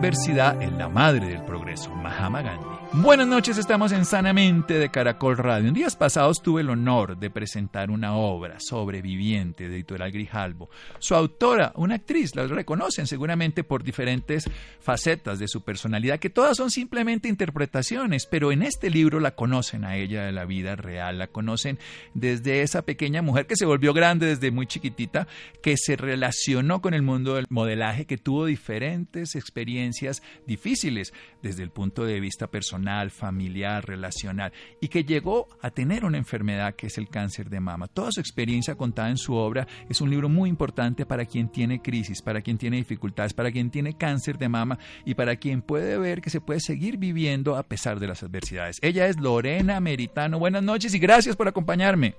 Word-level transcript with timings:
Adversidad 0.00 0.62
es 0.62 0.72
la 0.72 0.88
madre 0.88 1.26
del 1.26 1.42
progreso. 1.42 1.94
Mahatma 1.94 2.40
Gandhi. 2.40 2.79
Buenas 2.92 3.28
noches, 3.28 3.56
estamos 3.56 3.92
en 3.92 4.04
Sanamente 4.04 4.74
de 4.74 4.90
Caracol 4.90 5.36
Radio. 5.36 5.68
En 5.68 5.74
días 5.74 5.94
pasados 5.94 6.42
tuve 6.42 6.62
el 6.62 6.70
honor 6.70 7.16
de 7.16 7.30
presentar 7.30 7.88
una 7.88 8.16
obra, 8.16 8.56
Sobreviviente, 8.58 9.68
de 9.68 9.76
Editorial 9.76 10.10
Grijalbo. 10.10 10.70
Su 10.98 11.14
autora, 11.14 11.72
una 11.76 11.94
actriz, 11.94 12.34
la 12.34 12.48
reconocen 12.48 13.06
seguramente 13.06 13.62
por 13.62 13.84
diferentes 13.84 14.50
facetas 14.80 15.38
de 15.38 15.46
su 15.46 15.62
personalidad, 15.62 16.18
que 16.18 16.30
todas 16.30 16.56
son 16.56 16.72
simplemente 16.72 17.28
interpretaciones, 17.28 18.26
pero 18.26 18.50
en 18.50 18.62
este 18.62 18.90
libro 18.90 19.20
la 19.20 19.36
conocen 19.36 19.84
a 19.84 19.96
ella 19.96 20.24
de 20.24 20.32
la 20.32 20.44
vida 20.44 20.74
real, 20.74 21.18
la 21.18 21.28
conocen 21.28 21.78
desde 22.14 22.62
esa 22.62 22.82
pequeña 22.82 23.22
mujer 23.22 23.46
que 23.46 23.56
se 23.56 23.66
volvió 23.66 23.94
grande 23.94 24.26
desde 24.26 24.50
muy 24.50 24.66
chiquitita, 24.66 25.28
que 25.62 25.76
se 25.76 25.94
relacionó 25.94 26.82
con 26.82 26.94
el 26.94 27.02
mundo 27.02 27.36
del 27.36 27.46
modelaje, 27.50 28.06
que 28.06 28.18
tuvo 28.18 28.46
diferentes 28.46 29.36
experiencias 29.36 30.24
difíciles 30.44 31.14
desde 31.40 31.62
el 31.62 31.70
punto 31.70 32.04
de 32.04 32.18
vista 32.18 32.48
personal 32.48 32.79
familiar, 33.10 33.84
relacional, 33.86 34.52
y 34.80 34.88
que 34.88 35.04
llegó 35.04 35.48
a 35.60 35.70
tener 35.70 36.04
una 36.04 36.18
enfermedad 36.18 36.74
que 36.74 36.86
es 36.86 36.98
el 36.98 37.08
cáncer 37.08 37.50
de 37.50 37.60
mama. 37.60 37.88
Toda 37.88 38.12
su 38.12 38.20
experiencia 38.20 38.74
contada 38.74 39.10
en 39.10 39.16
su 39.16 39.34
obra 39.34 39.66
es 39.88 40.00
un 40.00 40.10
libro 40.10 40.28
muy 40.28 40.48
importante 40.48 41.06
para 41.06 41.24
quien 41.24 41.48
tiene 41.48 41.82
crisis, 41.82 42.22
para 42.22 42.40
quien 42.40 42.58
tiene 42.58 42.76
dificultades, 42.76 43.34
para 43.34 43.50
quien 43.50 43.70
tiene 43.70 43.96
cáncer 43.96 44.38
de 44.38 44.48
mama 44.48 44.78
y 45.04 45.14
para 45.14 45.36
quien 45.36 45.62
puede 45.62 45.98
ver 45.98 46.20
que 46.20 46.30
se 46.30 46.40
puede 46.40 46.60
seguir 46.60 46.96
viviendo 46.96 47.56
a 47.56 47.62
pesar 47.62 48.00
de 48.00 48.06
las 48.06 48.22
adversidades. 48.22 48.78
Ella 48.82 49.06
es 49.06 49.20
Lorena 49.20 49.80
Meritano. 49.80 50.38
Buenas 50.38 50.62
noches 50.62 50.94
y 50.94 50.98
gracias 50.98 51.36
por 51.36 51.48
acompañarme. 51.48 52.14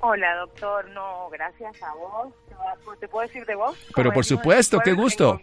Hola, 0.00 0.36
doctor. 0.36 0.88
No, 0.90 1.28
gracias 1.30 1.82
a 1.82 1.92
vos. 1.94 2.32
¿Te 3.00 3.08
puedo 3.08 3.26
decir 3.26 3.44
de 3.46 3.54
vos? 3.54 3.76
Pero 3.94 4.12
por 4.12 4.24
supuesto, 4.24 4.78
qué 4.80 4.92
gusto. 4.92 5.40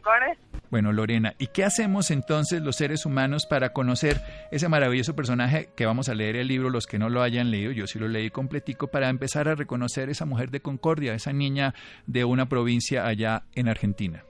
Bueno, 0.71 0.91
Lorena, 0.91 1.35
¿y 1.37 1.47
qué 1.47 1.63
hacemos 1.63 2.11
entonces 2.11 2.61
los 2.61 2.75
seres 2.75 3.05
humanos 3.05 3.45
para 3.45 3.69
conocer 3.69 4.21
ese 4.51 4.67
maravilloso 4.67 5.15
personaje 5.15 5.69
que 5.75 5.85
vamos 5.85 6.09
a 6.09 6.15
leer 6.15 6.35
el 6.35 6.47
libro, 6.47 6.69
los 6.69 6.87
que 6.87 6.97
no 6.97 7.09
lo 7.09 7.21
hayan 7.21 7.51
leído, 7.51 7.71
yo 7.71 7.87
sí 7.87 7.99
lo 7.99 8.07
leí 8.07 8.29
completico, 8.31 8.87
para 8.87 9.09
empezar 9.09 9.47
a 9.47 9.55
reconocer 9.55 10.09
esa 10.09 10.25
mujer 10.25 10.49
de 10.49 10.61
Concordia, 10.61 11.13
esa 11.13 11.33
niña 11.33 11.73
de 12.07 12.25
una 12.25 12.47
provincia 12.47 13.05
allá 13.05 13.43
en 13.53 13.69
Argentina? 13.69 14.25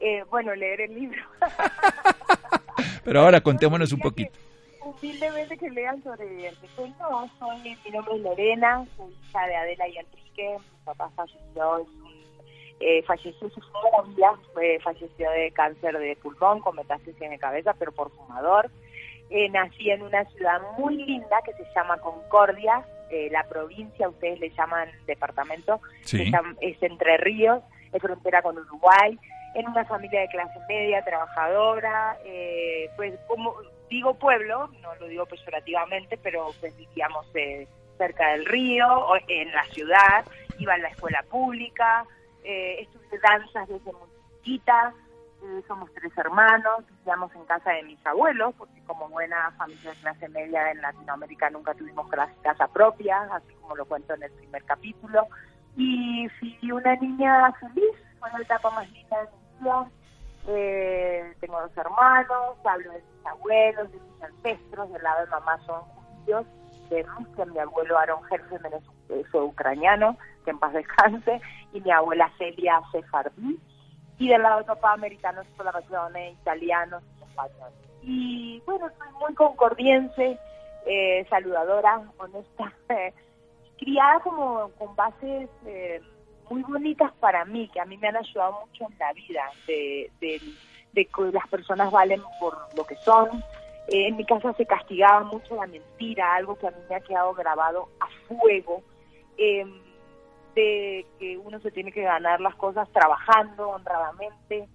Eh, 0.00 0.22
bueno, 0.30 0.54
leer 0.54 0.82
el 0.82 0.94
libro. 0.94 1.22
Pero 3.04 3.20
ahora 3.20 3.40
contémonos 3.40 3.92
un 3.94 4.00
poquito. 4.00 4.38
humildemente 4.84 5.56
que 5.58 5.70
lean 5.70 6.02
soy, 6.02 6.16
mi 6.26 7.90
nombre 7.90 8.14
es 8.14 8.22
Lorena, 8.22 8.84
soy 8.96 9.12
hija 9.28 9.46
de 9.46 9.56
Adela 9.56 9.88
y 9.88 9.98
Enrique, 9.98 10.56
mi 10.58 10.84
papá 10.84 11.10
falleció, 11.16 11.78
es 11.78 11.88
un 11.88 12.07
eh, 12.80 13.02
falleció 13.02 13.50
su 13.50 13.60
familia, 13.60 14.32
fue, 14.52 14.78
falleció 14.80 15.30
de 15.30 15.50
cáncer 15.52 15.98
de 15.98 16.16
pulmón 16.16 16.60
con 16.60 16.76
metástasis 16.76 17.20
en 17.20 17.32
la 17.32 17.38
cabeza, 17.38 17.74
pero 17.78 17.92
por 17.92 18.10
fumador. 18.12 18.70
Eh, 19.30 19.48
nací 19.50 19.90
en 19.90 20.02
una 20.02 20.24
ciudad 20.26 20.60
muy 20.78 20.96
linda 20.96 21.36
que 21.44 21.52
se 21.52 21.64
llama 21.74 21.98
Concordia, 21.98 22.86
eh, 23.10 23.28
la 23.30 23.46
provincia, 23.48 24.08
ustedes 24.08 24.40
le 24.40 24.50
llaman 24.50 24.88
departamento, 25.06 25.80
es 26.02 26.82
Entre 26.82 27.16
Ríos, 27.18 27.62
es 27.92 28.00
frontera 28.00 28.40
con 28.42 28.56
Uruguay, 28.56 29.18
en 29.54 29.66
una 29.66 29.84
familia 29.84 30.20
de 30.20 30.28
clase 30.28 30.58
media, 30.68 31.04
trabajadora, 31.04 32.16
eh, 32.24 32.88
pues 32.96 33.18
como 33.26 33.54
digo 33.90 34.14
pueblo, 34.14 34.68
no 34.82 34.94
lo 34.96 35.06
digo 35.06 35.26
peyorativamente, 35.26 36.18
pero 36.22 36.50
pues 36.60 36.76
vivíamos 36.76 37.26
cerca 37.98 38.32
del 38.32 38.46
río, 38.46 39.08
en 39.26 39.50
la 39.52 39.64
ciudad, 39.66 40.24
iba 40.58 40.74
a 40.74 40.78
la 40.78 40.88
escuela 40.88 41.22
pública, 41.30 42.06
eh, 42.48 42.80
estudié 42.80 43.18
danzas 43.20 43.68
desde 43.68 43.92
muy 43.92 44.08
chiquita, 44.38 44.94
eh, 45.42 45.62
somos 45.68 45.92
tres 45.92 46.16
hermanos, 46.16 46.84
vivíamos 46.88 47.32
en 47.34 47.44
casa 47.44 47.70
de 47.72 47.82
mis 47.82 48.06
abuelos, 48.06 48.54
porque 48.56 48.82
como 48.86 49.06
buena 49.10 49.52
familia 49.58 49.90
de 49.90 49.96
clase 49.98 50.28
media 50.30 50.70
en 50.70 50.80
Latinoamérica 50.80 51.50
nunca 51.50 51.74
tuvimos 51.74 52.08
casa 52.42 52.66
propia, 52.68 53.28
así 53.30 53.52
como 53.60 53.76
lo 53.76 53.84
cuento 53.84 54.14
en 54.14 54.22
el 54.22 54.32
primer 54.32 54.64
capítulo. 54.64 55.26
Y 55.76 56.26
fui 56.40 56.72
una 56.72 56.96
niña 56.96 57.52
feliz, 57.60 57.94
fue 58.18 58.30
la 58.32 58.40
etapa 58.40 58.70
más 58.70 58.90
linda 58.92 59.20
de 59.20 59.28
mi 59.30 59.60
vida. 59.60 59.90
Eh, 60.48 61.34
tengo 61.40 61.60
dos 61.60 61.76
hermanos, 61.76 62.56
hablo 62.64 62.92
de 62.92 63.02
mis 63.02 63.26
abuelos, 63.26 63.92
de 63.92 64.00
mis 64.00 64.22
ancestros, 64.22 64.90
del 64.90 65.02
lado 65.02 65.20
de 65.20 65.30
mamá 65.30 65.58
son 65.66 65.82
judíos, 65.82 66.46
de 66.90 67.02
Rusia, 67.02 67.44
mi 67.46 67.58
abuelo 67.58 67.98
Aaron 67.98 68.20
Herzen 68.30 68.60
fue 69.30 69.42
ucraniano, 69.42 70.16
que 70.44 70.50
en 70.50 70.58
paz 70.58 70.72
descanse, 70.72 71.40
y 71.72 71.80
mi 71.80 71.90
abuela 71.90 72.30
Celia 72.38 72.80
Sefardí, 72.92 73.58
y 74.18 74.28
del 74.28 74.42
lado 74.42 74.58
de 74.58 74.64
papá 74.64 74.92
americanos 74.92 75.46
por 75.56 75.66
la 75.66 75.72
razones 75.72 76.34
italianos 76.34 77.02
y 77.18 77.24
españoles. 77.24 77.78
Y 78.02 78.62
bueno, 78.66 78.88
soy 78.98 79.08
muy 79.20 79.34
concordiense, 79.34 80.38
eh, 80.86 81.26
saludadora, 81.28 82.02
honesta, 82.18 82.72
criada 83.78 84.20
como 84.20 84.70
con 84.78 84.96
bases 84.96 85.48
eh, 85.66 86.00
muy 86.50 86.62
bonitas 86.62 87.12
para 87.20 87.44
mí, 87.44 87.68
que 87.68 87.80
a 87.80 87.84
mí 87.84 87.96
me 87.98 88.08
han 88.08 88.16
ayudado 88.16 88.66
mucho 88.66 88.86
en 88.90 88.98
la 88.98 89.12
vida, 89.12 89.44
de 89.66 90.10
que 90.92 91.08
las 91.32 91.46
personas 91.48 91.92
valen 91.92 92.22
por 92.40 92.56
lo 92.76 92.84
que 92.84 92.96
son. 92.96 93.42
Eh, 93.88 94.08
en 94.08 94.16
mi 94.16 94.24
casa 94.24 94.52
se 94.52 94.66
castigaba 94.66 95.24
mucho 95.24 95.56
la 95.56 95.66
mentira, 95.66 96.34
algo 96.34 96.56
que 96.56 96.66
a 96.66 96.70
mí 96.70 96.76
me 96.88 96.96
ha 96.96 97.00
quedado 97.00 97.32
grabado 97.34 97.88
a 98.00 98.06
fuego. 98.28 98.82
Eh, 99.38 99.64
de 100.54 101.06
que 101.18 101.38
uno 101.38 101.60
se 101.60 101.70
tiene 101.70 101.92
que 101.92 102.02
ganar 102.02 102.40
las 102.40 102.54
cosas 102.56 102.88
trabajando 102.92 103.70
honradamente. 103.70 104.68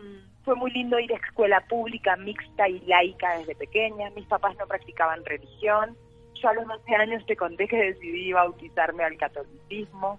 Mm, 0.00 0.44
fue 0.44 0.54
muy 0.54 0.70
lindo 0.70 0.98
ir 0.98 1.12
a 1.12 1.16
escuela 1.16 1.60
pública, 1.68 2.16
mixta 2.16 2.68
y 2.68 2.80
laica 2.80 3.38
desde 3.38 3.54
pequeña. 3.54 4.10
Mis 4.10 4.26
papás 4.26 4.56
no 4.56 4.66
practicaban 4.66 5.24
religión. 5.24 5.96
Yo 6.34 6.48
a 6.48 6.54
los 6.54 6.66
12 6.66 6.94
años 6.94 7.26
te 7.26 7.36
conté 7.36 7.68
que 7.68 7.76
decidí 7.76 8.32
bautizarme 8.32 9.04
al 9.04 9.18
catolicismo. 9.18 10.18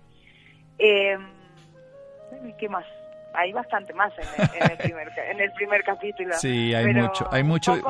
Eh, 0.77 1.17
¿Qué 2.59 2.69
más? 2.69 2.85
Hay 3.33 3.51
bastante 3.51 3.93
más 3.93 4.11
en 4.17 4.71
el, 4.71 4.77
primer, 4.77 5.11
en 5.31 5.39
el 5.39 5.51
primer 5.53 5.83
capítulo. 5.83 6.35
Sí, 6.37 6.73
hay 6.73 6.93
mucho, 6.93 7.27
hay 7.31 7.43
mucho. 7.43 7.81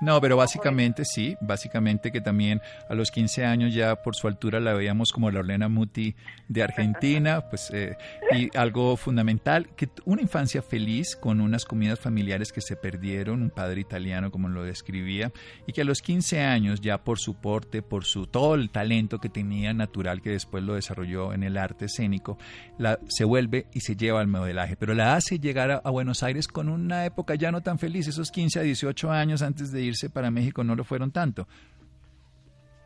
no, 0.00 0.20
pero 0.20 0.36
básicamente 0.36 1.04
sí, 1.04 1.36
básicamente 1.40 2.12
que 2.12 2.20
también 2.20 2.60
a 2.88 2.94
los 2.94 3.10
15 3.10 3.44
años 3.44 3.74
ya 3.74 3.96
por 3.96 4.14
su 4.14 4.28
altura 4.28 4.60
la 4.60 4.74
veíamos 4.74 5.12
como 5.12 5.30
la 5.30 5.40
Orlena 5.40 5.68
Muti 5.68 6.14
de 6.48 6.62
Argentina, 6.62 7.42
pues 7.50 7.70
eh, 7.72 7.96
y 8.32 8.56
algo 8.56 8.96
fundamental, 8.96 9.68
que 9.76 9.88
una 10.04 10.22
infancia 10.22 10.62
feliz 10.62 11.16
con 11.16 11.40
unas 11.40 11.64
comidas 11.64 11.98
familiares 11.98 12.52
que 12.52 12.60
se 12.60 12.76
perdieron, 12.76 13.42
un 13.42 13.50
padre 13.50 13.80
italiano 13.80 14.30
como 14.30 14.48
lo 14.48 14.62
describía, 14.62 15.32
y 15.66 15.72
que 15.72 15.82
a 15.82 15.84
los 15.84 16.02
15 16.02 16.40
años 16.40 16.80
ya 16.80 16.98
por 16.98 17.18
su 17.18 17.34
porte, 17.40 17.82
por 17.82 18.04
su 18.04 18.26
todo 18.26 18.54
el 18.54 18.70
talento 18.70 19.18
que 19.18 19.28
tenía 19.28 19.72
natural 19.72 20.22
que 20.22 20.30
después 20.30 20.62
lo 20.62 20.74
desarrolló 20.74 21.32
en 21.32 21.42
el 21.42 21.56
arte 21.56 21.86
escénico, 21.86 22.38
la, 22.78 22.98
se 23.08 23.24
vuelve 23.24 23.66
y 23.72 23.80
se 23.80 23.96
lleva 23.96 24.20
al 24.20 24.28
modelaje 24.28 24.67
pero 24.76 24.94
la 24.94 25.14
hace 25.14 25.38
llegar 25.38 25.82
a, 25.84 25.90
Buenos 25.90 26.22
Aires 26.22 26.48
con 26.48 26.68
una 26.68 27.04
época 27.06 27.34
ya 27.34 27.50
no 27.50 27.62
tan 27.62 27.78
feliz. 27.78 28.08
Esos 28.08 28.30
15 28.30 28.60
a 28.60 28.62
18 28.62 29.10
años 29.10 29.42
antes 29.42 29.72
de 29.72 29.82
irse 29.82 30.10
para 30.10 30.30
México 30.30 30.64
no 30.64 30.74
lo 30.74 30.84
fueron 30.84 31.10
tanto. 31.12 31.46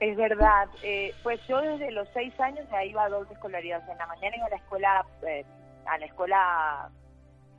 Es 0.00 0.16
verdad. 0.16 0.68
Eh, 0.82 1.14
pues 1.22 1.40
yo 1.48 1.60
desde 1.60 1.90
los 1.92 2.08
6 2.14 2.38
años 2.40 2.66
ya 2.70 2.84
iba 2.84 3.04
a 3.04 3.08
dos 3.08 3.30
escolaridades. 3.30 3.88
En 3.88 3.98
la 3.98 4.06
mañana 4.06 4.36
iba 4.36 4.46
a 4.46 4.50
la 4.50 4.56
escuela, 4.56 5.06
eh, 5.26 5.44
a 5.86 5.98
la 5.98 6.06
escuela 6.06 6.90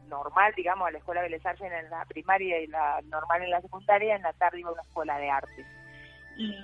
normal, 0.08 0.54
digamos, 0.56 0.88
a 0.88 0.92
la 0.92 0.98
escuela 0.98 1.22
Bellas 1.22 1.62
en 1.62 1.90
la 1.90 2.06
primaria 2.06 2.60
y 2.62 2.68
la 2.68 3.02
normal 3.06 3.44
en 3.44 3.50
la 3.50 3.62
secundaria, 3.62 4.16
en 4.16 4.22
la 4.22 4.34
tarde 4.34 4.60
iba 4.60 4.70
a 4.70 4.74
una 4.74 4.81
escuela 4.81 5.18
de 5.18 5.30
arte. 5.30 5.66
Y, 6.38 6.56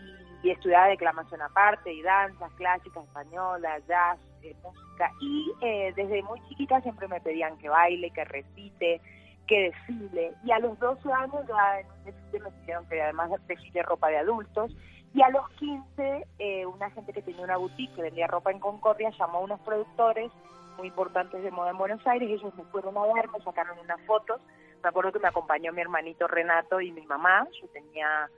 y 0.43 0.51
estudiaba 0.51 0.87
declamación 0.87 1.41
aparte, 1.41 1.93
y 1.93 2.01
danzas 2.01 2.51
clásicas, 2.53 3.03
españolas, 3.05 3.85
jazz, 3.87 4.19
música. 4.63 5.11
Y 5.21 5.51
eh, 5.61 5.93
desde 5.95 6.23
muy 6.23 6.41
chiquita 6.47 6.81
siempre 6.81 7.07
me 7.07 7.21
pedían 7.21 7.57
que 7.57 7.69
baile, 7.69 8.11
que 8.11 8.25
recite, 8.25 9.01
que 9.47 9.71
desfile. 9.71 10.33
Y 10.43 10.51
a 10.51 10.59
los 10.59 10.77
12 10.79 11.11
años 11.11 11.45
ya 11.47 11.79
en 11.79 11.87
un 11.87 12.03
desfile 12.05 12.39
me 12.39 12.51
pidieron 12.51 12.85
que 12.87 13.01
además 13.01 13.31
desfile 13.47 13.83
ropa 13.83 14.09
de 14.09 14.17
adultos. 14.17 14.75
Y 15.13 15.21
a 15.21 15.29
los 15.29 15.49
15, 15.51 16.27
eh, 16.37 16.65
una 16.65 16.89
gente 16.91 17.13
que 17.13 17.21
tenía 17.21 17.43
una 17.43 17.57
boutique 17.57 17.93
que 17.95 18.03
vendía 18.03 18.27
ropa 18.27 18.51
en 18.51 18.59
Concordia 18.59 19.11
llamó 19.17 19.39
a 19.39 19.41
unos 19.41 19.59
productores 19.61 20.31
muy 20.77 20.87
importantes 20.87 21.43
de 21.43 21.51
moda 21.51 21.71
en 21.71 21.77
Buenos 21.77 22.05
Aires, 22.07 22.29
ellos 22.29 22.55
me 22.55 22.63
fueron 22.65 22.97
a 22.97 23.01
ver, 23.13 23.29
me 23.29 23.43
sacaron 23.43 23.77
unas 23.79 23.99
fotos, 24.05 24.39
me 24.81 24.89
acuerdo 24.89 25.11
que 25.11 25.19
me 25.19 25.27
acompañó 25.27 25.73
mi 25.73 25.81
hermanito 25.81 26.25
Renato 26.25 26.79
y 26.79 26.91
mi 26.91 27.05
mamá, 27.05 27.45
yo 27.61 27.67
tenía 27.69 28.29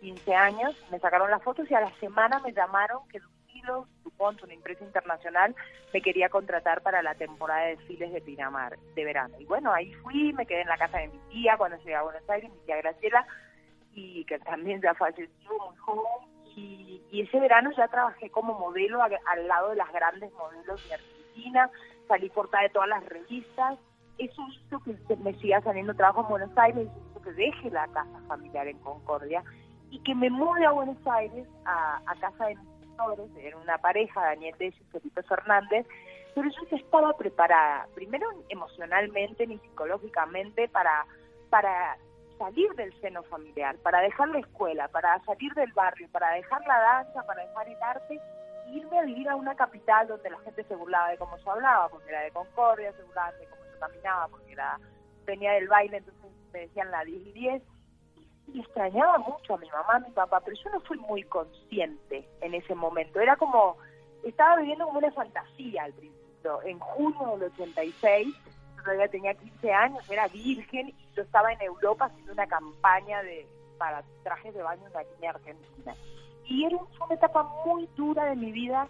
15 0.00 0.34
años, 0.34 0.76
me 0.92 1.00
sacaron 1.00 1.30
las 1.30 1.42
fotos 1.42 1.68
y 1.68 1.74
a 1.74 1.80
la 1.80 1.90
semana 1.98 2.38
me 2.38 2.52
llamaron 2.52 3.06
que 3.08 3.18
Dupont, 3.62 3.88
DuPont, 4.04 4.42
una 4.42 4.54
empresa 4.54 4.84
internacional, 4.84 5.54
me 5.92 6.00
quería 6.00 6.28
contratar 6.28 6.82
para 6.82 7.02
la 7.02 7.14
temporada 7.14 7.62
de 7.62 7.76
desfiles 7.76 8.12
de 8.12 8.20
Pinamar 8.20 8.78
de 8.94 9.04
verano. 9.04 9.34
Y 9.38 9.44
bueno, 9.44 9.72
ahí 9.72 9.92
fui, 9.94 10.32
me 10.32 10.46
quedé 10.46 10.62
en 10.62 10.68
la 10.68 10.78
casa 10.78 10.98
de 10.98 11.08
mi 11.08 11.18
tía 11.30 11.56
cuando 11.56 11.76
llegué 11.78 11.94
a 11.94 12.02
Buenos 12.02 12.28
Aires, 12.28 12.50
mi 12.50 12.58
tía 12.66 12.76
Graciela, 12.76 13.26
y 13.94 14.24
que 14.24 14.38
también 14.40 14.80
ya 14.80 14.94
falleció 14.94 15.50
muy 15.50 15.76
joven. 15.76 16.38
Y, 16.56 17.02
ese 17.12 17.40
verano 17.40 17.70
ya 17.76 17.88
trabajé 17.88 18.30
como 18.30 18.58
modelo 18.58 19.02
al 19.02 19.48
lado 19.48 19.70
de 19.70 19.76
las 19.76 19.92
grandes 19.92 20.32
modelos 20.34 20.88
de 20.88 20.94
Argentina, 20.94 21.70
salí 22.06 22.28
cortada 22.30 22.64
de 22.64 22.70
todas 22.70 22.88
las 22.88 23.04
revistas. 23.06 23.78
Eso 24.18 24.42
hizo 24.52 24.80
que 24.80 25.16
me 25.16 25.34
siga 25.34 25.60
saliendo 25.62 25.94
trabajo 25.94 26.22
en 26.22 26.28
Buenos 26.28 26.58
Aires, 26.58 26.88
hizo 27.10 27.22
que 27.22 27.32
deje 27.32 27.70
la 27.70 27.86
casa 27.88 28.20
familiar 28.28 28.68
en 28.68 28.78
Concordia 28.80 29.42
y 29.90 30.00
que 30.00 30.14
me 30.14 30.30
mude 30.30 30.64
a 30.66 30.72
Buenos 30.72 30.98
Aires, 31.06 31.46
a, 31.64 32.02
casa 32.20 32.46
de 32.46 32.56
mis 32.56 32.68
tutores, 32.98 33.30
era 33.36 33.56
una 33.56 33.78
pareja, 33.78 34.20
Daniel 34.20 34.54
Dez 34.58 34.74
y 34.80 34.84
Felipe 34.84 35.22
Fernández, 35.22 35.86
pero 36.34 36.50
yo 36.50 36.68
ya 36.70 36.76
estaba 36.76 37.16
preparada, 37.16 37.86
primero 37.94 38.26
emocionalmente 38.48 39.46
ni 39.46 39.58
psicológicamente, 39.58 40.68
para, 40.68 41.06
para 41.50 41.96
salir 42.38 42.70
del 42.74 42.92
seno 43.00 43.22
familiar, 43.24 43.76
para 43.78 44.00
dejar 44.00 44.28
la 44.28 44.38
escuela, 44.38 44.88
para 44.88 45.22
salir 45.24 45.52
del 45.54 45.72
barrio, 45.72 46.08
para 46.12 46.30
dejar 46.32 46.64
la 46.66 46.78
danza, 46.78 47.22
para 47.26 47.44
dejar 47.44 47.68
el 47.68 47.82
arte 47.82 48.20
e 48.66 48.70
irme 48.70 48.98
a 48.98 49.04
vivir 49.04 49.28
a 49.28 49.36
una 49.36 49.54
capital 49.54 50.06
donde 50.06 50.30
la 50.30 50.38
gente 50.40 50.62
se 50.64 50.76
burlaba 50.76 51.10
de 51.10 51.18
cómo 51.18 51.36
yo 51.38 51.52
hablaba, 51.52 51.88
porque 51.88 52.08
era 52.10 52.20
de 52.20 52.30
Concordia, 52.30 52.92
se 52.92 53.02
burlaban 53.02 53.38
de 53.38 53.46
cómo 53.46 53.62
yo 53.64 53.80
caminaba, 53.80 54.28
porque 54.28 54.52
era 54.52 54.78
venía 55.24 55.52
del 55.52 55.68
baile, 55.68 55.98
entonces 55.98 56.24
me 56.52 56.60
decían 56.60 56.90
la 56.90 57.04
10 57.04 57.26
y 57.26 57.32
10. 57.32 57.62
Y 58.52 58.60
extrañaba 58.60 59.18
mucho 59.18 59.54
a 59.54 59.58
mi 59.58 59.68
mamá, 59.70 59.96
a 59.96 60.00
mi 60.00 60.10
papá, 60.10 60.40
pero 60.40 60.56
yo 60.56 60.70
no 60.70 60.80
fui 60.80 60.96
muy 60.98 61.22
consciente 61.24 62.28
en 62.40 62.54
ese 62.54 62.74
momento. 62.74 63.20
Era 63.20 63.36
como, 63.36 63.76
estaba 64.24 64.56
viviendo 64.56 64.86
como 64.86 64.98
una 64.98 65.12
fantasía 65.12 65.84
al 65.84 65.92
principio. 65.92 66.62
En 66.62 66.78
junio 66.78 67.36
del 67.36 67.50
86 67.52 68.34
todavía 68.82 69.08
tenía 69.08 69.34
15 69.34 69.72
años, 69.72 70.10
era 70.10 70.28
virgen 70.28 70.88
y 70.88 71.08
yo 71.14 71.22
estaba 71.22 71.52
en 71.52 71.60
Europa 71.60 72.06
haciendo 72.06 72.32
una 72.32 72.46
campaña 72.46 73.22
de 73.22 73.46
para 73.78 74.02
trajes 74.24 74.54
de 74.54 74.62
baño 74.62 74.86
en 74.86 74.92
la 74.92 75.04
niña 75.04 75.30
argentina. 75.30 75.94
Y 76.44 76.64
era 76.64 76.76
una 76.76 77.14
etapa 77.14 77.42
muy 77.64 77.88
dura 77.96 78.24
de 78.26 78.36
mi 78.36 78.52
vida 78.52 78.88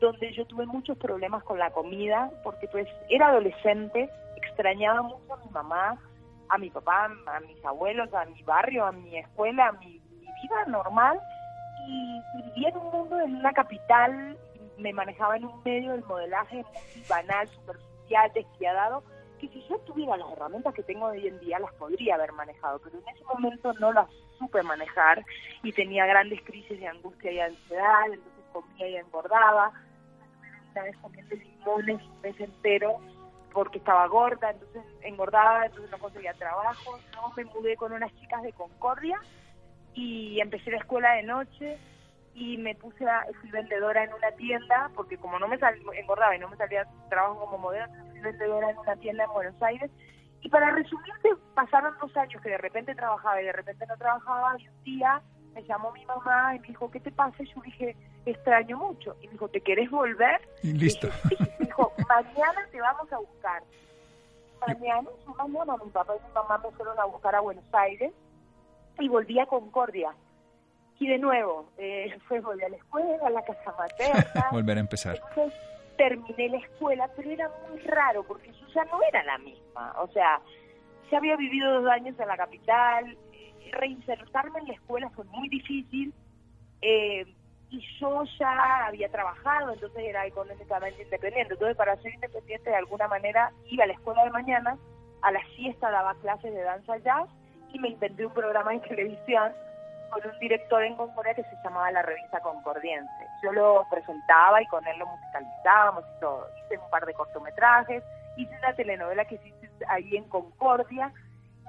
donde 0.00 0.32
yo 0.32 0.46
tuve 0.46 0.66
muchos 0.66 0.96
problemas 0.98 1.44
con 1.44 1.58
la 1.58 1.70
comida 1.70 2.30
porque 2.42 2.66
pues 2.68 2.88
era 3.08 3.28
adolescente, 3.28 4.08
extrañaba 4.36 5.02
mucho 5.02 5.34
a 5.34 5.36
mi 5.36 5.50
mamá, 5.50 5.98
a 6.52 6.58
mi 6.58 6.68
papá, 6.68 7.10
a 7.26 7.40
mis 7.40 7.64
abuelos, 7.64 8.12
a 8.12 8.26
mi 8.26 8.42
barrio, 8.42 8.84
a 8.84 8.92
mi 8.92 9.16
escuela, 9.16 9.68
a 9.68 9.72
mi, 9.72 9.98
vida 10.42 10.64
normal. 10.66 11.18
Y, 11.88 12.20
vivía 12.44 12.68
en 12.68 12.76
un 12.76 12.90
mundo, 12.92 13.20
en 13.20 13.36
una 13.36 13.52
capital, 13.52 14.36
me 14.76 14.92
manejaba 14.92 15.36
en 15.36 15.46
un 15.46 15.62
medio 15.62 15.92
del 15.92 16.04
modelaje 16.04 16.64
banal, 17.08 17.48
superficial, 17.48 18.30
despiadado 18.34 19.02
que 19.40 19.48
si 19.48 19.66
yo 19.68 19.78
tuviera 19.80 20.16
las 20.16 20.30
herramientas 20.30 20.74
que 20.74 20.82
tengo 20.84 21.06
hoy 21.06 21.26
en 21.26 21.40
día 21.40 21.58
las 21.58 21.72
podría 21.74 22.14
haber 22.14 22.32
manejado, 22.32 22.78
pero 22.78 22.98
en 22.98 23.08
ese 23.08 23.24
momento 23.24 23.72
no 23.80 23.92
las 23.92 24.08
supe 24.38 24.62
manejar 24.62 25.24
y 25.64 25.72
tenía 25.72 26.06
grandes 26.06 26.40
crisis 26.42 26.78
de 26.78 26.86
angustia 26.86 27.32
y 27.32 27.40
ansiedad, 27.40 28.04
entonces 28.04 28.44
comía 28.52 28.88
y 28.88 28.96
engordaba, 28.96 29.72
una 30.70 30.82
vez 30.84 30.96
comiendo 30.98 31.34
limones 31.34 32.02
un 32.02 32.20
mes 32.20 32.40
entero 32.40 33.00
porque 33.52 33.78
estaba 33.78 34.06
gorda, 34.06 34.50
entonces 34.50 34.82
engordaba, 35.02 35.66
entonces 35.66 35.90
no 35.90 35.98
conseguía 35.98 36.34
trabajo, 36.34 36.98
no 37.14 37.32
me 37.36 37.44
mudé 37.44 37.76
con 37.76 37.92
unas 37.92 38.14
chicas 38.16 38.42
de 38.42 38.52
Concordia 38.52 39.20
y 39.94 40.40
empecé 40.40 40.70
la 40.70 40.78
escuela 40.78 41.12
de 41.14 41.22
noche 41.22 41.78
y 42.34 42.56
me 42.56 42.74
puse 42.74 43.06
a, 43.06 43.26
fui 43.40 43.50
vendedora 43.50 44.04
en 44.04 44.12
una 44.14 44.30
tienda 44.32 44.90
porque 44.94 45.18
como 45.18 45.38
no 45.38 45.48
me 45.48 45.58
salía, 45.58 45.82
engordaba 45.94 46.34
y 46.34 46.38
no 46.38 46.48
me 46.48 46.56
salía 46.56 46.86
trabajo 47.08 47.40
como 47.40 47.58
modelo, 47.58 47.86
vendedora 48.22 48.70
en 48.70 48.78
una 48.78 48.96
tienda 48.96 49.24
en 49.24 49.32
Buenos 49.32 49.62
Aires. 49.62 49.90
Y 50.40 50.48
para 50.48 50.70
resumirte, 50.70 51.30
pasaron 51.54 51.94
dos 52.00 52.16
años 52.16 52.42
que 52.42 52.50
de 52.50 52.58
repente 52.58 52.94
trabajaba 52.94 53.40
y 53.40 53.44
de 53.44 53.52
repente 53.52 53.86
no 53.86 53.96
trabajaba. 53.96 54.56
Y 54.58 54.66
un 54.66 54.84
día 54.84 55.22
me 55.54 55.62
llamó 55.64 55.92
mi 55.92 56.04
mamá 56.04 56.56
y 56.56 56.60
me 56.60 56.68
dijo, 56.68 56.90
¿qué 56.90 56.98
te 56.98 57.12
pasa? 57.12 57.42
Y 57.42 57.46
yo 57.46 57.60
dije, 57.62 57.96
extraño 58.26 58.76
mucho. 58.76 59.16
Y 59.20 59.26
me 59.26 59.32
dijo, 59.34 59.48
¿te 59.48 59.60
querés 59.60 59.90
volver? 59.90 60.40
Y 60.62 60.72
listo. 60.72 61.08
Y 61.60 61.61
dijo, 61.76 61.92
mañana 62.08 62.66
te 62.70 62.80
vamos 62.80 63.12
a 63.12 63.18
buscar. 63.18 63.62
Mañana, 64.66 65.08
mañana 65.38 65.76
mi 65.84 65.90
papá 65.90 66.14
y 66.16 66.26
mi 66.26 66.32
mamá 66.34 66.58
me 66.58 66.70
fueron 66.76 66.98
a 66.98 67.04
buscar 67.06 67.34
a 67.34 67.40
Buenos 67.40 67.64
Aires 67.72 68.12
y 68.98 69.08
volví 69.08 69.38
a 69.40 69.46
Concordia. 69.46 70.14
Y 70.98 71.08
de 71.08 71.18
nuevo, 71.18 71.66
eh, 71.78 72.16
fue 72.28 72.40
volver 72.40 72.66
a 72.66 72.68
la 72.68 72.76
escuela, 72.76 73.18
a 73.26 73.30
la 73.30 73.42
casa 73.42 73.74
materna. 73.76 74.48
volver 74.52 74.76
a 74.76 74.80
empezar 74.80 75.20
terminé 75.96 76.48
la 76.48 76.58
escuela, 76.58 77.08
pero 77.14 77.30
era 77.30 77.50
muy 77.68 77.78
raro 77.80 78.24
porque 78.24 78.50
yo 78.52 78.66
ya 78.74 78.84
no 78.86 79.00
era 79.02 79.22
la 79.24 79.38
misma. 79.38 79.94
O 80.00 80.08
sea, 80.08 80.40
ya 81.10 81.18
había 81.18 81.36
vivido 81.36 81.80
dos 81.80 81.90
años 81.90 82.18
en 82.18 82.28
la 82.28 82.36
capital, 82.36 83.16
eh, 83.32 83.70
reinsertarme 83.72 84.60
en 84.60 84.68
la 84.68 84.74
escuela 84.74 85.10
fue 85.10 85.24
muy 85.26 85.48
difícil 85.48 86.12
eh, 86.80 87.26
y 87.72 87.80
yo 87.98 88.22
ya 88.38 88.86
había 88.86 89.08
trabajado, 89.08 89.72
entonces 89.72 90.04
era 90.04 90.26
económicamente 90.26 91.02
independiente. 91.02 91.54
Entonces, 91.54 91.76
para 91.76 91.96
ser 91.96 92.12
independiente 92.12 92.68
de 92.68 92.76
alguna 92.76 93.08
manera, 93.08 93.50
iba 93.66 93.84
a 93.84 93.86
la 93.86 93.94
escuela 93.94 94.24
de 94.24 94.30
mañana, 94.30 94.76
a 95.22 95.32
la 95.32 95.40
siesta 95.56 95.90
daba 95.90 96.14
clases 96.16 96.52
de 96.52 96.62
danza 96.62 96.98
jazz 96.98 97.28
y 97.72 97.78
me 97.78 97.88
inventé 97.88 98.26
un 98.26 98.34
programa 98.34 98.72
de 98.72 98.80
televisión 98.80 99.52
con 100.10 100.30
un 100.30 100.38
director 100.38 100.82
en 100.82 100.96
Concordia 100.96 101.32
que 101.32 101.44
se 101.44 101.56
llamaba 101.64 101.90
la 101.90 102.02
revista 102.02 102.40
Concordiense. 102.40 103.26
Yo 103.42 103.52
lo 103.52 103.86
presentaba 103.90 104.60
y 104.60 104.66
con 104.66 104.86
él 104.86 104.98
lo 104.98 105.06
musicalizábamos 105.06 106.04
y 106.04 106.20
todo. 106.20 106.46
Hice 106.66 106.76
un 106.76 106.90
par 106.90 107.06
de 107.06 107.14
cortometrajes, 107.14 108.04
hice 108.36 108.54
una 108.58 108.74
telenovela 108.74 109.24
que 109.24 109.36
hice 109.36 109.70
ahí 109.88 110.14
en 110.14 110.28
Concordia 110.28 111.10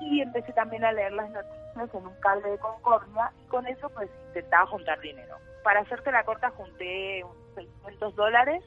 y 0.02 0.20
empecé 0.20 0.52
también 0.52 0.84
a 0.84 0.92
leer 0.92 1.14
las 1.14 1.30
noticias 1.30 1.63
en 1.76 2.06
un 2.06 2.16
cable 2.22 2.50
de 2.50 2.58
Concordia 2.58 3.32
y 3.44 3.48
con 3.48 3.68
eso 3.68 3.90
pues 3.90 4.10
intentaba 4.28 4.66
juntar 4.68 5.00
dinero. 5.02 5.38
Para 5.64 5.82
hacerte 5.82 6.12
la 6.12 6.24
corta 6.24 6.50
junté 6.52 7.24
600 7.56 8.16
dólares 8.16 8.64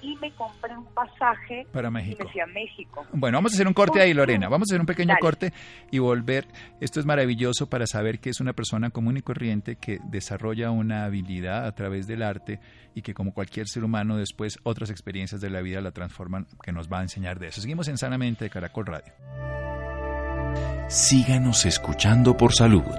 y 0.00 0.16
me 0.16 0.32
compré 0.34 0.76
un 0.76 0.86
pasaje 0.94 1.66
para 1.72 1.90
México. 1.90 2.22
Y 2.22 2.24
me 2.24 2.32
fui 2.32 2.40
a 2.40 2.46
México. 2.46 3.06
Bueno, 3.12 3.38
vamos 3.38 3.52
a 3.52 3.54
hacer 3.56 3.66
un 3.66 3.74
corte 3.74 4.00
ahí, 4.00 4.14
Lorena. 4.14 4.48
Vamos 4.48 4.68
a 4.70 4.74
hacer 4.74 4.80
un 4.80 4.86
pequeño 4.86 5.14
corte 5.20 5.52
y 5.90 5.98
volver. 5.98 6.46
Esto 6.80 7.00
es 7.00 7.06
maravilloso 7.06 7.68
para 7.68 7.86
saber 7.86 8.20
que 8.20 8.30
es 8.30 8.40
una 8.40 8.52
persona 8.52 8.90
común 8.90 9.16
y 9.16 9.22
corriente 9.22 9.76
que 9.76 9.98
desarrolla 10.04 10.70
una 10.70 11.04
habilidad 11.04 11.66
a 11.66 11.74
través 11.74 12.06
del 12.06 12.22
arte 12.22 12.60
y 12.94 13.02
que 13.02 13.14
como 13.14 13.32
cualquier 13.34 13.68
ser 13.68 13.84
humano 13.84 14.16
después 14.16 14.58
otras 14.62 14.90
experiencias 14.90 15.40
de 15.40 15.50
la 15.50 15.60
vida 15.60 15.80
la 15.80 15.92
transforman, 15.92 16.46
que 16.62 16.72
nos 16.72 16.88
va 16.88 17.00
a 17.00 17.02
enseñar 17.02 17.38
de 17.38 17.48
eso. 17.48 17.60
Seguimos 17.60 17.88
en 17.88 17.98
Sanamente 17.98 18.44
de 18.44 18.50
Caracol 18.50 18.86
Radio. 18.86 19.12
Síganos 20.88 21.66
escuchando 21.66 22.34
por 22.38 22.54
salud. 22.54 22.96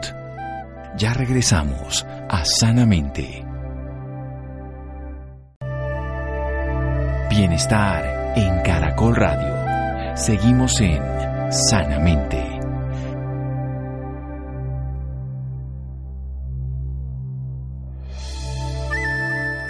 Ya 0.96 1.12
regresamos 1.12 2.06
a 2.30 2.46
Sanamente. 2.46 3.44
Bienestar 7.32 8.34
en 8.36 8.62
Caracol 8.62 9.16
Radio. 9.16 10.16
Seguimos 10.16 10.80
en 10.82 11.02
Sanamente. 11.52 12.59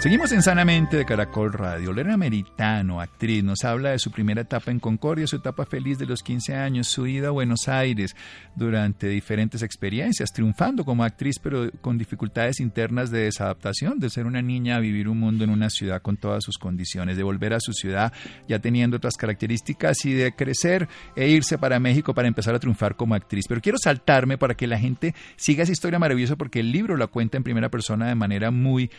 Seguimos 0.00 0.32
en 0.32 0.40
Sanamente 0.40 0.96
de 0.96 1.04
Caracol 1.04 1.52
Radio. 1.52 1.92
Lorena 1.92 2.16
Meritano, 2.16 3.02
actriz, 3.02 3.44
nos 3.44 3.64
habla 3.64 3.90
de 3.90 3.98
su 3.98 4.10
primera 4.10 4.40
etapa 4.40 4.70
en 4.70 4.80
Concordia, 4.80 5.26
su 5.26 5.36
etapa 5.36 5.66
feliz 5.66 5.98
de 5.98 6.06
los 6.06 6.22
15 6.22 6.54
años, 6.54 6.88
su 6.88 7.06
ida 7.06 7.28
a 7.28 7.32
Buenos 7.32 7.68
Aires 7.68 8.16
durante 8.56 9.08
diferentes 9.08 9.62
experiencias, 9.62 10.32
triunfando 10.32 10.86
como 10.86 11.04
actriz, 11.04 11.38
pero 11.38 11.70
con 11.82 11.98
dificultades 11.98 12.60
internas 12.60 13.10
de 13.10 13.24
desadaptación, 13.24 13.98
de 13.98 14.08
ser 14.08 14.24
una 14.24 14.40
niña 14.40 14.76
a 14.76 14.80
vivir 14.80 15.06
un 15.06 15.18
mundo 15.18 15.44
en 15.44 15.50
una 15.50 15.68
ciudad 15.68 16.00
con 16.00 16.16
todas 16.16 16.44
sus 16.44 16.56
condiciones, 16.56 17.18
de 17.18 17.22
volver 17.22 17.52
a 17.52 17.60
su 17.60 17.74
ciudad 17.74 18.10
ya 18.48 18.58
teniendo 18.58 18.96
otras 18.96 19.18
características 19.18 20.02
y 20.06 20.14
de 20.14 20.32
crecer 20.32 20.88
e 21.14 21.28
irse 21.28 21.58
para 21.58 21.78
México 21.78 22.14
para 22.14 22.26
empezar 22.26 22.54
a 22.54 22.58
triunfar 22.58 22.96
como 22.96 23.14
actriz. 23.14 23.44
Pero 23.46 23.60
quiero 23.60 23.76
saltarme 23.76 24.38
para 24.38 24.54
que 24.54 24.66
la 24.66 24.78
gente 24.78 25.14
siga 25.36 25.64
esa 25.64 25.72
historia 25.72 25.98
maravillosa 25.98 26.36
porque 26.36 26.60
el 26.60 26.72
libro 26.72 26.96
la 26.96 27.08
cuenta 27.08 27.36
en 27.36 27.44
primera 27.44 27.68
persona 27.68 28.08
de 28.08 28.14
manera 28.14 28.50
muy 28.50 28.90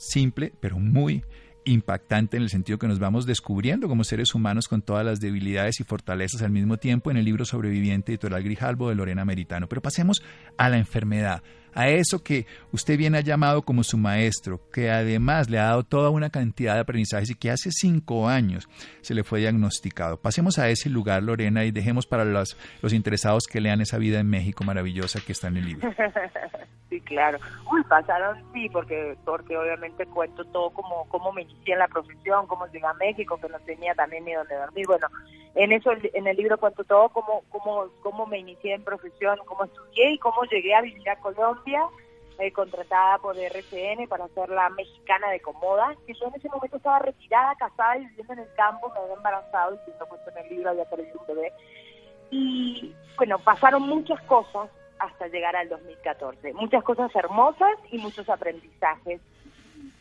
simple, 0.00 0.52
pero 0.60 0.78
muy 0.78 1.22
impactante 1.64 2.38
en 2.38 2.44
el 2.44 2.48
sentido 2.48 2.78
que 2.78 2.88
nos 2.88 2.98
vamos 2.98 3.26
descubriendo 3.26 3.86
como 3.86 4.02
seres 4.02 4.34
humanos 4.34 4.66
con 4.66 4.82
todas 4.82 5.04
las 5.04 5.20
debilidades 5.20 5.78
y 5.80 5.84
fortalezas 5.84 6.42
al 6.42 6.50
mismo 6.50 6.78
tiempo 6.78 7.10
en 7.10 7.18
el 7.18 7.24
libro 7.24 7.44
Sobreviviente 7.44 8.12
editorial 8.12 8.42
Grijalbo 8.42 8.88
de 8.88 8.94
Lorena 8.94 9.24
Meritano. 9.24 9.68
Pero 9.68 9.82
pasemos 9.82 10.22
a 10.56 10.70
la 10.70 10.78
enfermedad, 10.78 11.42
a 11.74 11.88
eso 11.88 12.22
que 12.22 12.46
usted 12.72 12.96
bien 12.96 13.14
ha 13.14 13.20
llamado 13.20 13.62
como 13.62 13.84
su 13.84 13.98
maestro, 13.98 14.60
que 14.72 14.90
además 14.90 15.50
le 15.50 15.58
ha 15.58 15.64
dado 15.64 15.84
toda 15.84 16.10
una 16.10 16.30
cantidad 16.30 16.74
de 16.74 16.80
aprendizajes 16.80 17.30
y 17.30 17.34
que 17.34 17.50
hace 17.50 17.70
cinco 17.70 18.28
años 18.28 18.68
se 19.02 19.14
le 19.14 19.22
fue 19.22 19.40
diagnosticado. 19.40 20.16
Pasemos 20.20 20.58
a 20.58 20.68
ese 20.70 20.88
lugar, 20.88 21.22
Lorena, 21.22 21.64
y 21.66 21.72
dejemos 21.72 22.06
para 22.06 22.24
los, 22.24 22.56
los 22.80 22.92
interesados 22.92 23.44
que 23.44 23.60
lean 23.60 23.82
esa 23.82 23.98
vida 23.98 24.18
en 24.18 24.28
México 24.28 24.64
maravillosa 24.64 25.20
que 25.24 25.32
está 25.32 25.48
en 25.48 25.58
el 25.58 25.66
libro. 25.66 25.90
Sí, 26.90 27.00
claro. 27.02 27.38
Uy, 27.70 27.84
pasaron, 27.84 28.42
sí, 28.52 28.68
porque 28.68 29.16
porque 29.24 29.56
obviamente 29.56 30.04
cuento 30.06 30.44
todo 30.46 30.70
como 30.70 31.08
cómo 31.08 31.32
me 31.32 31.42
inicié 31.42 31.74
en 31.74 31.78
la 31.78 31.86
profesión, 31.86 32.48
cómo 32.48 32.66
llegué 32.66 32.84
a 32.84 32.94
México, 32.94 33.38
que 33.40 33.48
no 33.48 33.60
tenía 33.60 33.94
también 33.94 34.24
ni 34.24 34.34
donde 34.34 34.56
dormir. 34.56 34.86
Bueno, 34.88 35.06
en 35.54 35.70
eso 35.70 35.92
en 35.92 36.26
el 36.26 36.36
libro 36.36 36.58
cuento 36.58 36.82
todo 36.82 37.08
cómo 37.10 37.44
cómo 37.48 37.86
cómo 38.02 38.26
me 38.26 38.40
inicié 38.40 38.74
en 38.74 38.82
profesión, 38.82 39.38
cómo 39.46 39.64
estudié 39.64 40.14
y 40.14 40.18
cómo 40.18 40.42
llegué 40.50 40.74
a 40.74 40.80
vivir 40.80 41.08
a 41.08 41.20
Colombia, 41.20 41.86
eh, 42.40 42.50
contratada 42.50 43.18
por 43.18 43.38
RCN 43.38 44.08
para 44.08 44.26
ser 44.28 44.48
la 44.48 44.68
mexicana 44.70 45.30
de 45.30 45.38
Comoda, 45.38 45.94
que 46.08 46.14
yo 46.14 46.26
en 46.26 46.34
ese 46.34 46.48
momento 46.48 46.76
estaba 46.76 46.98
retirada, 46.98 47.54
casada 47.54 47.98
y 47.98 48.06
viviendo 48.06 48.32
en 48.32 48.38
el 48.40 48.54
campo, 48.54 48.90
me 48.92 48.98
había 48.98 49.14
embarazado 49.14 49.76
y 49.76 49.84
siendo 49.84 50.08
puesto 50.08 50.28
en 50.30 50.38
el 50.38 50.48
libro 50.48 50.70
había 50.70 50.90
perdido 50.90 51.20
un 51.20 51.26
bebé. 51.36 51.52
Y 52.32 52.96
bueno, 53.16 53.38
pasaron 53.38 53.82
muchas 53.82 54.20
cosas 54.22 54.68
hasta 55.00 55.26
llegar 55.28 55.56
al 55.56 55.68
2014. 55.68 56.52
Muchas 56.54 56.84
cosas 56.84 57.14
hermosas 57.16 57.72
y 57.90 57.98
muchos 57.98 58.28
aprendizajes 58.28 59.20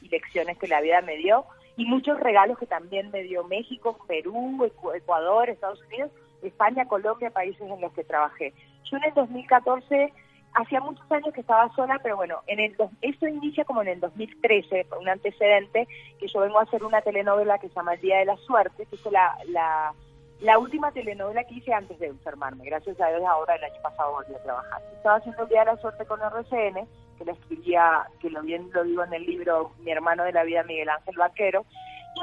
y 0.01 0.09
lecciones 0.09 0.57
que 0.57 0.67
la 0.67 0.81
vida 0.81 1.01
me 1.01 1.17
dio 1.17 1.45
y 1.77 1.85
muchos 1.85 2.19
regalos 2.19 2.59
que 2.59 2.65
también 2.65 3.09
me 3.09 3.23
dio 3.23 3.45
México, 3.45 3.97
Perú, 4.07 4.69
Ecuador, 4.93 5.49
Estados 5.49 5.81
Unidos, 5.87 6.11
España, 6.43 6.85
Colombia, 6.85 7.29
países 7.29 7.61
en 7.61 7.81
los 7.81 7.93
que 7.93 8.03
trabajé. 8.03 8.53
Yo 8.83 8.97
en 8.97 9.05
el 9.05 9.13
2014 9.13 10.13
hacía 10.53 10.81
muchos 10.81 11.09
años 11.11 11.33
que 11.33 11.41
estaba 11.41 11.73
sola, 11.75 11.99
pero 12.03 12.17
bueno, 12.17 12.39
en 12.47 12.59
el 12.59 12.75
esto 13.01 13.27
inicia 13.27 13.63
como 13.63 13.81
en 13.81 13.89
el 13.89 13.99
2013, 14.01 14.87
un 14.99 15.07
antecedente 15.07 15.87
que 16.19 16.27
yo 16.27 16.41
vengo 16.41 16.59
a 16.59 16.63
hacer 16.63 16.83
una 16.83 17.01
telenovela 17.01 17.59
que 17.59 17.69
se 17.69 17.75
llama 17.75 17.93
El 17.93 18.01
Día 18.01 18.17
de 18.17 18.25
la 18.25 18.37
Suerte, 18.37 18.85
que 18.85 18.95
es 18.95 19.05
la, 19.05 19.37
la 19.47 19.93
la 20.41 20.57
última 20.57 20.91
telenovela 20.91 21.43
que 21.43 21.55
hice 21.55 21.73
antes 21.73 21.99
de 21.99 22.07
enfermarme, 22.07 22.63
gracias 22.65 22.99
a 23.01 23.09
Dios 23.09 23.23
ahora 23.27 23.55
el 23.55 23.63
año 23.63 23.81
pasado 23.81 24.13
volví 24.13 24.33
a 24.33 24.43
trabajar. 24.43 24.81
Estaba 24.95 25.17
haciendo 25.17 25.43
el 25.43 25.49
Día 25.49 25.59
de 25.59 25.65
la 25.65 25.77
Suerte 25.77 26.05
con 26.05 26.21
RCN, 26.21 26.87
que 27.17 27.25
la 27.25 27.33
escribía, 27.33 28.07
que 28.21 28.29
lo 28.29 28.41
bien 28.41 28.69
lo 28.71 28.83
digo 28.83 29.03
en 29.03 29.13
el 29.13 29.25
libro 29.25 29.71
Mi 29.79 29.91
hermano 29.91 30.23
de 30.23 30.31
la 30.31 30.43
vida, 30.43 30.63
Miguel 30.63 30.89
Ángel 30.89 31.15
Vaquero, 31.17 31.65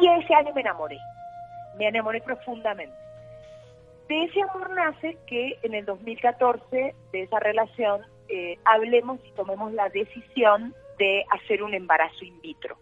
y 0.01 0.09
ese 0.09 0.35
año 0.35 0.55
me 0.55 0.63
enamoré, 0.63 0.99
me 1.79 1.89
enamoré 1.89 2.23
profundamente. 2.23 2.97
De 4.09 4.25
ese 4.25 4.41
amor 4.43 4.71
nace 4.71 5.19
que 5.27 5.59
en 5.63 5.75
el 5.75 5.85
2014, 5.85 6.95
de 7.13 7.23
esa 7.23 7.39
relación, 7.41 8.03
eh, 8.29 8.59
hablemos 8.65 9.21
y 9.27 9.33
tomemos 9.33 9.73
la 9.73 9.89
decisión 9.91 10.75
de 10.99 11.25
hacer 11.31 11.63
un 11.63 11.75
embarazo 11.75 12.25
in 12.25 12.41
vitro. 12.41 12.79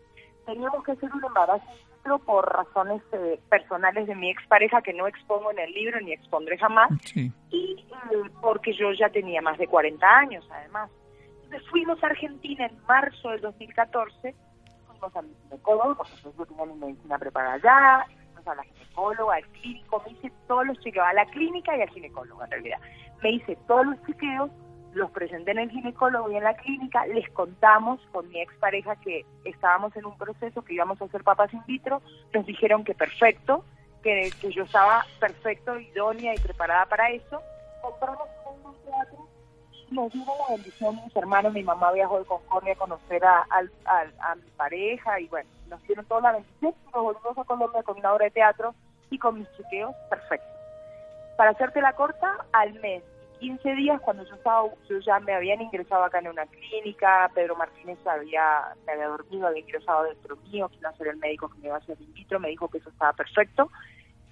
Teníamos 0.46 0.84
que 0.84 0.92
hacer 0.92 1.10
un 1.12 1.24
embarazo 1.24 1.64
in 1.64 1.93
por 2.24 2.46
razones 2.52 3.02
eh, 3.12 3.40
personales 3.48 4.06
de 4.06 4.14
mi 4.14 4.30
expareja 4.30 4.82
que 4.82 4.92
no 4.92 5.06
expongo 5.06 5.50
en 5.50 5.58
el 5.58 5.72
libro 5.72 6.00
ni 6.00 6.12
expondré 6.12 6.58
jamás 6.58 6.90
y 7.14 7.32
eh, 7.50 8.30
porque 8.40 8.72
yo 8.74 8.92
ya 8.92 9.08
tenía 9.08 9.40
más 9.40 9.58
de 9.58 9.66
40 9.66 10.06
años 10.06 10.46
además. 10.52 10.90
Entonces 11.44 11.68
fuimos 11.70 12.02
a 12.02 12.08
Argentina 12.08 12.66
en 12.66 12.76
marzo 12.86 13.30
del 13.30 13.40
2014, 13.40 14.34
fuimos 14.86 15.16
a 15.16 15.22
mi 15.22 15.34
ginecólogo, 15.44 15.96
porque 15.96 16.12
yo 16.22 16.46
tenía 16.46 16.66
mi 16.66 16.74
medicina 16.74 17.18
preparada 17.18 17.54
allá, 17.54 18.06
fuimos 18.16 18.46
a 18.46 18.54
la 18.54 18.62
ginecóloga, 18.64 19.34
al 19.36 19.46
clínico, 19.48 20.02
me 20.04 20.12
hice 20.12 20.32
todos 20.46 20.66
los 20.66 20.78
chequeos, 20.80 21.06
a 21.06 21.14
la 21.14 21.26
clínica 21.26 21.76
y 21.76 21.82
al 21.82 21.90
ginecólogo 21.90 22.44
en 22.44 22.50
realidad. 22.50 22.78
Me 23.22 23.30
hice 23.32 23.56
todos 23.66 23.86
los 23.86 24.02
chequeos 24.06 24.50
los 24.94 25.10
presenté 25.10 25.50
en 25.50 25.58
el 25.58 25.70
ginecólogo 25.70 26.30
y 26.30 26.36
en 26.36 26.44
la 26.44 26.54
clínica, 26.54 27.06
les 27.06 27.28
contamos 27.30 28.00
con 28.12 28.28
mi 28.28 28.40
expareja 28.40 28.96
que 28.96 29.26
estábamos 29.44 29.94
en 29.96 30.06
un 30.06 30.16
proceso, 30.16 30.62
que 30.62 30.74
íbamos 30.74 31.00
a 31.00 31.04
hacer 31.04 31.22
papas 31.24 31.52
in 31.52 31.62
vitro, 31.66 32.00
nos 32.32 32.46
dijeron 32.46 32.84
que 32.84 32.94
perfecto, 32.94 33.64
que, 34.02 34.30
yo 34.50 34.64
estaba 34.64 35.04
perfecto, 35.18 35.78
idónea 35.78 36.34
y 36.34 36.38
preparada 36.38 36.86
para 36.86 37.10
eso. 37.10 37.40
Compramos 37.82 38.28
un 38.64 38.74
teatro 38.84 39.28
nos 39.90 40.12
dieron 40.12 40.34
la 40.38 40.56
bendición 40.56 40.96
mis 41.04 41.14
hermanos, 41.14 41.52
mi 41.52 41.62
mamá 41.62 41.92
viajó 41.92 42.18
de 42.18 42.24
Concordia 42.24 42.72
a 42.72 42.76
conocer 42.76 43.24
a, 43.24 43.46
a, 43.50 44.34
mi 44.34 44.50
pareja 44.56 45.20
y 45.20 45.28
bueno, 45.28 45.48
nos 45.68 45.80
dieron 45.84 46.04
toda 46.06 46.20
la 46.20 46.32
bendición 46.32 46.74
nos 46.92 47.02
volvimos 47.02 47.38
a 47.38 47.44
Colombia 47.44 47.82
con 47.82 47.98
una 47.98 48.12
obra 48.12 48.24
de 48.24 48.30
teatro 48.32 48.74
y 49.10 49.18
con 49.18 49.38
mis 49.38 49.48
chequeos 49.56 49.94
perfectos. 50.10 50.50
Para 51.36 51.50
hacerte 51.50 51.80
la 51.80 51.92
corta, 51.92 52.44
al 52.52 52.74
mes 52.80 53.02
15 53.44 53.74
días 53.74 54.00
cuando 54.00 54.24
yo 54.24 54.34
estaba, 54.36 54.66
yo 54.88 54.98
ya 55.00 55.20
me 55.20 55.34
habían 55.34 55.60
ingresado 55.60 56.02
acá 56.02 56.18
en 56.18 56.28
una 56.28 56.46
clínica, 56.46 57.30
Pedro 57.34 57.54
Martínez 57.56 57.98
había, 58.06 58.74
me 58.86 58.92
había 58.92 59.08
dormido, 59.08 59.46
había 59.46 59.60
ingresado 59.60 60.04
dentro 60.04 60.36
mío, 60.50 60.66
que 60.70 60.78
iba 60.78 60.90
ser 60.94 61.08
el 61.08 61.18
médico 61.18 61.50
que 61.50 61.58
me 61.58 61.66
iba 61.66 61.74
a 61.74 61.78
hacer 61.78 62.00
in 62.00 62.14
vitro, 62.14 62.40
me 62.40 62.48
dijo 62.48 62.68
que 62.68 62.78
eso 62.78 62.88
estaba 62.88 63.12
perfecto, 63.12 63.70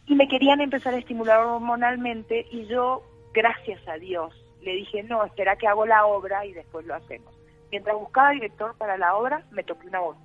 y 0.06 0.14
me 0.14 0.28
querían 0.28 0.62
empezar 0.62 0.94
a 0.94 0.96
estimular 0.96 1.40
hormonalmente, 1.40 2.46
y 2.50 2.64
yo, 2.68 3.02
gracias 3.34 3.86
a 3.86 3.96
Dios, 3.96 4.34
le 4.62 4.72
dije, 4.76 5.02
no, 5.02 5.22
espera 5.24 5.56
que 5.56 5.68
hago 5.68 5.84
la 5.84 6.06
obra 6.06 6.46
y 6.46 6.54
después 6.54 6.86
lo 6.86 6.94
hacemos. 6.94 7.34
Mientras 7.70 7.94
buscaba 7.94 8.30
director 8.30 8.74
para 8.78 8.96
la 8.96 9.14
obra, 9.14 9.42
me 9.50 9.62
toqué 9.62 9.88
una 9.88 10.00
voz. 10.00 10.16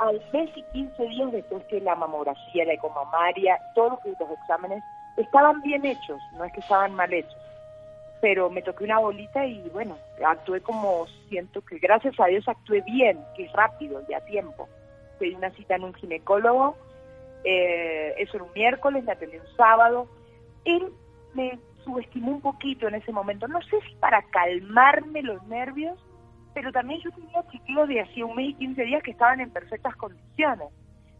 Al 0.00 0.20
mes 0.34 0.50
y 0.54 0.62
15 0.74 1.02
días 1.04 1.32
después 1.32 1.64
que 1.70 1.80
la 1.80 1.94
mamografía, 1.94 2.66
la 2.66 2.74
ecomamaria, 2.74 3.58
todos 3.74 3.98
los 4.04 4.30
exámenes 4.42 4.82
estaban 5.16 5.62
bien 5.62 5.86
hechos, 5.86 6.20
no 6.34 6.44
es 6.44 6.52
que 6.52 6.60
estaban 6.60 6.94
mal 6.94 7.10
hechos 7.10 7.41
pero 8.22 8.48
me 8.48 8.62
toqué 8.62 8.84
una 8.84 9.00
bolita 9.00 9.44
y 9.44 9.68
bueno, 9.70 9.98
actué 10.24 10.60
como 10.60 11.06
siento 11.28 11.60
que 11.60 11.78
gracias 11.78 12.14
a 12.20 12.26
Dios 12.26 12.46
actué 12.46 12.80
bien, 12.82 13.18
que 13.36 13.46
es 13.46 13.52
rápido 13.52 14.00
y 14.08 14.14
a 14.14 14.24
tiempo. 14.24 14.68
Pedí 15.18 15.34
una 15.34 15.50
cita 15.50 15.74
en 15.74 15.82
un 15.82 15.94
ginecólogo, 15.94 16.76
eh, 17.42 18.14
eso 18.18 18.36
era 18.36 18.44
un 18.44 18.52
miércoles, 18.54 19.02
me 19.02 19.10
atendí 19.10 19.38
un 19.38 19.56
sábado. 19.56 20.06
Él 20.64 20.92
me 21.34 21.58
subestimó 21.84 22.30
un 22.30 22.40
poquito 22.40 22.86
en 22.86 22.94
ese 22.94 23.10
momento, 23.10 23.48
no 23.48 23.60
sé 23.62 23.80
si 23.88 23.94
para 23.96 24.22
calmarme 24.30 25.22
los 25.22 25.42
nervios, 25.48 25.98
pero 26.54 26.70
también 26.70 27.00
yo 27.00 27.10
tenía 27.10 27.42
chequeos 27.50 27.88
de 27.88 28.02
hacía 28.02 28.24
un 28.24 28.36
mes 28.36 28.50
y 28.50 28.54
15 28.54 28.84
días 28.84 29.02
que 29.02 29.10
estaban 29.10 29.40
en 29.40 29.50
perfectas 29.50 29.96
condiciones. 29.96 30.68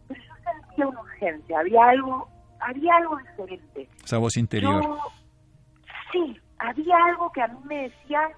Pero 0.07 0.21
yo 0.21 0.33
sentía 0.41 0.87
una 0.87 1.01
urgencia, 1.01 1.59
había 1.59 1.85
algo, 1.85 2.29
había 2.61 2.95
algo 2.95 3.17
diferente. 3.17 3.89
Esa 4.05 4.19
voz 4.19 4.37
interior. 4.37 4.81
sí, 6.13 6.39
había 6.63 6.95
algo 7.05 7.31
que 7.31 7.41
a 7.41 7.47
mí 7.47 7.59
me 7.65 7.83
decía 7.83 8.29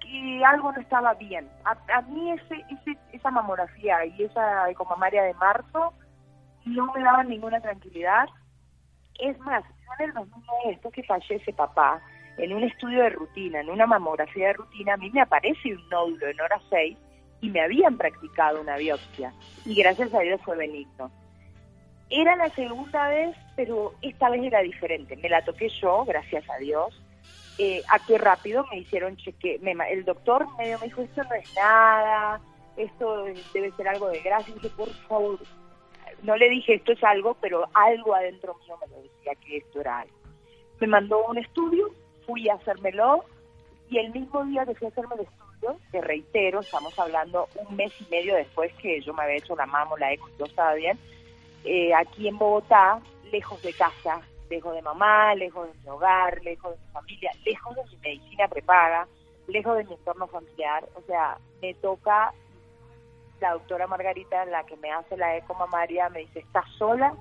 que 0.00 0.44
algo 0.44 0.72
no 0.72 0.80
estaba 0.80 1.14
bien. 1.14 1.48
A, 1.64 2.02
mí 2.02 2.34
esa 3.12 3.30
mamografía 3.30 4.04
y 4.04 4.24
esa 4.24 4.70
ecomamaria 4.70 5.22
de 5.22 5.34
marzo 5.34 5.94
no 6.66 6.92
me 6.92 7.02
daban 7.02 7.28
ninguna 7.28 7.60
tranquilidad. 7.60 8.28
Es 9.18 9.38
más, 9.40 9.64
en 9.98 10.04
el 10.04 10.12
2009, 10.12 10.62
después 10.66 10.94
que 10.94 11.02
fallece 11.02 11.52
papá, 11.54 12.00
en 12.36 12.52
un 12.52 12.62
estudio 12.62 13.02
de 13.02 13.10
rutina, 13.10 13.60
en 13.60 13.70
una 13.70 13.86
mamografía 13.86 14.48
de 14.48 14.52
rutina, 14.52 14.94
a 14.94 14.98
mí 14.98 15.10
me 15.10 15.22
aparece 15.22 15.74
un 15.74 15.88
nódulo 15.88 16.28
en 16.28 16.40
hora 16.40 16.60
6 16.68 16.98
y 17.40 17.48
me 17.48 17.62
habían 17.62 17.96
practicado 17.96 18.60
una 18.60 18.76
biopsia. 18.76 19.32
Y 19.64 19.74
gracias 19.76 20.12
a 20.12 20.20
Dios 20.20 20.40
fue 20.44 20.56
benigno. 20.56 21.10
Era 22.10 22.36
la 22.36 22.50
segunda 22.50 23.08
vez, 23.08 23.34
pero 23.56 23.94
esta 24.02 24.28
vez 24.28 24.44
era 24.44 24.60
diferente. 24.60 25.16
Me 25.16 25.30
la 25.30 25.42
toqué 25.42 25.70
yo, 25.80 26.04
gracias 26.04 26.48
a 26.50 26.58
Dios 26.58 27.02
eh, 27.58 27.82
aquí 27.88 28.16
rápido 28.16 28.66
me 28.70 28.78
hicieron 28.78 29.16
cheque, 29.16 29.60
el 29.90 30.04
doctor 30.04 30.46
medio 30.58 30.78
me 30.78 30.86
dijo, 30.86 31.02
esto 31.02 31.22
no 31.24 31.34
es 31.34 31.54
nada, 31.54 32.40
esto 32.76 33.24
debe 33.54 33.72
ser 33.72 33.88
algo 33.88 34.08
de 34.08 34.20
grasa, 34.20 34.50
y 34.50 34.54
dije, 34.54 34.70
por 34.76 34.92
favor, 35.08 35.38
no 36.22 36.36
le 36.36 36.48
dije 36.50 36.74
esto 36.74 36.92
es 36.92 37.02
algo, 37.02 37.36
pero 37.40 37.66
algo 37.72 38.14
adentro 38.14 38.56
mío 38.64 38.76
me 38.80 38.88
lo 38.88 39.02
decía 39.02 39.34
que 39.36 39.58
esto 39.58 39.80
era 39.80 40.00
algo. 40.00 40.14
Me 40.80 40.86
mandó 40.86 41.24
un 41.26 41.38
estudio, 41.38 41.88
fui 42.26 42.48
a 42.48 42.54
hacérmelo, 42.54 43.24
y 43.88 43.98
el 43.98 44.12
mismo 44.12 44.44
día 44.44 44.66
que 44.66 44.74
fui 44.74 44.86
a 44.86 44.90
hacerme 44.90 45.14
el 45.14 45.20
estudio, 45.22 45.78
te 45.90 46.00
reitero, 46.02 46.60
estamos 46.60 46.98
hablando 46.98 47.48
un 47.56 47.76
mes 47.76 47.92
y 48.00 48.04
medio 48.10 48.34
después 48.34 48.72
que 48.74 49.00
yo 49.00 49.14
me 49.14 49.22
había 49.22 49.36
hecho 49.36 49.56
la 49.56 49.66
mamo, 49.66 49.96
la 49.96 50.12
eco, 50.12 50.28
todo 50.36 50.46
estaba 50.46 50.74
bien, 50.74 50.98
eh, 51.64 51.94
aquí 51.94 52.28
en 52.28 52.36
Bogotá, 52.36 53.00
lejos 53.32 53.62
de 53.62 53.72
casa, 53.72 54.20
lejos 54.48 54.74
de 54.74 54.82
mamá, 54.82 55.34
lejos 55.34 55.68
de 55.72 55.78
mi 55.80 55.88
hogar, 55.88 56.42
lejos 56.42 56.72
de 56.72 56.86
mi 56.86 56.92
familia, 56.92 57.30
lejos 57.44 57.76
de 57.76 57.82
mi 57.84 57.96
medicina 57.98 58.48
prepaga, 58.48 59.06
lejos 59.48 59.76
de 59.76 59.84
mi 59.84 59.92
entorno 59.94 60.26
familiar. 60.26 60.88
O 60.94 61.02
sea, 61.02 61.38
me 61.62 61.74
toca 61.74 62.32
la 63.40 63.52
doctora 63.52 63.86
Margarita, 63.86 64.44
la 64.46 64.64
que 64.64 64.76
me 64.76 64.90
hace 64.90 65.16
la 65.16 65.36
eco 65.36 65.54
mamaria, 65.54 66.08
me 66.08 66.20
dice, 66.20 66.40
¿estás 66.40 66.64
sola? 66.78 67.14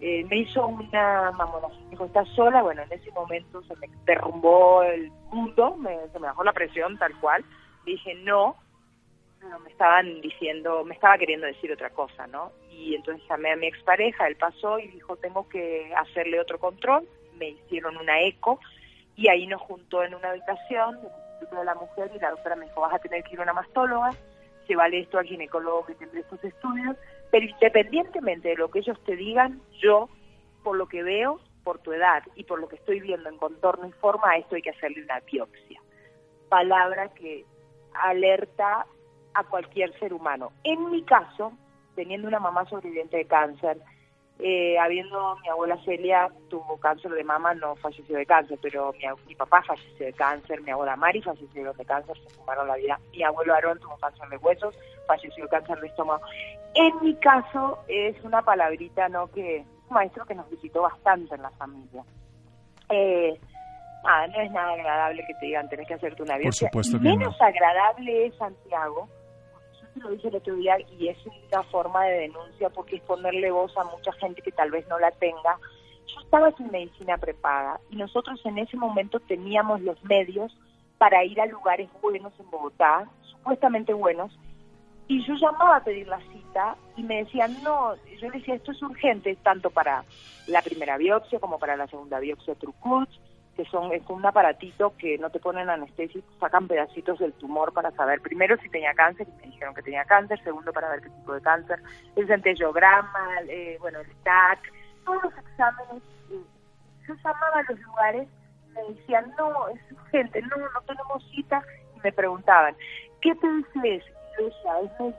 Eh, 0.00 0.24
me 0.24 0.38
hizo 0.38 0.66
una 0.66 1.32
mamografía, 1.32 1.88
dijo, 1.90 2.04
¿estás 2.04 2.28
sola? 2.34 2.62
Bueno, 2.62 2.82
en 2.82 2.92
ese 2.92 3.10
momento 3.12 3.62
se 3.62 3.74
me 3.76 3.88
derrumbó 4.04 4.82
el 4.82 5.10
mundo, 5.30 5.76
me, 5.76 5.96
se 6.12 6.18
me 6.18 6.26
bajó 6.26 6.44
la 6.44 6.52
presión 6.52 6.98
tal 6.98 7.18
cual. 7.20 7.44
Dije, 7.84 8.14
no, 8.16 8.56
me 9.62 9.70
estaban 9.70 10.20
diciendo, 10.20 10.84
me 10.84 10.94
estaba 10.94 11.18
queriendo 11.18 11.46
decir 11.46 11.72
otra 11.72 11.90
cosa, 11.90 12.26
¿no? 12.26 12.52
Y 12.70 12.94
entonces 12.94 13.26
llamé 13.28 13.52
a 13.52 13.56
mi 13.56 13.66
expareja, 13.66 14.26
él 14.26 14.36
pasó 14.36 14.78
y 14.78 14.88
dijo, 14.88 15.16
tengo 15.16 15.48
que 15.48 15.92
hacerle 15.96 16.40
otro 16.40 16.58
control, 16.58 17.08
me 17.38 17.50
hicieron 17.50 17.96
una 17.96 18.20
eco 18.22 18.60
y 19.16 19.28
ahí 19.28 19.46
nos 19.46 19.60
juntó 19.62 20.02
en 20.02 20.14
una 20.14 20.30
habitación 20.30 20.98
de 21.50 21.64
la 21.64 21.74
Mujer 21.74 22.10
y 22.14 22.18
la 22.18 22.30
doctora 22.30 22.56
me 22.56 22.66
dijo, 22.66 22.80
vas 22.80 22.94
a 22.94 22.98
tener 22.98 23.22
que 23.22 23.34
ir 23.34 23.40
a 23.40 23.44
una 23.44 23.52
mastóloga, 23.52 24.10
vale 24.74 25.00
esto 25.00 25.18
al 25.18 25.26
ginecólogo 25.26 25.86
que 25.86 25.94
tendré 25.94 26.20
estos 26.20 26.42
estudios, 26.42 26.96
pero 27.30 27.46
independientemente 27.46 28.48
de 28.48 28.56
lo 28.56 28.70
que 28.70 28.80
ellos 28.80 28.98
te 29.04 29.14
digan, 29.14 29.60
yo, 29.80 30.08
por 30.64 30.76
lo 30.76 30.86
que 30.86 31.02
veo, 31.02 31.38
por 31.62 31.78
tu 31.78 31.92
edad 31.92 32.22
y 32.34 32.44
por 32.44 32.58
lo 32.60 32.68
que 32.68 32.76
estoy 32.76 33.00
viendo 33.00 33.28
en 33.28 33.38
contorno 33.38 33.86
y 33.86 33.92
forma, 33.92 34.30
a 34.30 34.38
esto 34.38 34.56
hay 34.56 34.62
que 34.62 34.70
hacerle 34.70 35.02
una 35.02 35.20
biopsia. 35.20 35.80
Palabra 36.48 37.08
que 37.08 37.44
alerta 37.92 38.86
a 39.36 39.44
cualquier 39.44 39.96
ser 39.98 40.12
humano. 40.12 40.52
En 40.64 40.90
mi 40.90 41.02
caso, 41.02 41.52
teniendo 41.94 42.28
una 42.28 42.40
mamá 42.40 42.64
sobreviviente 42.66 43.18
de 43.18 43.26
cáncer, 43.26 43.78
eh, 44.38 44.78
habiendo 44.78 45.36
mi 45.42 45.48
abuela 45.48 45.78
Celia 45.84 46.28
tuvo 46.50 46.78
cáncer 46.78 47.12
de 47.12 47.24
mama, 47.24 47.54
no 47.54 47.74
falleció 47.76 48.16
de 48.16 48.26
cáncer, 48.26 48.58
pero 48.60 48.92
mi, 48.92 49.04
mi, 49.26 49.34
papá 49.34 49.62
falleció 49.62 50.06
de 50.06 50.12
cáncer, 50.12 50.60
mi 50.62 50.70
abuela 50.70 50.96
Mari 50.96 51.22
falleció 51.22 51.72
de 51.72 51.84
cáncer, 51.84 52.16
se 52.18 52.28
fumaron 52.34 52.68
la 52.68 52.76
vida, 52.76 53.00
mi 53.12 53.22
abuelo 53.22 53.54
Aarón 53.54 53.78
tuvo 53.78 53.96
cáncer 53.96 54.28
de 54.28 54.36
huesos, 54.36 54.78
falleció 55.06 55.44
de 55.44 55.50
cáncer 55.50 55.80
de 55.80 55.86
estómago. 55.88 56.22
En 56.74 56.92
mi 57.02 57.14
caso 57.16 57.78
es 57.88 58.22
una 58.24 58.42
palabrita, 58.42 59.08
¿no? 59.08 59.28
Que 59.28 59.64
un 59.88 59.94
maestro 59.94 60.26
que 60.26 60.34
nos 60.34 60.50
visitó 60.50 60.82
bastante 60.82 61.34
en 61.34 61.42
la 61.42 61.50
familia. 61.50 62.04
Eh, 62.90 63.40
Ah, 64.06 64.26
no 64.28 64.40
es 64.40 64.50
nada 64.52 64.72
agradable 64.72 65.24
que 65.26 65.34
te 65.34 65.46
digan 65.46 65.68
tenés 65.68 65.88
que 65.88 65.94
hacerte 65.94 66.22
una 66.22 66.38
biopsia. 66.38 66.70
Por 66.70 66.84
supuesto 66.84 67.16
Menos 67.16 67.40
agradable 67.40 68.26
es 68.26 68.36
Santiago, 68.36 69.08
lo 70.06 70.12
dije 70.12 70.28
el 70.28 70.36
otro 70.36 70.54
día 70.54 70.76
y 70.98 71.08
es 71.08 71.18
una 71.26 71.62
forma 71.64 72.04
de 72.04 72.20
denuncia 72.20 72.70
porque 72.70 72.96
es 72.96 73.02
ponerle 73.02 73.50
voz 73.50 73.76
a 73.76 73.84
mucha 73.84 74.12
gente 74.12 74.42
que 74.42 74.52
tal 74.52 74.70
vez 74.70 74.86
no 74.88 74.98
la 74.98 75.10
tenga. 75.10 75.58
Yo 76.06 76.20
estaba 76.20 76.52
sin 76.52 76.70
medicina 76.70 77.18
prepaga 77.18 77.80
y 77.90 77.96
nosotros 77.96 78.40
en 78.44 78.58
ese 78.58 78.76
momento 78.76 79.18
teníamos 79.20 79.80
los 79.80 80.02
medios 80.04 80.56
para 80.98 81.24
ir 81.24 81.40
a 81.40 81.46
lugares 81.46 81.90
buenos 82.00 82.32
en 82.38 82.50
Bogotá, 82.50 83.08
supuestamente 83.22 83.92
buenos, 83.92 84.32
y 85.08 85.24
yo 85.24 85.34
llamaba 85.34 85.76
a 85.76 85.84
pedir 85.84 86.08
la 86.08 86.20
cita 86.32 86.76
y 86.96 87.02
me 87.02 87.18
decían, 87.24 87.62
no, 87.62 87.94
yo 88.20 88.30
decía, 88.30 88.54
esto 88.54 88.72
es 88.72 88.82
urgente, 88.82 89.36
tanto 89.42 89.70
para 89.70 90.04
la 90.48 90.62
primera 90.62 90.96
biopsia 90.96 91.38
como 91.38 91.58
para 91.58 91.76
la 91.76 91.86
segunda 91.86 92.18
biopsia 92.18 92.54
Trucut, 92.54 93.08
que 93.56 93.64
son 93.64 93.92
es 93.92 94.02
un 94.08 94.24
aparatito 94.24 94.94
que 94.98 95.16
no 95.18 95.30
te 95.30 95.40
ponen 95.40 95.70
anestesia, 95.70 96.20
sacan 96.38 96.68
pedacitos 96.68 97.18
del 97.18 97.32
tumor 97.32 97.72
para 97.72 97.90
saber 97.92 98.20
primero 98.20 98.56
si 98.58 98.68
tenía 98.68 98.92
cáncer, 98.94 99.26
y 99.26 99.32
me 99.40 99.52
dijeron 99.52 99.74
que 99.74 99.82
tenía 99.82 100.04
cáncer, 100.04 100.42
segundo 100.44 100.72
para 100.72 100.90
ver 100.90 101.00
qué 101.00 101.08
tipo 101.08 101.32
de 101.32 101.40
cáncer, 101.40 101.82
el 102.16 102.26
centellograma, 102.26 103.28
eh, 103.48 103.78
bueno, 103.80 104.00
el 104.00 104.14
TAC, 104.22 104.60
todos 105.04 105.24
los 105.24 105.38
exámenes. 105.38 106.02
Eh, 106.30 106.40
yo 107.08 107.14
llamaba 107.14 107.60
a 107.60 107.72
los 107.72 107.80
lugares, 107.80 108.28
me 108.74 108.94
decían, 108.94 109.32
no, 109.38 109.68
es 109.68 109.80
urgente, 109.90 110.42
no, 110.42 110.56
no 110.58 110.80
tenemos 110.86 111.26
cita, 111.30 111.62
y 111.96 112.00
me 112.00 112.12
preguntaban, 112.12 112.76
¿qué 113.22 113.34
te 113.36 113.46
es? 113.96 114.04
Y 114.38 114.42
yo 114.42 114.46
es, 114.48 115.14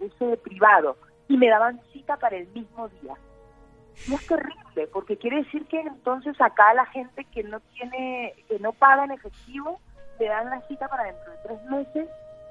es, 0.00 0.22
es 0.22 0.38
privado, 0.38 0.96
y 1.26 1.36
me 1.36 1.48
daban 1.48 1.80
cita 1.92 2.16
para 2.16 2.36
el 2.36 2.46
mismo 2.48 2.88
día. 3.00 3.16
Y 4.08 4.14
es 4.14 4.26
terrible, 4.26 4.86
porque 4.92 5.16
quiere 5.16 5.38
decir 5.38 5.66
que 5.66 5.80
entonces 5.80 6.38
acá 6.40 6.74
la 6.74 6.86
gente 6.86 7.24
que 7.24 7.42
no 7.42 7.60
tiene, 7.74 8.34
que 8.48 8.58
no 8.58 8.72
paga 8.72 9.04
en 9.04 9.12
efectivo, 9.12 9.80
le 10.18 10.26
dan 10.28 10.50
la 10.50 10.60
cita 10.62 10.88
para 10.88 11.04
dentro 11.04 11.32
de 11.32 11.38
tres 11.38 11.62
meses, 11.64 12.08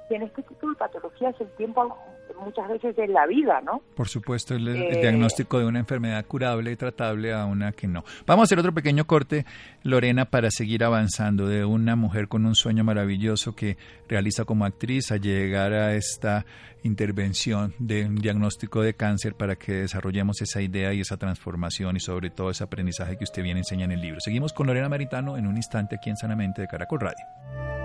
y 0.09 0.15
en 0.15 0.23
este 0.23 0.43
tipo 0.43 0.69
de 0.69 0.75
patologías 0.75 1.35
el 1.39 1.49
tiempo 1.55 1.97
muchas 2.39 2.67
veces 2.67 2.97
es 2.97 3.09
la 3.09 3.25
vida, 3.25 3.61
¿no? 3.61 3.81
Por 3.95 4.07
supuesto, 4.07 4.55
el, 4.55 4.67
eh, 4.67 4.99
diagnóstico 5.01 5.59
de 5.59 5.65
una 5.65 5.79
enfermedad 5.79 6.25
curable 6.25 6.71
y 6.71 6.75
tratable 6.75 7.33
a 7.33 7.45
una 7.45 7.71
que 7.71 7.87
no. 7.87 8.03
Vamos 8.25 8.43
a 8.43 8.45
hacer 8.45 8.59
otro 8.59 8.73
pequeño 8.73 9.05
corte, 9.05 9.45
Lorena, 9.83 10.25
para 10.25 10.51
seguir 10.51 10.83
avanzando 10.83 11.47
de 11.47 11.65
una 11.65 11.95
mujer 11.95 12.27
con 12.27 12.45
un 12.45 12.55
sueño 12.55 12.83
maravilloso 12.83 13.55
que 13.55 13.77
realiza 14.07 14.45
como 14.45 14.65
actriz 14.65 15.11
a 15.11 15.17
llegar 15.17 15.73
a 15.73 15.95
esta 15.95 16.45
intervención 16.83 17.73
de 17.79 18.05
un 18.05 18.15
diagnóstico 18.15 18.81
de 18.81 18.93
cáncer 18.93 19.33
para 19.33 19.55
que 19.55 19.73
desarrollemos 19.73 20.41
esa 20.41 20.61
idea 20.61 20.93
y 20.93 21.01
esa 21.01 21.17
transformación 21.17 21.95
y 21.95 21.99
sobre 21.99 22.29
todo 22.29 22.51
ese 22.51 22.63
aprendizaje 22.63 23.17
que 23.17 23.23
usted 23.23 23.41
viene 23.41 23.61
enseña 23.61 23.85
en 23.85 23.91
el 23.91 24.01
libro. 24.01 24.19
Seguimos 24.19 24.53
con 24.53 24.67
Lorena 24.67 24.89
Maritano 24.89 25.37
en 25.37 25.47
un 25.47 25.57
instante 25.57 25.95
aquí 25.95 26.09
en 26.09 26.17
Sanamente 26.17 26.61
de 26.61 26.67
Caracol 26.67 26.99
Radio. 26.99 27.84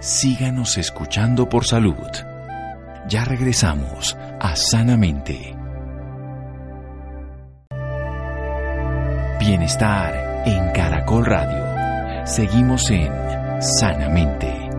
Síganos 0.00 0.78
escuchando 0.78 1.48
por 1.48 1.66
salud. 1.66 2.08
Ya 3.08 3.24
regresamos 3.24 4.16
a 4.40 4.56
Sanamente. 4.56 5.56
Bienestar 9.38 10.42
en 10.46 10.70
Caracol 10.72 11.26
Radio. 11.26 12.26
Seguimos 12.26 12.90
en 12.90 13.12
Sanamente. 13.60 14.69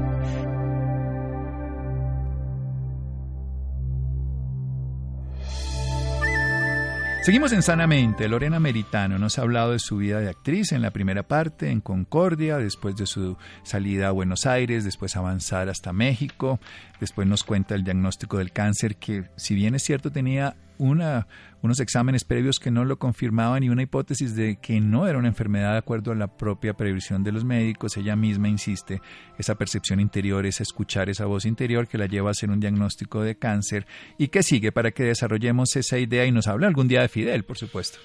Seguimos 7.21 7.51
en 7.51 7.61
Sanamente. 7.61 8.27
Lorena 8.27 8.59
Meritano 8.59 9.19
nos 9.19 9.37
ha 9.37 9.43
hablado 9.43 9.73
de 9.73 9.79
su 9.79 9.97
vida 9.97 10.19
de 10.19 10.29
actriz 10.29 10.71
en 10.71 10.81
la 10.81 10.89
primera 10.89 11.21
parte, 11.21 11.69
en 11.69 11.79
Concordia, 11.79 12.57
después 12.57 12.95
de 12.95 13.05
su 13.05 13.37
salida 13.61 14.07
a 14.07 14.11
Buenos 14.11 14.47
Aires, 14.47 14.83
después 14.83 15.15
avanzar 15.15 15.69
hasta 15.69 15.93
México, 15.93 16.59
después 16.99 17.27
nos 17.27 17.43
cuenta 17.43 17.75
el 17.75 17.83
diagnóstico 17.83 18.39
del 18.39 18.51
cáncer 18.51 18.95
que, 18.95 19.25
si 19.35 19.53
bien 19.53 19.75
es 19.75 19.83
cierto, 19.83 20.11
tenía 20.11 20.55
una, 20.79 21.27
unos 21.63 21.79
exámenes 21.79 22.23
previos 22.23 22.59
que 22.59 22.71
no 22.71 22.85
lo 22.85 22.97
confirmaban 22.97 23.63
y 23.63 23.69
una 23.69 23.83
hipótesis 23.83 24.35
de 24.35 24.57
que 24.57 24.79
no 24.81 25.07
era 25.07 25.17
una 25.17 25.27
enfermedad 25.27 25.73
de 25.73 25.77
acuerdo 25.77 26.11
a 26.11 26.15
la 26.15 26.27
propia 26.27 26.73
previsión 26.73 27.23
de 27.23 27.31
los 27.31 27.43
médicos. 27.43 27.97
Ella 27.97 28.15
misma 28.15 28.49
insiste, 28.49 29.01
esa 29.37 29.55
percepción 29.55 29.99
interior, 29.99 30.45
es 30.45 30.61
escuchar 30.61 31.09
esa 31.09 31.25
voz 31.25 31.45
interior 31.45 31.87
que 31.87 31.97
la 31.97 32.07
lleva 32.07 32.29
a 32.29 32.31
hacer 32.31 32.49
un 32.49 32.59
diagnóstico 32.59 33.21
de 33.21 33.37
cáncer 33.37 33.85
y 34.17 34.29
que 34.29 34.43
sigue 34.43 34.71
para 34.71 34.91
que 34.91 35.03
desarrollemos 35.03 35.75
esa 35.75 35.97
idea 35.97 36.25
y 36.25 36.31
nos 36.31 36.47
hable 36.47 36.67
algún 36.67 36.87
día 36.87 37.01
de 37.01 37.09
Fidel, 37.09 37.43
por 37.43 37.57
supuesto. 37.57 37.99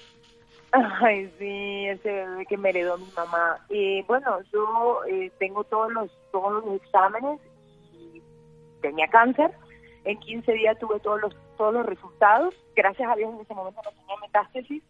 Ay, 0.71 1.31
sí, 1.39 1.87
ese 1.87 2.11
bebé 2.11 2.45
que 2.45 2.57
me 2.57 2.69
heredó 2.69 2.97
mi 2.97 3.07
mamá. 3.15 3.57
y 3.69 4.01
bueno, 4.03 4.39
yo 4.51 4.99
eh, 5.09 5.31
tengo 5.39 5.63
todos 5.63 5.91
los, 5.93 6.11
todos 6.31 6.63
los 6.63 6.81
exámenes 6.81 7.39
y 7.93 8.21
tenía 8.81 9.07
cáncer. 9.07 9.51
En 10.03 10.19
15 10.19 10.51
días 10.53 10.77
tuve 10.79 10.99
todos 10.99 11.21
los 11.21 11.35
todos 11.57 11.73
los 11.73 11.85
resultados. 11.85 12.53
Gracias 12.75 13.09
a 13.09 13.15
Dios 13.15 13.33
en 13.33 13.41
ese 13.41 13.53
momento 13.53 13.81
no 13.83 13.91
tenía 13.91 14.15
metástasis. 14.21 14.83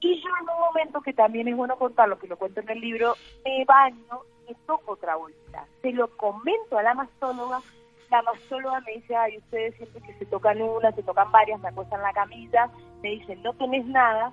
Y 0.00 0.22
yo 0.22 0.28
en 0.40 0.48
un 0.48 0.60
momento 0.60 1.00
que 1.00 1.12
también 1.12 1.48
es 1.48 1.56
bueno 1.56 1.76
contarlo, 1.76 2.18
que 2.18 2.28
lo 2.28 2.36
cuento 2.36 2.60
en 2.60 2.68
el 2.68 2.80
libro, 2.80 3.14
me 3.44 3.64
baño 3.64 4.20
y 4.48 4.54
toco 4.66 4.92
otra 4.92 5.16
bolsa. 5.16 5.66
Se 5.82 5.92
lo 5.92 6.14
comento 6.16 6.78
a 6.78 6.82
la 6.82 6.94
mastóloga. 6.94 7.60
La 8.10 8.22
mastóloga 8.22 8.80
me 8.80 8.92
dice, 8.92 9.16
ay, 9.16 9.38
ustedes 9.38 9.74
siempre 9.76 10.02
que 10.02 10.14
se 10.18 10.26
tocan 10.26 10.60
una, 10.60 10.92
se 10.92 11.02
tocan 11.02 11.32
varias, 11.32 11.58
me 11.60 11.68
acuestan 11.68 12.02
la 12.02 12.12
camisa, 12.12 12.70
me 13.02 13.10
dicen, 13.10 13.42
no 13.42 13.54
tenés 13.54 13.86
nada. 13.86 14.32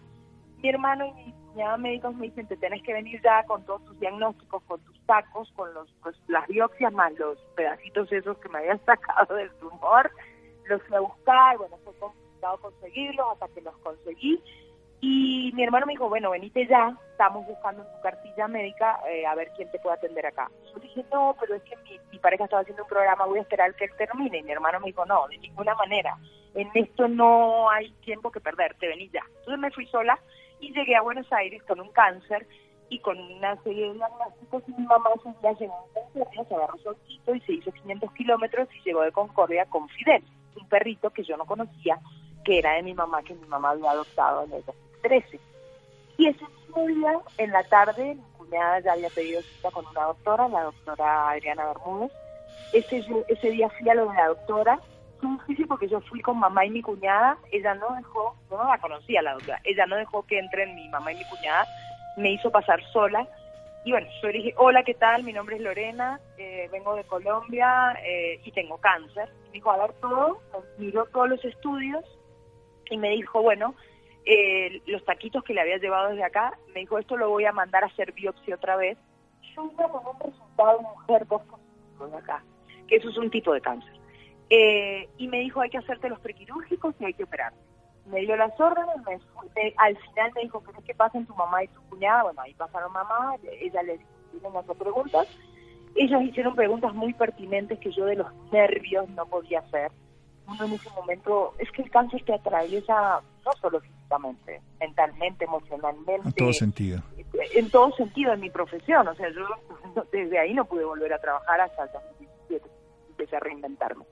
Mi 0.57 0.69
hermano 0.69 1.05
y 1.05 1.13
mi 1.13 1.33
cuñada 1.53 1.77
médicos 1.77 2.15
me 2.15 2.27
dicen, 2.27 2.47
te 2.47 2.57
tenés 2.57 2.83
que 2.83 2.93
venir 2.93 3.21
ya 3.23 3.43
con 3.45 3.63
todos 3.65 3.83
tus 3.85 3.99
diagnósticos, 3.99 4.61
con 4.63 4.79
tus 4.81 4.99
tacos, 5.05 5.51
con 5.55 5.73
los 5.73 5.89
pues, 6.03 6.15
las 6.27 6.47
biopsias, 6.47 6.91
más 6.93 7.13
los 7.13 7.37
pedacitos 7.55 8.11
esos 8.11 8.37
que 8.39 8.49
me 8.49 8.59
habían 8.59 8.79
sacado 8.85 9.35
del 9.35 9.51
tumor 9.51 10.11
los 10.65 10.81
fui 10.83 10.95
a 10.95 11.01
buscar, 11.01 11.57
bueno, 11.57 11.77
fue 11.83 11.93
complicado 11.95 12.57
conseguirlos 12.57 13.27
hasta 13.33 13.47
que 13.49 13.61
los 13.61 13.75
conseguí. 13.77 14.41
Y 15.03 15.51
mi 15.55 15.63
hermano 15.63 15.87
me 15.87 15.93
dijo, 15.93 16.09
bueno, 16.09 16.29
venite 16.29 16.67
ya, 16.67 16.95
estamos 17.09 17.45
buscando 17.47 17.81
en 17.81 17.91
tu 17.91 18.01
cartilla 18.03 18.47
médica 18.47 18.99
eh, 19.09 19.25
a 19.25 19.33
ver 19.33 19.51
quién 19.55 19.69
te 19.71 19.79
puede 19.79 19.95
atender 19.95 20.27
acá. 20.27 20.51
Yo 20.71 20.79
dije, 20.79 21.03
no, 21.11 21.35
pero 21.39 21.55
es 21.55 21.63
que 21.63 21.75
mi, 22.11 22.19
pareja 22.19 22.43
estaba 22.43 22.61
haciendo 22.61 22.83
un 22.83 22.89
programa, 22.89 23.25
voy 23.25 23.39
a 23.39 23.41
esperar 23.41 23.73
que 23.73 23.85
él 23.85 23.91
termine. 23.97 24.37
Y 24.37 24.43
mi 24.43 24.51
hermano 24.51 24.79
me 24.79 24.87
dijo, 24.87 25.03
no, 25.07 25.27
de 25.27 25.39
ninguna 25.39 25.73
manera, 25.73 26.15
en 26.53 26.69
esto 26.75 27.07
no 27.07 27.67
hay 27.71 27.91
tiempo 28.03 28.29
que 28.31 28.39
perder, 28.39 28.75
te 28.75 28.87
venís 28.87 29.11
ya. 29.11 29.23
Entonces 29.39 29.57
me 29.57 29.71
fui 29.71 29.87
sola 29.87 30.19
y 30.59 30.71
llegué 30.71 30.95
a 30.95 31.01
Buenos 31.01 31.31
Aires 31.33 31.63
con 31.63 31.79
un 31.79 31.89
cáncer 31.89 32.45
y 32.89 32.99
con 32.99 33.17
una 33.17 33.55
serie 33.63 33.87
de 33.87 33.93
diagnósticos 33.93 34.67
mi 34.67 34.85
mamá 34.85 35.09
ese 35.15 35.33
día 35.41 35.53
llegó 35.53 35.73
a 35.73 35.93
Concordia, 35.93 36.43
se 36.43 36.55
agarró 36.55 36.77
solcito 36.77 37.33
y 37.33 37.41
se 37.41 37.53
hizo 37.53 37.71
500 37.71 38.11
kilómetros 38.11 38.67
y 38.75 38.81
llegó 38.83 39.01
de 39.01 39.11
Concordia 39.11 39.65
con 39.65 39.89
Fidel 39.89 40.23
un 40.55 40.67
perrito 40.67 41.09
que 41.09 41.23
yo 41.23 41.37
no 41.37 41.45
conocía, 41.45 41.99
que 42.43 42.59
era 42.59 42.73
de 42.73 42.83
mi 42.83 42.93
mamá, 42.93 43.23
que 43.23 43.33
mi 43.33 43.47
mamá 43.47 43.71
había 43.71 43.91
adoptado 43.91 44.43
en 44.43 44.53
el 44.53 44.63
2013. 44.65 45.39
Y 46.17 46.27
ese 46.27 46.45
mismo 46.45 46.87
día, 46.87 47.13
en 47.37 47.51
la 47.51 47.63
tarde, 47.63 48.15
mi 48.15 48.37
cuñada 48.37 48.79
ya 48.79 48.93
había 48.93 49.09
pedido 49.09 49.41
cita 49.41 49.71
con 49.71 49.85
una 49.87 50.03
doctora, 50.03 50.47
la 50.47 50.63
doctora 50.63 51.29
Adriana 51.29 51.65
Bermúdez. 51.65 52.11
Ese, 52.73 53.03
ese 53.27 53.49
día 53.49 53.69
fui 53.69 53.89
a 53.89 53.95
lo 53.95 54.09
de 54.09 54.15
la 54.15 54.27
doctora, 54.27 54.79
fue 55.19 55.29
difícil 55.31 55.67
porque 55.67 55.87
yo 55.87 55.99
fui 56.01 56.21
con 56.21 56.39
mamá 56.39 56.65
y 56.65 56.69
mi 56.69 56.81
cuñada, 56.81 57.37
ella 57.51 57.75
no 57.75 57.95
dejó, 57.95 58.35
yo 58.49 58.57
no 58.57 58.69
la 58.69 58.77
conocía 58.79 59.21
la 59.21 59.33
doctora, 59.33 59.61
ella 59.63 59.85
no 59.85 59.95
dejó 59.95 60.23
que 60.25 60.39
entren 60.39 60.75
mi 60.75 60.87
mamá 60.89 61.11
y 61.11 61.17
mi 61.17 61.25
cuñada, 61.25 61.65
me 62.17 62.31
hizo 62.31 62.49
pasar 62.49 62.81
sola 62.91 63.27
Y 63.83 63.91
bueno, 63.91 64.07
yo 64.21 64.27
le 64.27 64.37
dije, 64.37 64.53
hola, 64.57 64.83
¿qué 64.83 64.93
tal? 64.93 65.23
Mi 65.23 65.33
nombre 65.33 65.55
es 65.55 65.61
Lorena, 65.61 66.19
eh, 66.37 66.69
vengo 66.71 66.95
de 66.95 67.03
Colombia 67.03 67.97
eh, 68.05 68.39
y 68.43 68.51
tengo 68.51 68.77
cáncer. 68.77 69.29
Me 69.45 69.53
dijo, 69.53 69.71
a 69.71 69.77
ver 69.77 69.93
todo, 69.93 70.39
miró 70.77 71.05
todos 71.07 71.29
los 71.29 71.43
estudios 71.43 72.05
y 72.91 72.97
me 72.97 73.09
dijo, 73.09 73.41
bueno, 73.41 73.73
eh, 74.25 74.81
los 74.85 75.03
taquitos 75.03 75.43
que 75.43 75.55
le 75.55 75.61
había 75.61 75.77
llevado 75.77 76.09
desde 76.09 76.23
acá, 76.23 76.55
me 76.75 76.81
dijo, 76.81 76.99
esto 76.99 77.17
lo 77.17 77.29
voy 77.29 77.45
a 77.45 77.51
mandar 77.51 77.83
a 77.83 77.87
hacer 77.87 78.11
biopsia 78.11 78.55
otra 78.55 78.75
vez. 78.75 78.99
Yo 79.55 79.67
iba 79.73 79.89
con 79.89 80.05
un 80.05 80.19
resultado 80.19 80.77
de 80.77 80.83
mujer 80.83 81.27
dos 81.27 81.41
de 82.11 82.17
acá, 82.17 82.43
que 82.87 82.97
eso 82.97 83.09
es 83.09 83.17
un 83.17 83.31
tipo 83.31 83.51
de 83.51 83.61
cáncer. 83.61 83.93
y 85.17 85.27
me 85.27 85.39
dijo, 85.39 85.59
hay 85.59 85.71
que 85.71 85.79
hacerte 85.79 86.07
los 86.07 86.19
prequirúrgicos 86.19 86.93
y 86.99 87.05
hay 87.05 87.13
que 87.13 87.23
operarte 87.23 87.70
me 88.11 88.21
dio 88.21 88.35
las 88.35 88.59
órdenes, 88.59 88.97
me, 89.05 89.73
al 89.77 89.97
final 89.97 90.31
me 90.35 90.41
dijo, 90.41 90.63
¿qué 90.85 90.93
pasa 90.93 91.17
en 91.17 91.25
tu 91.25 91.35
mamá 91.35 91.63
y 91.63 91.67
tu 91.69 91.81
cuñada? 91.89 92.23
Bueno, 92.23 92.41
ahí 92.41 92.53
pasaron 92.53 92.91
mamá, 92.91 93.35
ella 93.59 93.81
les 93.83 93.99
hicieron 94.33 94.57
hacer 94.57 94.75
preguntas. 94.75 95.27
Ellas 95.95 96.21
hicieron 96.23 96.55
preguntas 96.55 96.93
muy 96.93 97.13
pertinentes 97.13 97.79
que 97.79 97.91
yo 97.91 98.05
de 98.05 98.15
los 98.15 98.27
nervios 98.51 99.09
no 99.09 99.25
podía 99.25 99.59
hacer. 99.59 99.91
Uno 100.47 100.65
en 100.65 100.73
ese 100.73 100.89
momento, 100.91 101.53
es 101.59 101.69
que 101.71 101.81
el 101.81 101.91
cáncer 101.91 102.23
te 102.23 102.33
atraviesa 102.33 103.21
no 103.45 103.51
solo 103.61 103.79
físicamente, 103.79 104.61
mentalmente, 104.79 105.45
emocionalmente. 105.45 106.27
En 106.27 106.33
todo 106.33 106.53
sentido. 106.53 107.01
En 107.53 107.69
todo 107.69 107.91
sentido, 107.91 108.33
en 108.33 108.39
mi 108.41 108.49
profesión. 108.49 109.07
O 109.07 109.15
sea, 109.15 109.29
yo 109.29 110.03
desde 110.11 110.39
ahí 110.39 110.53
no 110.53 110.65
pude 110.65 110.85
volver 110.85 111.13
a 111.13 111.19
trabajar 111.19 111.61
hasta 111.61 111.83
el 111.83 111.89
2017, 111.91 112.69
empecé 113.09 113.35
a 113.35 113.39
reinventarme. 113.39 114.05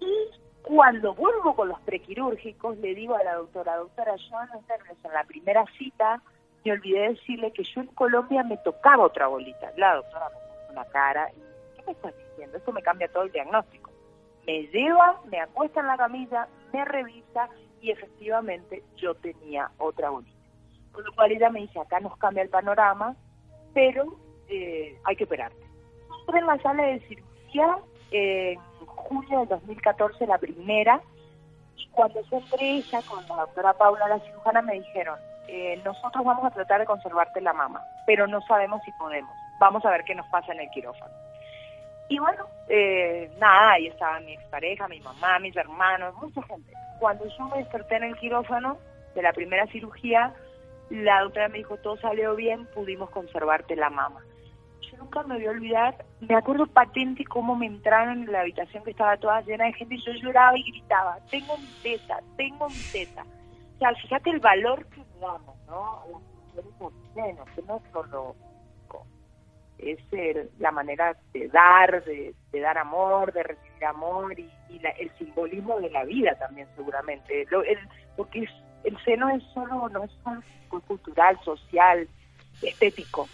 Y 0.00 0.39
cuando 0.62 1.14
vuelvo 1.14 1.54
con 1.54 1.68
los 1.68 1.80
prequirúrgicos, 1.80 2.76
le 2.78 2.94
digo 2.94 3.14
a 3.14 3.24
la 3.24 3.34
doctora, 3.34 3.76
doctora, 3.76 4.14
yo 4.16 4.36
en 4.42 5.12
la 5.12 5.24
primera 5.24 5.64
cita 5.78 6.22
me 6.64 6.72
olvidé 6.72 7.08
decirle 7.10 7.52
que 7.52 7.64
yo 7.64 7.80
en 7.80 7.86
Colombia 7.88 8.42
me 8.42 8.58
tocaba 8.58 9.04
otra 9.04 9.26
bolita. 9.26 9.72
La 9.76 9.96
doctora 9.96 10.28
me 10.28 10.34
puso 10.34 10.72
una 10.72 10.84
cara 10.86 11.28
¿qué 11.76 11.82
me 11.86 11.92
estás 11.92 12.14
diciendo? 12.28 12.58
Esto 12.58 12.72
me 12.72 12.82
cambia 12.82 13.08
todo 13.08 13.24
el 13.24 13.32
diagnóstico. 13.32 13.90
Me 14.46 14.66
lleva, 14.68 15.20
me 15.30 15.40
acuesta 15.40 15.80
en 15.80 15.86
la 15.86 15.96
camilla, 15.96 16.48
me 16.72 16.84
revisa 16.84 17.48
y 17.80 17.90
efectivamente 17.90 18.82
yo 18.96 19.14
tenía 19.14 19.70
otra 19.78 20.10
bolita. 20.10 20.36
Con 20.92 21.04
lo 21.04 21.12
cual 21.12 21.32
ella 21.32 21.50
me 21.50 21.60
dice, 21.60 21.78
acá 21.78 22.00
nos 22.00 22.16
cambia 22.18 22.42
el 22.42 22.48
panorama, 22.48 23.16
pero 23.72 24.16
eh, 24.48 24.98
hay 25.04 25.16
que 25.16 25.24
operarte. 25.24 25.56
En 26.32 26.46
la 26.46 26.58
sala 26.58 26.84
de 26.84 27.00
cirugía, 27.00 27.78
eh, 28.12 28.56
junio 29.00 29.40
del 29.40 29.48
2014 29.48 30.26
la 30.26 30.38
primera, 30.38 31.00
y 31.76 31.86
cuando 31.88 32.20
yo 32.30 32.38
entré 32.38 32.70
ella 32.76 33.00
con 33.08 33.26
la 33.28 33.42
doctora 33.42 33.72
Paula, 33.72 34.08
la 34.08 34.20
cirujana, 34.20 34.62
me 34.62 34.74
dijeron, 34.74 35.18
eh, 35.48 35.80
nosotros 35.84 36.24
vamos 36.24 36.44
a 36.44 36.50
tratar 36.50 36.80
de 36.80 36.86
conservarte 36.86 37.40
la 37.40 37.52
mama, 37.52 37.82
pero 38.06 38.26
no 38.26 38.40
sabemos 38.42 38.82
si 38.84 38.92
podemos. 38.92 39.34
Vamos 39.58 39.84
a 39.84 39.90
ver 39.90 40.04
qué 40.04 40.14
nos 40.14 40.26
pasa 40.28 40.52
en 40.52 40.60
el 40.60 40.70
quirófano. 40.70 41.12
Y 42.08 42.18
bueno, 42.18 42.46
eh, 42.68 43.30
nada, 43.38 43.72
ahí 43.72 43.86
estaba 43.86 44.20
mi 44.20 44.32
expareja, 44.32 44.88
mi 44.88 45.00
mamá, 45.00 45.38
mis 45.38 45.56
hermanos, 45.56 46.14
mucha 46.16 46.42
gente. 46.42 46.72
Cuando 46.98 47.26
yo 47.26 47.44
me 47.46 47.58
desperté 47.58 47.96
en 47.96 48.04
el 48.04 48.16
quirófano 48.16 48.78
de 49.14 49.22
la 49.22 49.32
primera 49.32 49.66
cirugía, 49.68 50.34
la 50.90 51.22
doctora 51.22 51.48
me 51.48 51.58
dijo, 51.58 51.76
todo 51.78 51.96
salió 51.98 52.34
bien, 52.34 52.66
pudimos 52.74 53.10
conservarte 53.10 53.76
la 53.76 53.90
mama 53.90 54.20
nunca 55.00 55.22
me 55.24 55.34
voy 55.36 55.46
a 55.46 55.50
olvidar, 55.50 56.04
me 56.20 56.36
acuerdo 56.36 56.66
patente 56.66 57.24
cómo 57.24 57.56
me 57.56 57.66
entraron 57.66 58.22
en 58.22 58.32
la 58.32 58.40
habitación 58.40 58.84
que 58.84 58.92
estaba 58.92 59.16
toda 59.16 59.40
llena 59.42 59.64
de 59.64 59.72
gente 59.72 59.94
y 59.96 60.04
yo 60.04 60.12
lloraba 60.12 60.56
y 60.56 60.70
gritaba, 60.70 61.18
tengo 61.30 61.56
mi 61.56 61.68
teta, 61.82 62.20
tengo 62.36 62.68
mi 62.68 62.82
teta. 62.92 63.22
O 63.22 63.78
sea, 63.78 63.94
fíjate 63.94 64.30
el 64.30 64.40
valor 64.40 64.86
que 64.86 65.02
damos, 65.20 65.56
¿no? 65.66 66.04
Menos, 67.14 67.48
que 67.56 67.62
no 67.62 67.76
es 67.76 67.82
solo 67.92 68.36
es 69.82 69.98
la 70.58 70.70
manera 70.70 71.16
de 71.32 71.48
dar, 71.48 72.04
de, 72.04 72.34
dar 72.52 72.78
amor, 72.78 73.32
de 73.32 73.42
recibir 73.42 73.84
amor 73.84 74.38
y, 74.38 74.50
el 74.98 75.10
simbolismo 75.18 75.80
de 75.80 75.90
la 75.90 76.04
vida 76.04 76.34
también 76.38 76.68
seguramente, 76.76 77.46
porque 78.16 78.46
el 78.84 79.04
seno 79.04 79.28
es 79.30 79.42
solo, 79.52 79.88
no 79.88 80.04
es 80.04 80.10
solo 80.22 80.40
cultural, 80.86 81.38
social, 81.44 82.08
estético, 82.62 83.28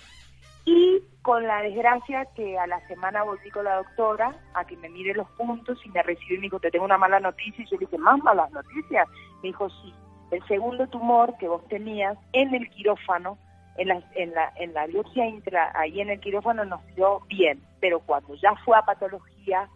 y 0.65 1.03
con 1.27 1.45
la 1.45 1.61
desgracia 1.61 2.25
que 2.37 2.57
a 2.57 2.69
la 2.69 2.79
semana 2.87 3.25
volví 3.25 3.51
con 3.51 3.65
la 3.65 3.79
doctora 3.79 4.33
a 4.55 4.65
que 4.65 4.77
me 4.77 4.89
mire 4.89 5.12
los 5.12 5.29
puntos 5.31 5.77
y 5.85 5.89
me 5.89 6.01
recibió 6.05 6.37
y 6.37 6.39
me 6.39 6.45
dijo, 6.45 6.61
te 6.61 6.71
tengo 6.71 6.85
una 6.85 6.99
mala 6.99 7.19
noticia. 7.19 7.65
Y 7.65 7.67
yo 7.69 7.77
le 7.79 7.87
dije, 7.87 7.99
¿más 7.99 8.23
malas 8.23 8.49
noticias? 8.53 9.09
Me 9.43 9.49
dijo, 9.49 9.69
sí, 9.69 9.93
el 10.31 10.47
segundo 10.47 10.87
tumor 10.87 11.37
que 11.39 11.49
vos 11.49 11.67
tenías 11.67 12.17
en 12.33 12.55
el 12.55 12.71
quirófano, 12.71 13.39
en 13.77 13.89
la, 13.89 14.01
en 14.15 14.35
la, 14.35 14.53
en 14.55 14.73
la 14.73 14.87
biopsia 14.87 15.27
intra, 15.27 15.73
ahí 15.75 16.01
en 16.01 16.11
el 16.11 16.21
quirófano 16.21 16.65
nos 16.65 16.87
dio 16.95 17.19
bien, 17.29 17.61
pero 17.81 17.99
cuando 17.99 18.37
ya 18.37 18.55
fue 18.65 18.79
a 18.79 18.83
patología, 18.83 19.69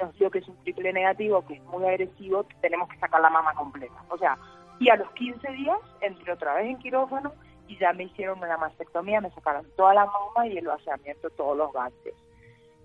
nos 0.00 0.18
dio 0.18 0.30
que 0.30 0.38
es 0.38 0.48
un 0.48 0.56
triple 0.62 0.90
negativo, 0.90 1.44
que 1.46 1.56
es 1.56 1.62
muy 1.64 1.84
agresivo, 1.84 2.46
tenemos 2.62 2.88
que 2.88 2.96
sacar 2.96 3.20
la 3.20 3.28
mama 3.28 3.52
completa. 3.52 4.02
O 4.08 4.16
sea, 4.16 4.38
y 4.80 4.88
a 4.88 4.96
los 4.96 5.10
15 5.10 5.52
días 5.52 5.76
entré 6.00 6.32
otra 6.32 6.54
vez 6.54 6.64
en 6.64 6.78
quirófano 6.78 7.34
y 7.68 7.78
ya 7.78 7.92
me 7.92 8.04
hicieron 8.04 8.38
una 8.38 8.56
mastectomía, 8.56 9.20
me 9.20 9.30
sacaron 9.30 9.66
toda 9.76 9.94
la 9.94 10.06
mama 10.06 10.46
y 10.46 10.58
el 10.58 10.66
vaciamiento 10.66 11.30
todos 11.30 11.56
los 11.56 11.72
ganglios. 11.72 12.16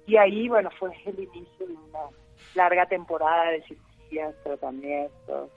Y 0.05 0.17
ahí, 0.17 0.49
bueno, 0.49 0.69
fue 0.79 0.91
el 1.05 1.19
inicio 1.19 1.67
de 1.67 1.73
una 1.73 1.99
larga 2.55 2.85
temporada 2.87 3.51
de 3.51 3.61
cirugías, 3.63 4.35
tratamientos, 4.43 5.49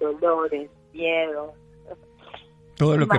dolores, 0.00 0.70
miedos, 0.92 1.54
todo 2.76 2.96
lo 2.96 3.08
que... 3.08 3.18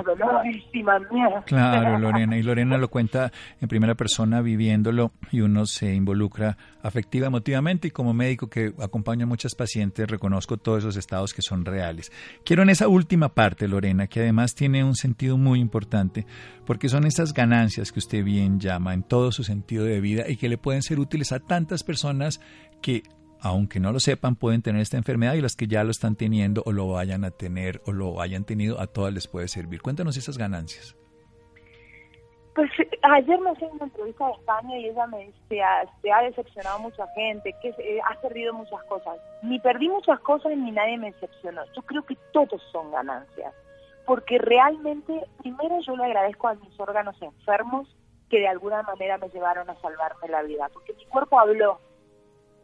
Claro, 1.45 1.99
Lorena. 1.99 2.37
Y 2.37 2.43
Lorena 2.43 2.77
lo 2.77 2.89
cuenta 2.89 3.31
en 3.61 3.67
primera 3.67 3.95
persona 3.95 4.41
viviéndolo 4.41 5.11
y 5.31 5.41
uno 5.41 5.65
se 5.65 5.93
involucra 5.93 6.57
afectiva, 6.81 7.27
emotivamente 7.27 7.87
y 7.87 7.91
como 7.91 8.13
médico 8.13 8.47
que 8.47 8.73
acompaña 8.79 9.23
a 9.23 9.27
muchas 9.27 9.55
pacientes 9.55 10.07
reconozco 10.07 10.57
todos 10.57 10.79
esos 10.79 10.97
estados 10.97 11.33
que 11.33 11.41
son 11.41 11.65
reales. 11.65 12.11
Quiero 12.43 12.63
en 12.63 12.69
esa 12.69 12.87
última 12.87 13.29
parte, 13.29 13.67
Lorena, 13.67 14.07
que 14.07 14.21
además 14.21 14.53
tiene 14.55 14.83
un 14.83 14.95
sentido 14.95 15.37
muy 15.37 15.59
importante 15.59 16.25
porque 16.65 16.89
son 16.89 17.05
esas 17.05 17.33
ganancias 17.33 17.91
que 17.91 17.99
usted 17.99 18.23
bien 18.23 18.59
llama 18.59 18.93
en 18.93 19.03
todo 19.03 19.31
su 19.31 19.43
sentido 19.43 19.83
de 19.85 19.99
vida 19.99 20.25
y 20.27 20.37
que 20.37 20.49
le 20.49 20.57
pueden 20.57 20.81
ser 20.81 20.99
útiles 20.99 21.31
a 21.31 21.39
tantas 21.39 21.83
personas 21.83 22.39
que 22.81 23.03
aunque 23.45 23.79
no 23.79 23.91
lo 23.91 23.99
sepan, 23.99 24.35
pueden 24.35 24.63
tener 24.63 24.81
esta 24.81 24.97
enfermedad 24.97 25.35
y 25.35 25.41
las 25.41 25.55
que 25.55 25.67
ya 25.67 25.83
lo 25.83 25.91
están 25.91 26.15
teniendo 26.15 26.63
o 26.65 26.71
lo 26.71 26.89
vayan 26.89 27.23
a 27.25 27.29
tener 27.29 27.79
o 27.85 27.91
lo 27.91 28.19
hayan 28.19 28.43
tenido, 28.43 28.81
a 28.81 28.87
todas 28.87 29.13
les 29.13 29.27
puede 29.27 29.47
servir. 29.47 29.83
Cuéntanos 29.83 30.17
esas 30.17 30.39
ganancias. 30.39 30.95
Pues 32.55 32.71
ayer 33.03 33.39
me 33.39 33.51
hice 33.51 33.65
una 33.65 33.85
entrevista 33.85 34.25
de 34.25 34.31
España 34.31 34.79
y 34.79 34.85
ella 34.85 35.05
me 35.05 35.27
decía, 35.27 35.67
se 36.01 36.11
ha 36.11 36.23
decepcionado 36.23 36.79
mucha 36.79 37.05
gente, 37.13 37.53
que 37.61 37.69
eh, 37.69 37.99
ha 38.09 38.19
perdido 38.19 38.51
muchas 38.51 38.81
cosas. 38.85 39.19
Ni 39.43 39.59
perdí 39.59 39.89
muchas 39.89 40.19
cosas 40.21 40.57
ni 40.57 40.71
nadie 40.71 40.97
me 40.97 41.11
decepcionó. 41.11 41.61
Yo 41.75 41.83
creo 41.83 42.03
que 42.03 42.17
todos 42.33 42.59
son 42.71 42.91
ganancias, 42.91 43.53
porque 44.07 44.39
realmente, 44.39 45.21
primero 45.37 45.79
yo 45.81 45.95
le 45.95 46.05
agradezco 46.05 46.47
a 46.47 46.55
mis 46.55 46.79
órganos 46.79 47.21
enfermos 47.21 47.95
que 48.27 48.39
de 48.39 48.47
alguna 48.47 48.81
manera 48.81 49.19
me 49.19 49.29
llevaron 49.29 49.69
a 49.69 49.79
salvarme 49.81 50.29
la 50.29 50.41
vida, 50.41 50.67
porque 50.73 50.93
mi 50.93 51.05
cuerpo 51.05 51.39
habló, 51.39 51.79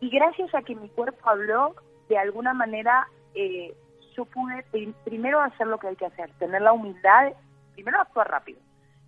y 0.01 0.09
gracias 0.09 0.53
a 0.53 0.63
que 0.63 0.75
mi 0.75 0.89
cuerpo 0.89 1.29
habló, 1.29 1.75
de 2.09 2.17
alguna 2.17 2.53
manera 2.53 3.07
eh, 3.35 3.73
yo 4.17 4.25
pude 4.25 4.65
primero 5.05 5.39
hacer 5.39 5.67
lo 5.67 5.77
que 5.77 5.87
hay 5.87 5.95
que 5.95 6.07
hacer, 6.07 6.29
tener 6.39 6.61
la 6.61 6.73
humildad, 6.73 7.31
primero 7.73 8.01
actuar 8.01 8.29
rápido, 8.29 8.59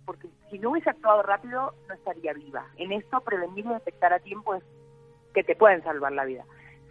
porque 0.06 0.28
si 0.50 0.58
no 0.58 0.70
hubiese 0.70 0.90
actuado 0.90 1.22
rápido 1.22 1.74
no 1.88 1.94
estaría 1.94 2.32
viva. 2.32 2.64
En 2.76 2.92
esto 2.92 3.20
prevenir 3.20 3.66
y 3.66 3.68
detectar 3.68 4.12
a 4.12 4.20
tiempo 4.20 4.54
es 4.54 4.62
que 5.34 5.42
te 5.42 5.56
pueden 5.56 5.82
salvar 5.82 6.12
la 6.12 6.24
vida. 6.24 6.44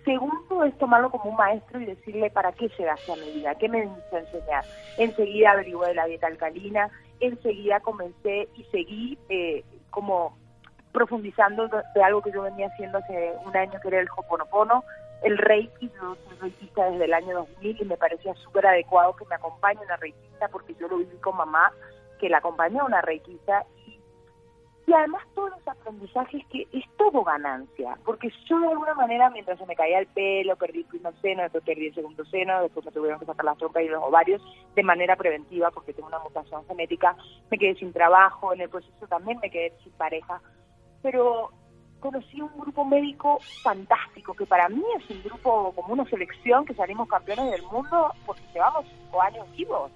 Segundo 0.03 0.65
es 0.65 0.77
tomarlo 0.77 1.09
como 1.09 1.29
un 1.29 1.37
maestro 1.37 1.79
y 1.79 1.85
decirle 1.85 2.29
para 2.29 2.51
qué 2.51 2.67
se 2.69 2.87
a 2.87 2.97
mi 3.15 3.31
vida, 3.35 3.55
qué 3.55 3.69
me 3.69 3.81
viniste 3.81 4.17
enseñar. 4.17 4.65
Enseguida 4.97 5.51
averigué 5.51 5.93
la 5.95 6.05
dieta 6.05 6.27
alcalina, 6.27 6.91
enseguida 7.21 7.79
comencé 7.79 8.49
y 8.53 8.63
seguí 8.65 9.17
eh, 9.29 9.63
como 9.91 10.37
profundizando 10.93 11.67
de 11.67 12.03
algo 12.03 12.21
que 12.21 12.31
yo 12.31 12.43
venía 12.43 12.67
haciendo 12.67 12.99
hace 12.99 13.33
un 13.45 13.57
año, 13.57 13.79
que 13.81 13.87
era 13.89 13.99
el 13.99 14.07
Hoponopono, 14.15 14.83
el 15.23 15.37
Reiki, 15.37 15.89
yo 15.89 16.15
soy 16.15 16.37
reikista 16.39 16.89
desde 16.91 17.05
el 17.05 17.13
año 17.13 17.35
2000 17.35 17.81
y 17.81 17.85
me 17.85 17.97
parecía 17.97 18.33
súper 18.35 18.67
adecuado 18.67 19.15
que 19.15 19.25
me 19.25 19.35
acompañe 19.35 19.79
una 19.83 19.95
reikista 19.97 20.47
porque 20.49 20.75
yo 20.75 20.87
lo 20.87 20.97
viví 20.97 21.17
con 21.17 21.37
mamá, 21.37 21.71
que 22.19 22.29
la 22.29 22.37
acompañó 22.39 22.85
una 22.85 23.01
reikista 23.01 23.65
y, 23.85 24.93
además 24.93 25.23
todos 25.33 25.49
los 25.51 25.67
aprendizajes 25.67 26.45
que 26.51 26.67
es 26.73 26.83
todo 26.97 27.23
ganancia, 27.23 27.97
porque 28.05 28.29
yo 28.47 28.59
de 28.59 28.67
alguna 28.67 28.93
manera 28.93 29.29
mientras 29.29 29.57
se 29.57 29.65
me 29.65 29.75
caía 29.75 29.99
el 29.99 30.07
pelo, 30.07 30.57
perdí 30.57 30.79
el 30.79 30.85
primer 30.85 31.13
seno, 31.21 31.41
después 31.41 31.63
perdí 31.63 31.87
el 31.87 31.95
segundo 31.95 32.25
seno, 32.25 32.61
después 32.61 32.85
me 32.85 32.91
tuvieron 32.91 33.19
que 33.19 33.25
sacar 33.25 33.45
las 33.45 33.57
trompas 33.57 33.81
y 33.81 33.87
los 33.87 34.03
ovarios 34.03 34.41
de 34.75 34.83
manera 34.83 35.15
preventiva 35.15 35.71
porque 35.71 35.93
tengo 35.93 36.09
una 36.09 36.19
mutación 36.19 36.67
genética, 36.67 37.15
me 37.49 37.57
quedé 37.57 37.75
sin 37.75 37.93
trabajo, 37.93 38.53
en 38.53 38.61
el 38.61 38.69
proceso 38.69 39.07
también 39.07 39.39
me 39.41 39.49
quedé 39.49 39.73
sin 39.83 39.93
pareja, 39.93 40.41
pero 41.03 41.51
conocí 41.99 42.41
un 42.41 42.57
grupo 42.57 42.83
médico 42.83 43.39
fantástico, 43.61 44.33
que 44.33 44.45
para 44.45 44.67
mí 44.69 44.83
es 44.97 45.09
un 45.09 45.21
grupo 45.23 45.71
como 45.75 45.93
una 45.93 46.05
selección 46.09 46.65
que 46.65 46.73
salimos 46.73 47.07
campeones 47.07 47.51
del 47.51 47.63
mundo 47.63 48.11
porque 48.25 48.41
llevamos 48.53 48.85
cinco 48.89 49.21
años 49.21 49.51
vivos. 49.51 49.91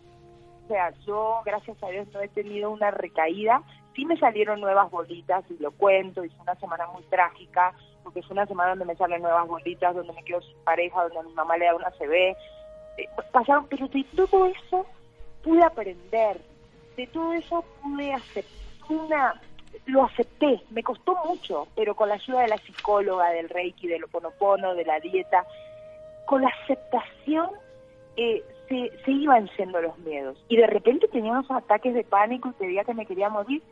O 0.64 0.68
sea, 0.68 0.92
yo, 1.06 1.42
gracias 1.46 1.82
a 1.82 1.90
Dios, 1.90 2.08
no 2.14 2.22
he 2.22 2.28
tenido 2.28 2.70
una 2.70 2.92
recaída. 2.92 3.64
Sí 3.96 4.06
me 4.06 4.18
salieron 4.18 4.62
nuevas 4.62 4.92
bolitas, 4.92 5.44
y 5.50 5.58
lo 5.62 5.72
cuento, 5.72 6.22
fue 6.22 6.42
una 6.42 6.56
semana 6.56 6.88
muy 6.88 7.04
trágica, 7.04 7.74
porque 8.04 8.22
fue 8.22 8.34
una 8.34 8.46
semana 8.46 8.72
donde 8.72 8.86
me 8.86 8.96
salen 8.96 9.22
nuevas 9.22 9.48
bolitas, 9.48 9.96
donde 9.96 10.14
me 10.14 10.24
quedo 10.24 10.42
sin 10.42 10.58
pareja, 10.66 11.04
donde 11.04 11.30
mi 11.30 11.34
mamá 11.34 11.58
le 11.58 11.66
da 11.66 11.76
una 11.76 11.92
CB. 11.92 12.14
Eh, 12.14 12.36
pasaron, 13.32 13.66
pero 13.68 13.88
de 13.88 14.06
todo 14.14 14.46
eso 14.46 14.86
pude 15.42 15.64
aprender, 15.64 16.40
de 16.96 17.08
todo 17.08 17.34
eso 17.34 17.64
pude 17.82 18.14
aceptar 18.14 18.68
una, 18.90 19.42
lo 19.86 20.04
acepté, 20.04 20.62
me 20.72 20.84
costó 20.84 21.16
mucho, 21.26 21.68
pero 21.76 21.96
con 21.96 22.10
la 22.10 22.16
ayuda 22.16 22.42
de 22.42 22.48
la 22.50 22.58
psicóloga, 22.58 23.30
del 23.30 23.50
reiki, 23.50 23.88
del 23.88 24.04
oponopono, 24.04 24.76
de 24.76 24.86
la 24.86 25.00
dieta, 25.00 25.46
con 26.26 26.42
la 26.42 26.50
aceptación 26.64 27.50
eh, 28.18 28.44
se, 28.68 29.12
iban 29.12 29.50
siendo 29.56 29.82
los 29.82 29.98
miedos. 30.00 30.38
Y 30.50 30.58
de 30.58 30.68
repente 30.68 31.08
tenía 31.08 31.32
unos 31.32 31.50
ataques 31.50 31.94
de 31.94 32.04
pánico 32.04 32.50
y 32.50 32.54
pedía 32.54 32.84
que 32.84 32.94
me 32.94 33.06
quería 33.06 33.30
morir, 33.30 33.64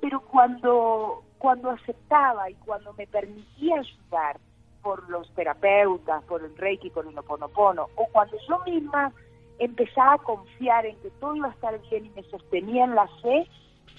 pero 0.00 0.20
cuando, 0.20 1.22
cuando 1.38 1.70
aceptaba 1.70 2.50
y 2.50 2.54
cuando 2.54 2.92
me 2.94 3.06
permitía 3.06 3.76
ayudar 3.76 4.38
por 4.82 5.08
los 5.08 5.28
terapeutas, 5.34 6.22
por 6.24 6.44
el 6.44 6.56
reiki, 6.56 6.90
por 6.90 7.06
el 7.06 7.18
oponopono, 7.18 7.88
o 7.96 8.06
cuando 8.12 8.36
yo 8.48 8.58
misma 8.60 9.12
empezaba 9.58 10.14
a 10.14 10.18
confiar 10.18 10.84
en 10.86 10.96
que 11.00 11.10
todo 11.18 11.34
iba 11.34 11.48
a 11.48 11.52
estar 11.52 11.80
bien 11.88 12.06
y 12.06 12.10
me 12.10 12.22
sostenía 12.24 12.84
en 12.84 12.94
la 12.94 13.08
fe, 13.22 13.48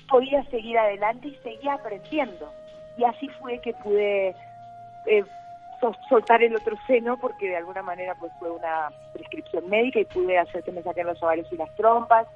podía 0.08 0.44
seguir 0.46 0.78
adelante 0.78 1.30
y 1.30 1.36
seguía 1.38 1.74
aprendiendo. 1.74 2.52
Y 2.98 3.04
así 3.04 3.30
fue 3.40 3.60
que 3.60 3.74
pude 3.74 4.36
eh, 5.06 5.24
soltar 6.10 6.42
el 6.42 6.56
otro 6.56 6.76
seno 6.88 7.18
porque 7.18 7.50
de 7.50 7.58
alguna 7.58 7.84
manera 7.84 8.16
pues 8.16 8.32
fue 8.40 8.50
una 8.50 8.90
prescripción 9.14 9.70
médica 9.70 10.00
y 10.00 10.06
pude 10.06 10.38
hacer 10.38 10.64
que 10.64 10.72
me 10.72 10.82
saquen 10.82 11.08
los 11.08 11.22
ovarios 11.22 11.48
y 11.52 11.58
las 11.58 11.74
trompas 11.76 12.28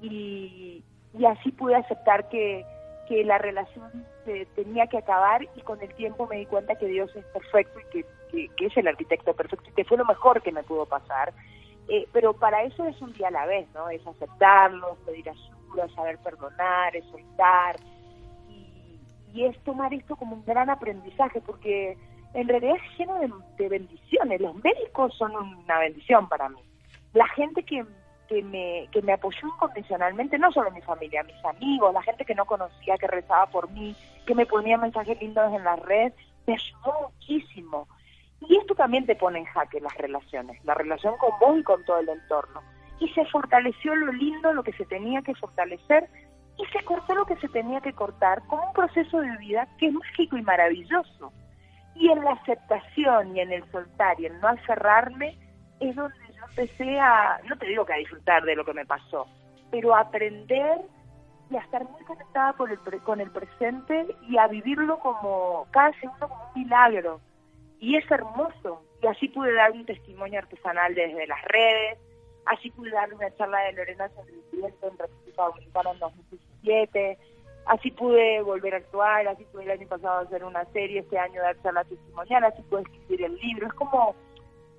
y, 0.00 0.84
y 1.18 1.24
así 1.24 1.50
pude 1.50 1.74
aceptar 1.74 2.28
que, 2.28 2.64
que 3.08 3.24
la 3.24 3.38
relación 3.38 3.90
se 4.24 4.46
tenía 4.54 4.86
que 4.86 4.98
acabar 4.98 5.42
y 5.54 5.60
con 5.62 5.80
el 5.80 5.92
tiempo 5.94 6.26
me 6.26 6.36
di 6.36 6.46
cuenta 6.46 6.74
que 6.74 6.86
Dios 6.86 7.14
es 7.16 7.24
perfecto 7.26 7.80
y 7.80 7.84
que, 7.90 8.48
que, 8.56 8.66
es 8.66 8.76
el 8.76 8.88
arquitecto 8.88 9.34
perfecto 9.34 9.70
y 9.70 9.74
que 9.74 9.84
fue 9.84 9.96
lo 9.96 10.04
mejor 10.04 10.42
que 10.42 10.52
me 10.52 10.62
pudo 10.62 10.86
pasar. 10.86 11.32
Eh, 11.88 12.06
pero 12.12 12.32
para 12.34 12.64
eso 12.64 12.84
es 12.84 13.00
un 13.00 13.12
día 13.12 13.28
a 13.28 13.30
la 13.30 13.46
vez, 13.46 13.68
¿no? 13.72 13.88
Es 13.88 14.04
aceptarlo, 14.06 14.96
pedir 15.06 15.28
ayuda, 15.28 15.55
saber 15.94 16.18
perdonar, 16.18 16.94
es 16.96 17.04
soltar 17.06 17.76
y, 18.48 19.00
y 19.32 19.44
es 19.44 19.58
tomar 19.64 19.92
esto 19.94 20.16
como 20.16 20.36
un 20.36 20.44
gran 20.44 20.70
aprendizaje 20.70 21.40
porque 21.40 21.96
en 22.36 22.48
realidad 22.48 22.76
es 22.76 22.98
lleno 22.98 23.18
de, 23.56 23.68
bendiciones. 23.68 24.40
Los 24.42 24.54
médicos 24.56 25.14
son 25.16 25.34
una 25.34 25.78
bendición 25.78 26.28
para 26.28 26.50
mí. 26.50 26.60
La 27.14 27.26
gente 27.28 27.62
que, 27.62 27.82
que, 28.28 28.42
me, 28.42 28.88
que 28.92 29.00
me 29.00 29.14
apoyó 29.14 29.48
incondicionalmente, 29.48 30.38
no 30.38 30.52
solo 30.52 30.70
mi 30.70 30.82
familia, 30.82 31.22
mis 31.22 31.42
amigos, 31.46 31.94
la 31.94 32.02
gente 32.02 32.26
que 32.26 32.34
no 32.34 32.44
conocía, 32.44 32.98
que 32.98 33.06
rezaba 33.06 33.46
por 33.46 33.70
mí, 33.70 33.96
que 34.26 34.34
me 34.34 34.44
ponía 34.44 34.76
mensajes 34.76 35.18
lindos 35.18 35.50
en 35.54 35.64
la 35.64 35.76
red, 35.76 36.12
me 36.46 36.54
ayudó 36.54 37.10
muchísimo. 37.10 37.88
Y 38.42 38.56
esto 38.56 38.74
también 38.74 39.06
te 39.06 39.16
pone 39.16 39.38
en 39.38 39.46
jaque 39.46 39.80
las 39.80 39.96
relaciones, 39.96 40.62
la 40.64 40.74
relación 40.74 41.16
con 41.16 41.30
vos 41.40 41.58
y 41.58 41.62
con 41.62 41.82
todo 41.86 42.00
el 42.00 42.08
entorno. 42.10 42.60
Y 42.98 43.08
se 43.10 43.24
fortaleció 43.26 43.94
lo 43.94 44.12
lindo, 44.12 44.52
lo 44.52 44.62
que 44.62 44.72
se 44.72 44.86
tenía 44.86 45.22
que 45.22 45.34
fortalecer, 45.34 46.08
y 46.58 46.64
se 46.66 46.84
cortó 46.84 47.14
lo 47.14 47.26
que 47.26 47.36
se 47.36 47.48
tenía 47.48 47.80
que 47.80 47.92
cortar, 47.92 48.42
como 48.46 48.66
un 48.68 48.72
proceso 48.72 49.20
de 49.20 49.36
vida 49.38 49.68
que 49.78 49.88
es 49.88 49.92
mágico 49.92 50.36
y 50.36 50.42
maravilloso. 50.42 51.32
Y 51.94 52.10
en 52.10 52.24
la 52.24 52.32
aceptación 52.32 53.36
y 53.36 53.40
en 53.40 53.52
el 53.52 53.70
soltar 53.70 54.18
y 54.20 54.26
en 54.26 54.40
no 54.40 54.48
aferrarme 54.48 55.38
es 55.80 55.94
donde 55.94 56.16
yo 56.34 56.44
empecé 56.48 56.98
a, 56.98 57.40
no 57.48 57.56
te 57.56 57.66
digo 57.66 57.84
que 57.84 57.94
a 57.94 57.98
disfrutar 57.98 58.44
de 58.44 58.56
lo 58.56 58.64
que 58.64 58.72
me 58.72 58.86
pasó, 58.86 59.26
pero 59.70 59.94
a 59.94 60.00
aprender 60.00 60.80
y 61.50 61.56
a 61.56 61.60
estar 61.60 61.84
muy 61.84 62.02
conectada 62.04 62.52
con 62.54 62.70
el, 62.70 62.78
con 63.02 63.20
el 63.20 63.30
presente 63.30 64.06
y 64.28 64.38
a 64.38 64.46
vivirlo 64.48 64.98
como 64.98 65.66
cada 65.70 65.92
segundo 66.00 66.28
como 66.28 66.50
un 66.54 66.62
milagro. 66.62 67.20
Y 67.78 67.96
es 67.96 68.10
hermoso. 68.10 68.82
Y 69.02 69.06
así 69.06 69.28
pude 69.28 69.52
dar 69.52 69.72
un 69.72 69.84
testimonio 69.84 70.38
artesanal 70.38 70.94
desde 70.94 71.26
las 71.26 71.42
redes, 71.44 71.98
así 72.46 72.70
pude 72.70 72.90
dar 72.90 73.12
una 73.12 73.34
charla 73.36 73.60
de 73.60 73.72
Lorena 73.72 74.08
sobre 74.10 74.32
el 74.32 74.64
en 74.64 74.98
República 74.98 75.44
Dominicana 75.44 75.90
en 75.92 75.98
2017 75.98 77.18
así 77.66 77.90
pude 77.90 78.40
volver 78.42 78.74
a 78.74 78.78
actuar, 78.78 79.28
así 79.28 79.44
pude 79.44 79.64
el 79.64 79.72
año 79.72 79.88
pasado 79.88 80.20
hacer 80.20 80.44
una 80.44 80.64
serie, 80.66 81.00
este 81.00 81.18
año 81.18 81.42
dar 81.42 81.60
charla 81.62 81.84
testimonial, 81.84 82.44
así 82.44 82.62
pude 82.62 82.82
escribir 82.82 83.24
el 83.24 83.34
libro. 83.36 83.66
Es 83.66 83.74
como 83.74 84.14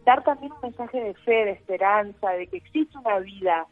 dar 0.06 0.24
también 0.24 0.54
un 0.54 0.62
mensaje 0.62 1.00
de 1.00 1.14
fe, 1.14 1.46
de 1.46 1.52
esperanza, 1.52 2.32
de 2.32 2.48
que 2.48 2.58
existe 2.58 2.98
una 2.98 3.20
vida. 3.20 3.68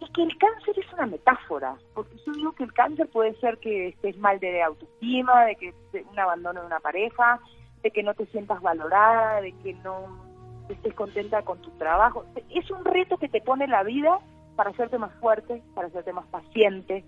Y 0.00 0.12
que 0.12 0.22
el 0.22 0.38
cáncer 0.38 0.78
es 0.78 0.92
una 0.92 1.06
metáfora, 1.06 1.76
porque 1.94 2.16
yo 2.24 2.32
digo 2.32 2.52
que 2.52 2.62
el 2.62 2.72
cáncer 2.72 3.08
puede 3.08 3.34
ser 3.40 3.58
que 3.58 3.88
estés 3.88 4.16
mal 4.18 4.38
de 4.38 4.62
autoestima, 4.62 5.44
de 5.44 5.56
que 5.56 5.74
un 6.08 6.18
abandono 6.18 6.60
de 6.60 6.66
una 6.66 6.78
pareja, 6.78 7.40
de 7.82 7.90
que 7.90 8.04
no 8.04 8.14
te 8.14 8.26
sientas 8.26 8.60
valorada, 8.60 9.40
de 9.40 9.52
que 9.58 9.74
no 9.74 10.27
estés 10.74 10.94
contenta 10.94 11.42
con 11.42 11.60
tu 11.60 11.70
trabajo. 11.72 12.24
Es 12.50 12.70
un 12.70 12.84
reto 12.84 13.16
que 13.18 13.28
te 13.28 13.40
pone 13.40 13.66
la 13.66 13.82
vida 13.82 14.18
para 14.56 14.70
hacerte 14.70 14.98
más 14.98 15.12
fuerte, 15.20 15.62
para 15.74 15.88
hacerte 15.88 16.12
más 16.12 16.26
paciente, 16.26 17.04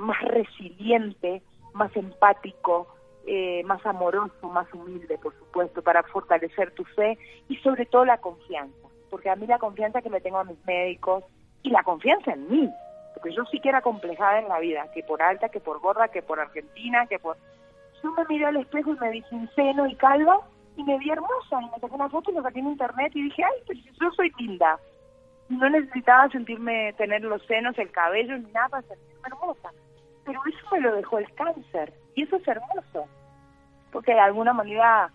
más 0.00 0.22
resiliente, 0.22 1.42
más 1.74 1.94
empático, 1.96 2.88
eh, 3.26 3.62
más 3.64 3.84
amoroso, 3.84 4.48
más 4.48 4.72
humilde, 4.72 5.18
por 5.18 5.36
supuesto, 5.38 5.82
para 5.82 6.02
fortalecer 6.04 6.70
tu 6.72 6.84
fe 6.84 7.18
y 7.48 7.56
sobre 7.56 7.84
todo 7.86 8.04
la 8.04 8.18
confianza, 8.18 8.88
porque 9.10 9.28
a 9.28 9.36
mí 9.36 9.46
la 9.46 9.58
confianza 9.58 10.02
que 10.02 10.08
me 10.08 10.20
tengo 10.20 10.38
a 10.38 10.44
mis 10.44 10.64
médicos 10.66 11.24
y 11.62 11.70
la 11.70 11.82
confianza 11.82 12.32
en 12.32 12.48
mí, 12.50 12.70
porque 13.14 13.34
yo 13.34 13.44
sí 13.46 13.60
que 13.60 13.68
era 13.68 13.82
complejada 13.82 14.38
en 14.38 14.48
la 14.48 14.60
vida, 14.60 14.90
que 14.94 15.02
por 15.02 15.20
alta, 15.20 15.48
que 15.48 15.60
por 15.60 15.80
gorda, 15.80 16.08
que 16.08 16.22
por 16.22 16.40
argentina, 16.40 17.06
que 17.06 17.18
por... 17.18 17.36
Yo 18.02 18.12
me 18.12 18.24
miré 18.28 18.46
al 18.46 18.56
espejo 18.56 18.94
y 18.94 18.98
me 18.98 19.22
sin 19.28 19.48
seno 19.54 19.86
y 19.86 19.94
calva 19.96 20.40
y 20.78 20.84
me 20.84 20.98
vi 20.98 21.10
hermosa 21.10 21.60
y 21.60 21.66
me 21.66 21.78
saqué 21.78 21.94
una 21.94 22.08
foto 22.08 22.30
y 22.30 22.34
lo 22.34 22.42
saqué 22.42 22.60
en 22.60 22.68
internet 22.68 23.12
y 23.14 23.24
dije, 23.24 23.44
ay, 23.44 23.62
pero 23.66 23.80
yo 24.00 24.10
soy 24.12 24.32
linda. 24.38 24.78
No 25.50 25.68
necesitaba 25.68 26.28
sentirme, 26.30 26.94
tener 26.94 27.22
los 27.22 27.44
senos, 27.46 27.78
el 27.78 27.90
cabello 27.90 28.38
ni 28.38 28.50
nada 28.52 28.68
para 28.68 28.82
sentirme 28.82 29.28
hermosa 29.28 29.70
pero 30.28 30.40
eso 30.46 30.58
me 30.70 30.80
lo 30.80 30.94
dejó 30.94 31.18
el 31.18 31.34
cáncer 31.34 31.94
y 32.14 32.24
eso 32.24 32.36
es 32.36 32.46
hermoso, 32.46 33.08
porque 33.90 34.12
de 34.12 34.20
alguna 34.20 34.52
manera 34.52 35.10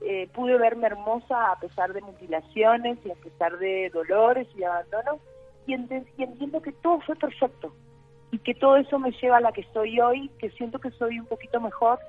eh, 0.00 0.28
pude 0.34 0.58
verme 0.58 0.88
hermosa 0.88 1.52
a 1.52 1.60
pesar 1.60 1.92
de 1.92 2.00
mutilaciones 2.00 2.98
y 3.04 3.12
a 3.12 3.14
pesar 3.14 3.56
de 3.58 3.90
dolores 3.90 4.48
y 4.56 4.64
abandono 4.64 5.20
y, 5.68 5.74
entiendo 5.74 6.60
que 6.60 6.72
todo 6.72 7.00
fue 7.02 7.14
perfecto 7.14 7.72
y 8.32 8.38
que 8.40 8.54
todo 8.54 8.76
eso 8.76 8.98
me 8.98 9.12
lleva 9.12 9.36
a 9.36 9.40
la 9.40 9.52
que 9.52 9.62
soy 9.72 10.00
hoy, 10.00 10.28
que 10.40 10.50
siento 10.50 10.80
que 10.80 10.90
soy 10.90 11.20
un 11.20 11.26
poquito 11.26 11.60
mejor, 11.60 12.00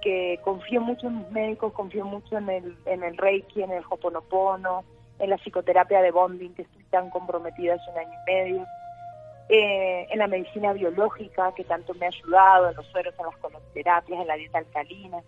que 0.00 0.40
confío 0.42 0.80
mucho 0.80 1.06
en 1.06 1.18
mis 1.18 1.30
médicos, 1.30 1.72
confío 1.72 2.04
mucho 2.04 2.38
en 2.38 2.48
el, 2.48 2.76
en 2.86 3.02
el 3.02 3.16
Reiki, 3.16 3.62
en 3.62 3.72
el 3.72 3.84
Hoponopono, 3.88 4.84
en 5.18 5.30
la 5.30 5.36
psicoterapia 5.36 6.02
de 6.02 6.10
bonding, 6.10 6.54
que 6.54 6.62
estoy 6.62 6.84
tan 6.84 7.10
comprometida 7.10 7.74
hace 7.74 7.90
un 7.90 7.98
año 7.98 8.12
y 8.26 8.30
medio 8.30 8.66
eh, 9.52 10.06
en 10.08 10.18
la 10.20 10.28
medicina 10.28 10.72
biológica, 10.72 11.52
que 11.56 11.64
tanto 11.64 11.92
me 11.94 12.06
ha 12.06 12.08
ayudado, 12.08 12.70
en 12.70 12.76
los 12.76 12.86
sueros, 12.86 13.12
en 13.18 13.26
las 13.26 13.36
coloterapias, 13.38 14.20
en 14.20 14.28
la 14.28 14.36
dieta 14.36 14.58
alcalina. 14.58 15.18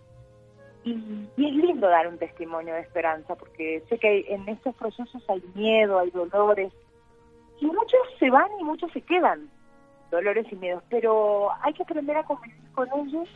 Y, 0.85 0.93
es 1.37 1.53
lindo 1.53 1.87
dar 1.89 2.07
un 2.07 2.17
testimonio 2.17 2.73
de 2.73 2.79
esperanza, 2.79 3.35
porque 3.35 3.83
sé 3.89 3.99
que 3.99 4.25
en 4.29 4.47
estos 4.47 4.75
procesos 4.75 5.21
hay 5.29 5.43
miedo, 5.55 5.99
hay 5.99 6.09
dolores, 6.11 6.71
y 7.59 7.65
muchos 7.65 7.99
se 8.17 8.29
van 8.29 8.49
y 8.61 8.63
muchos 8.63 8.91
se 8.93 9.01
quedan, 9.01 9.49
dolores 10.09 10.45
y 10.51 10.55
miedos, 10.55 10.83
pero 10.89 11.49
hay 11.61 11.73
que 11.73 11.83
aprender 11.83 12.15
a 12.15 12.23
convivir 12.23 12.71
con 12.73 12.87
ellos. 13.05 13.29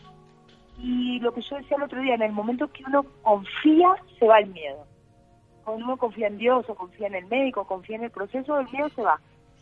Y 0.79 1.19
lo 1.19 1.33
que 1.33 1.41
yo 1.41 1.55
decía 1.57 1.77
el 1.77 1.83
otro 1.83 2.01
día, 2.01 2.15
en 2.15 2.21
el 2.21 2.31
momento 2.31 2.71
que 2.71 2.83
uno 2.85 3.03
confía, 3.23 3.95
se 4.19 4.27
va 4.27 4.39
el 4.39 4.47
miedo. 4.47 4.85
Cuando 5.63 5.85
uno 5.85 5.97
confía 5.97 6.27
en 6.27 6.37
Dios 6.37 6.65
o 6.69 6.75
confía 6.75 7.07
en 7.07 7.15
el 7.15 7.25
médico, 7.25 7.65
confía 7.65 7.97
en 7.97 8.03
el 8.05 8.11
proceso, 8.11 8.59
el 8.59 8.69
miedo 8.69 8.89
se 8.89 9.01
va 9.01 9.19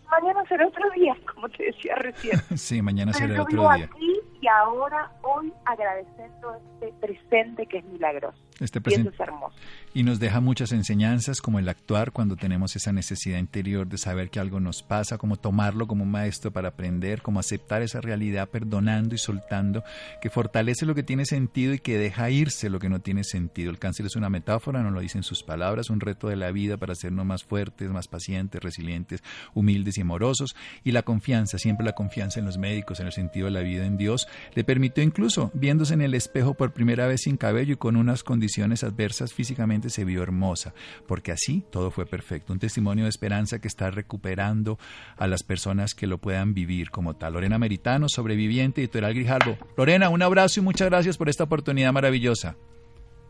mañana 0.09 0.43
será 0.47 0.67
otro 0.67 0.89
día, 0.91 1.15
como 1.33 1.49
te 1.49 1.65
decía 1.65 1.95
recién. 1.95 2.39
sí, 2.57 2.81
mañana 2.81 3.13
será 3.13 3.41
otro 3.41 3.61
día. 3.73 3.85
Aquí 3.85 4.19
y 4.41 4.47
ahora, 4.47 5.11
hoy, 5.23 5.51
agradeciendo 5.65 6.55
este 6.55 6.93
presente 6.99 7.65
que 7.65 7.79
es 7.79 7.85
milagroso. 7.85 8.37
Este 8.59 8.79
presente. 8.79 9.09
Y 9.09 9.13
eso 9.13 9.23
es 9.23 9.27
hermoso. 9.27 9.55
Y 9.93 10.03
nos 10.03 10.19
deja 10.19 10.41
muchas 10.41 10.71
enseñanzas, 10.71 11.41
como 11.41 11.59
el 11.59 11.69
actuar 11.69 12.11
cuando 12.11 12.35
tenemos 12.35 12.75
esa 12.75 12.91
necesidad 12.91 13.37
interior 13.37 13.87
de 13.87 13.97
saber 13.97 14.29
que 14.29 14.39
algo 14.39 14.59
nos 14.59 14.83
pasa, 14.83 15.17
como 15.17 15.37
tomarlo 15.37 15.87
como 15.87 16.05
maestro 16.05 16.51
para 16.51 16.69
aprender, 16.69 17.21
como 17.21 17.39
aceptar 17.39 17.81
esa 17.81 18.01
realidad 18.01 18.49
perdonando 18.49 19.15
y 19.15 19.17
soltando, 19.17 19.83
que 20.21 20.29
fortalece 20.29 20.85
lo 20.85 20.95
que 20.95 21.03
tiene 21.03 21.25
sentido 21.25 21.73
y 21.73 21.79
que 21.79 21.97
deja 21.97 22.29
irse 22.29 22.69
lo 22.69 22.79
que 22.79 22.89
no 22.89 22.99
tiene 22.99 23.23
sentido. 23.23 23.71
El 23.71 23.79
cáncer 23.79 24.05
es 24.05 24.15
una 24.15 24.29
metáfora, 24.29 24.83
no 24.83 24.91
lo 24.91 24.99
dicen 24.99 25.23
sus 25.23 25.43
palabras, 25.43 25.89
un 25.89 25.99
reto 25.99 26.27
de 26.27 26.35
la 26.35 26.51
vida 26.51 26.77
para 26.77 26.93
hacernos 26.93 27.25
más 27.25 27.43
fuertes, 27.43 27.89
más 27.89 28.07
pacientes, 28.07 28.61
resilientes, 28.61 29.23
humildes 29.53 29.97
y 29.97 30.01
amorosos. 30.01 30.55
Y 30.83 30.91
la 30.91 31.03
confianza, 31.03 31.57
siempre 31.57 31.85
la 31.85 31.93
confianza 31.93 32.39
en 32.39 32.45
los 32.45 32.57
médicos, 32.57 32.99
en 32.99 33.07
el 33.07 33.13
sentido 33.13 33.45
de 33.45 33.51
la 33.51 33.61
vida 33.61 33.85
en 33.85 33.97
Dios, 33.97 34.27
le 34.53 34.63
permitió 34.63 35.03
incluso, 35.03 35.51
viéndose 35.53 35.93
en 35.93 36.01
el 36.01 36.13
espejo 36.13 36.53
por 36.53 36.73
primera 36.73 37.07
vez 37.07 37.21
sin 37.21 37.37
cabello 37.37 37.73
y 37.73 37.77
con 37.77 37.95
unas 37.95 38.23
condiciones 38.23 38.44
condiciones 38.45 38.83
adversas 38.83 39.33
físicamente 39.33 39.89
se 39.89 40.05
vio 40.05 40.21
hermosa, 40.21 40.75
porque 41.07 41.31
así 41.31 41.65
todo 41.71 41.89
fue 41.89 42.05
perfecto. 42.05 42.53
Un 42.53 42.59
testimonio 42.59 43.05
de 43.05 43.09
esperanza 43.09 43.57
que 43.57 43.67
está 43.67 43.89
recuperando 43.89 44.77
a 45.17 45.25
las 45.25 45.41
personas 45.41 45.95
que 45.95 46.05
lo 46.05 46.19
puedan 46.19 46.53
vivir 46.53 46.91
como 46.91 47.15
tal. 47.15 47.33
Lorena 47.33 47.57
Meritano, 47.57 48.07
sobreviviente, 48.07 48.81
editorial 48.81 49.15
Grijalbo. 49.15 49.57
Lorena, 49.75 50.09
un 50.09 50.21
abrazo 50.21 50.59
y 50.59 50.63
muchas 50.63 50.91
gracias 50.91 51.17
por 51.17 51.27
esta 51.27 51.45
oportunidad 51.45 51.91
maravillosa. 51.91 52.55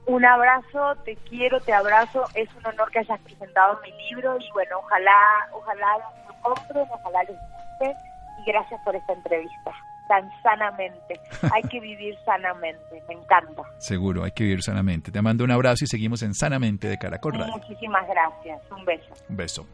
Un 0.06 0.26
abrazo, 0.26 1.02
te 1.06 1.16
quiero, 1.30 1.62
te 1.62 1.72
abrazo. 1.72 2.26
Es 2.34 2.50
un 2.58 2.66
honor 2.66 2.92
que 2.92 3.00
hayas 3.00 3.22
presentado 3.22 3.80
mi 3.84 3.92
libro 4.10 4.38
y 4.38 4.52
bueno, 4.52 4.80
ojalá, 4.80 5.16
ojalá 5.54 5.88
lo 6.28 6.42
compren, 6.42 6.86
ojalá 6.92 7.24
les 7.24 7.38
guste 7.38 7.96
y 8.42 8.52
gracias 8.52 8.82
por 8.84 8.94
esta 8.98 9.14
entrevista 9.14 9.72
tan 10.08 10.30
sanamente. 10.42 11.20
Hay 11.54 11.64
que 11.64 11.80
vivir 11.80 12.16
sanamente, 12.26 13.04
me 13.08 13.16
encanta. 13.16 13.64
Seguro, 13.78 14.24
hay 14.24 14.32
que 14.32 14.44
vivir 14.44 14.64
sanamente. 14.64 15.12
Te 15.12 15.22
mando 15.22 15.44
un 15.44 15.52
abrazo 15.52 15.86
y 15.86 15.88
seguimos 15.88 16.22
en 16.24 16.34
Sanamente 16.34 16.88
de 16.88 16.98
Caracol 16.98 17.34
Radio. 17.34 17.54
Muchísimas 17.58 18.08
gracias, 18.08 18.62
un 18.72 18.86
beso. 18.86 19.14
Un 19.30 19.38
beso. 19.38 19.68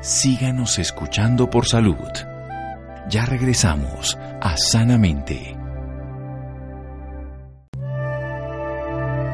Síganos 0.00 0.78
escuchando 0.78 1.50
por 1.50 1.66
salud. 1.66 1.96
Ya 3.08 3.24
regresamos 3.24 4.16
a 4.40 4.56
Sanamente. 4.56 5.56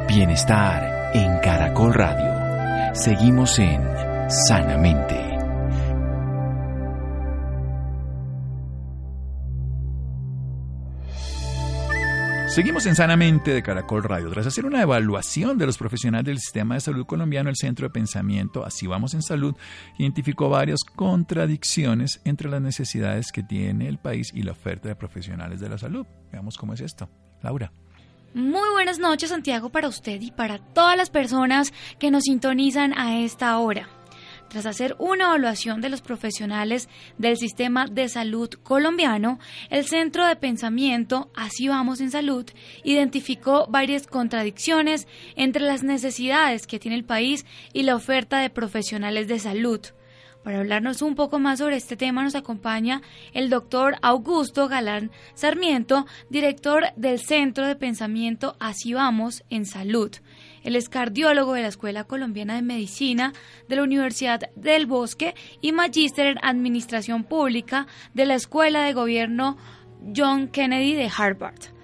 Bienestar 0.08 1.10
en 1.14 1.38
Caracol 1.40 1.92
Radio. 1.92 2.94
Seguimos 2.94 3.58
en 3.58 3.82
Sanamente. 4.30 5.33
Seguimos 12.54 12.86
en 12.86 12.94
Sanamente 12.94 13.52
de 13.52 13.64
Caracol 13.64 14.04
Radio. 14.04 14.30
Tras 14.30 14.46
hacer 14.46 14.64
una 14.64 14.80
evaluación 14.80 15.58
de 15.58 15.66
los 15.66 15.76
profesionales 15.76 16.26
del 16.26 16.38
sistema 16.38 16.76
de 16.76 16.82
salud 16.82 17.04
colombiano, 17.04 17.50
el 17.50 17.56
Centro 17.56 17.88
de 17.88 17.92
Pensamiento 17.92 18.64
Así 18.64 18.86
Vamos 18.86 19.12
en 19.14 19.22
Salud 19.22 19.56
identificó 19.98 20.48
varias 20.48 20.84
contradicciones 20.84 22.20
entre 22.24 22.48
las 22.48 22.62
necesidades 22.62 23.32
que 23.32 23.42
tiene 23.42 23.88
el 23.88 23.98
país 23.98 24.30
y 24.32 24.44
la 24.44 24.52
oferta 24.52 24.88
de 24.88 24.94
profesionales 24.94 25.58
de 25.58 25.68
la 25.68 25.78
salud. 25.78 26.06
Veamos 26.30 26.56
cómo 26.56 26.74
es 26.74 26.80
esto. 26.80 27.10
Laura. 27.42 27.72
Muy 28.34 28.70
buenas 28.70 29.00
noches, 29.00 29.30
Santiago, 29.30 29.70
para 29.70 29.88
usted 29.88 30.20
y 30.20 30.30
para 30.30 30.58
todas 30.58 30.96
las 30.96 31.10
personas 31.10 31.72
que 31.98 32.12
nos 32.12 32.22
sintonizan 32.22 32.96
a 32.96 33.18
esta 33.18 33.58
hora. 33.58 33.88
Tras 34.48 34.66
hacer 34.66 34.94
una 34.98 35.24
evaluación 35.24 35.80
de 35.80 35.88
los 35.88 36.00
profesionales 36.00 36.88
del 37.18 37.36
sistema 37.36 37.86
de 37.86 38.08
salud 38.08 38.50
colombiano, 38.62 39.38
el 39.70 39.84
Centro 39.86 40.26
de 40.26 40.36
Pensamiento 40.36 41.30
Así 41.34 41.68
Vamos 41.68 42.00
en 42.00 42.10
Salud 42.10 42.46
identificó 42.84 43.66
varias 43.68 44.06
contradicciones 44.06 45.08
entre 45.36 45.62
las 45.62 45.82
necesidades 45.82 46.66
que 46.66 46.78
tiene 46.78 46.96
el 46.96 47.04
país 47.04 47.44
y 47.72 47.82
la 47.82 47.96
oferta 47.96 48.38
de 48.38 48.50
profesionales 48.50 49.28
de 49.28 49.38
salud. 49.38 49.80
Para 50.44 50.58
hablarnos 50.60 51.00
un 51.00 51.14
poco 51.14 51.38
más 51.38 51.58
sobre 51.60 51.76
este 51.76 51.96
tema 51.96 52.22
nos 52.22 52.34
acompaña 52.34 53.00
el 53.32 53.48
doctor 53.48 53.96
Augusto 54.02 54.68
Galán 54.68 55.10
Sarmiento, 55.34 56.04
director 56.28 56.84
del 56.96 57.18
Centro 57.18 57.66
de 57.66 57.76
Pensamiento 57.76 58.54
Así 58.60 58.92
Vamos 58.92 59.42
en 59.48 59.64
Salud. 59.64 60.10
Él 60.64 60.74
es 60.74 60.88
cardiólogo 60.88 61.52
de 61.52 61.62
la 61.62 61.68
Escuela 61.68 62.04
Colombiana 62.04 62.56
de 62.56 62.62
Medicina 62.62 63.32
de 63.68 63.76
la 63.76 63.84
Universidad 63.84 64.50
del 64.56 64.86
Bosque 64.86 65.34
y 65.60 65.72
magíster 65.72 66.26
en 66.26 66.38
Administración 66.42 67.22
Pública 67.22 67.86
de 68.14 68.26
la 68.26 68.34
Escuela 68.34 68.82
de 68.82 68.94
Gobierno 68.94 69.56
John 70.16 70.48
Kennedy 70.48 70.94
de 70.94 71.10
Harvard. 71.16 71.74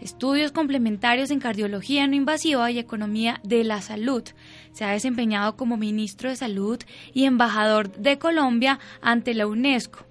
Estudios 0.00 0.52
complementarios 0.52 1.30
en 1.30 1.40
cardiología 1.40 2.06
no 2.06 2.14
invasiva 2.14 2.70
y 2.70 2.78
economía 2.78 3.40
de 3.42 3.64
la 3.64 3.80
salud. 3.80 4.22
Se 4.72 4.84
ha 4.84 4.90
desempeñado 4.90 5.56
como 5.56 5.78
ministro 5.78 6.28
de 6.28 6.36
Salud 6.36 6.78
y 7.14 7.24
embajador 7.24 7.90
de 7.92 8.18
Colombia 8.18 8.78
ante 9.00 9.32
la 9.32 9.46
UNESCO. 9.46 10.06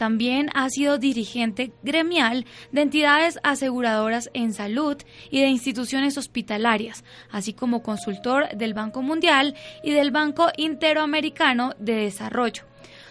También 0.00 0.48
ha 0.54 0.70
sido 0.70 0.96
dirigente 0.96 1.72
gremial 1.82 2.46
de 2.72 2.80
entidades 2.80 3.38
aseguradoras 3.42 4.30
en 4.32 4.54
salud 4.54 4.96
y 5.30 5.42
de 5.42 5.48
instituciones 5.48 6.16
hospitalarias, 6.16 7.04
así 7.30 7.52
como 7.52 7.82
consultor 7.82 8.48
del 8.56 8.72
Banco 8.72 9.02
Mundial 9.02 9.54
y 9.84 9.90
del 9.90 10.10
Banco 10.10 10.48
Interamericano 10.56 11.74
de 11.78 11.96
Desarrollo. 11.96 12.62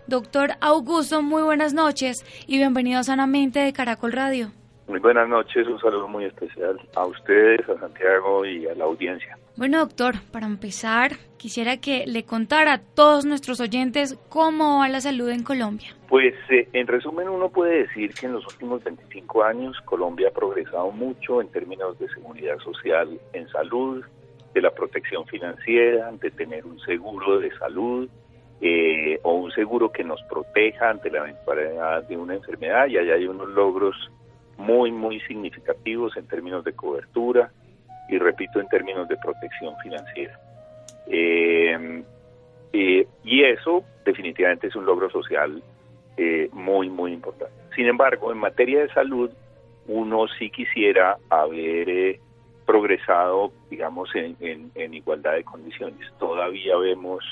Doctor 0.08 0.58
Augusto, 0.62 1.22
muy 1.22 1.44
buenas 1.44 1.74
noches 1.74 2.26
y 2.48 2.58
bienvenido 2.58 3.04
Sanamente 3.04 3.60
de 3.60 3.72
Caracol 3.72 4.12
Radio. 4.12 4.52
Muy 4.90 5.00
buenas 5.00 5.30
noches, 5.30 5.68
un 5.68 5.80
saludo 5.80 6.08
muy 6.08 6.26
especial 6.26 6.82
a 6.96 7.06
ustedes, 7.06 7.62
a 7.70 7.80
Santiago 7.80 8.44
y 8.44 8.66
a 8.66 8.74
la 8.74 8.86
audiencia. 8.86 9.38
Bueno, 9.56 9.78
doctor, 9.78 10.16
para 10.32 10.48
empezar, 10.48 11.12
quisiera 11.38 11.78
que 11.78 12.08
le 12.08 12.24
contara 12.24 12.74
a 12.74 12.82
todos 12.82 13.24
nuestros 13.24 13.60
oyentes 13.60 14.18
cómo 14.30 14.80
va 14.80 14.90
la 14.90 15.00
salud 15.00 15.30
en 15.30 15.44
Colombia. 15.44 15.96
Pues 16.08 16.34
eh, 16.50 16.68
en 16.74 16.88
resumen 16.88 17.30
uno 17.30 17.50
puede 17.50 17.84
decir 17.84 18.16
que 18.16 18.26
en 18.26 18.34
los 18.34 18.48
últimos 18.48 18.84
25 18.84 19.44
años 19.44 19.78
Colombia 19.86 20.30
ha 20.30 20.34
progresado 20.34 20.90
mucho 20.90 21.40
en 21.40 21.50
términos 21.50 22.00
de 22.00 22.10
seguridad 22.10 22.58
social 22.58 23.20
en 23.34 23.48
salud, 23.50 24.04
de 24.56 24.62
la 24.62 24.72
protección 24.72 25.24
financiera, 25.28 26.12
de 26.14 26.32
tener 26.32 26.66
un 26.66 26.80
seguro 26.80 27.40
de 27.40 27.56
salud 27.60 28.10
eh, 28.60 29.20
o 29.22 29.34
un 29.34 29.52
seguro 29.52 29.92
que 29.92 30.04
nos 30.04 30.20
proteja 30.24 30.90
ante 30.90 31.12
la 31.12 31.20
eventualidad 31.20 32.08
de 32.08 32.18
una 32.18 32.34
enfermedad 32.34 32.88
y 32.88 32.98
allá 32.98 33.14
hay 33.14 33.28
unos 33.28 33.50
logros 33.50 33.96
muy, 34.60 34.92
muy 34.92 35.22
significativos 35.22 36.16
en 36.18 36.28
términos 36.28 36.64
de 36.66 36.74
cobertura 36.74 37.50
y, 38.10 38.18
repito, 38.20 38.60
en 38.60 38.68
términos 38.68 39.08
de 39.08 39.16
protección 39.18 39.74
financiera. 39.82 40.38
Eh, 41.08 42.04
eh, 42.74 43.08
y 43.24 43.44
eso 43.44 43.84
definitivamente 44.06 44.68
es 44.68 44.76
un 44.76 44.86
logro 44.86 45.10
social 45.10 45.64
eh, 46.18 46.50
muy, 46.52 46.90
muy 46.90 47.14
importante. 47.14 47.54
Sin 47.74 47.88
embargo, 47.88 48.32
en 48.32 48.38
materia 48.38 48.82
de 48.82 48.90
salud, 48.90 49.32
uno 49.88 50.28
sí 50.38 50.50
quisiera 50.50 51.18
haber 51.30 52.20
progresado, 52.66 53.52
digamos, 53.72 54.10
en 54.14 54.94
igualdad 54.94 55.34
de 55.34 55.44
condiciones. 55.44 56.06
Todavía 56.20 56.78
vemos 56.78 57.24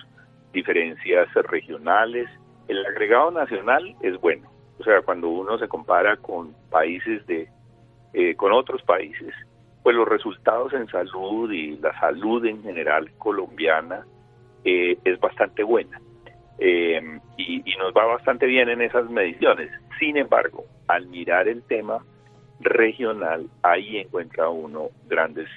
diferencias 0.54 1.28
regionales. 1.34 2.28
El 2.68 2.84
agregado 2.86 3.30
nacional 3.30 3.96
es 4.02 4.20
bueno, 4.20 4.50
o 4.80 4.84
sea, 4.84 5.02
cuando 5.02 5.30
uno 5.30 5.58
se 5.58 5.68
compara 5.68 6.18
con 6.18 6.54
países 6.70 7.26
de, 7.28 7.50
eh, 8.13 8.36
con 8.36 8.52
otros 8.52 8.82
países, 8.84 9.34
pues 9.84 9.96
los 9.96 10.08
resultados 10.08 10.74
en 10.74 10.88
salud 10.88 11.52
y 11.52 11.78
la 11.78 11.98
salud 12.00 12.46
en 12.46 12.62
general 12.62 13.12
colombiana 13.18 14.06
eh, 14.63 14.98
es 15.04 15.20
bastante 15.20 15.63
buena. 15.63 16.00
Eh, 16.60 17.20
y, 17.38 17.63
nos 17.78 17.94
va 17.94 18.06
bastante 18.06 18.48
bien 18.48 18.70
en 18.70 18.82
esas 18.82 19.10
mediciones. 19.10 19.72
Sin 20.00 20.18
embargo, 20.18 20.66
al 20.88 21.06
mirar 21.08 21.48
el 21.48 21.62
tema 21.63 22.04
regional, 22.60 23.48
ahí 23.62 23.98
encuentra 23.98 24.50
uno 24.50 24.90
grandes 25.08 25.48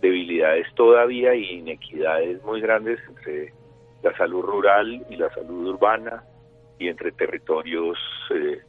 debilidades 0.00 0.66
todavía 0.74 1.34
y 1.34 1.58
inequidades 1.58 2.42
muy 2.42 2.60
grandes 2.60 2.98
entre 3.08 3.52
la 4.02 4.16
salud 4.16 4.42
rural 4.42 5.06
y 5.08 5.16
la 5.16 5.32
salud 5.34 5.68
urbana, 5.68 6.24
y 6.82 6.88
entre 6.88 7.12
territorios 7.12 7.96
eh, 8.34 8.60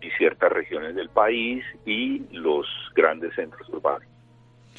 y 0.00 0.10
ciertas 0.12 0.50
regiones 0.50 0.94
del 0.94 1.10
país 1.10 1.62
y 1.84 2.20
los 2.32 2.66
grandes 2.94 3.34
centros 3.34 3.68
urbanos. 3.68 4.08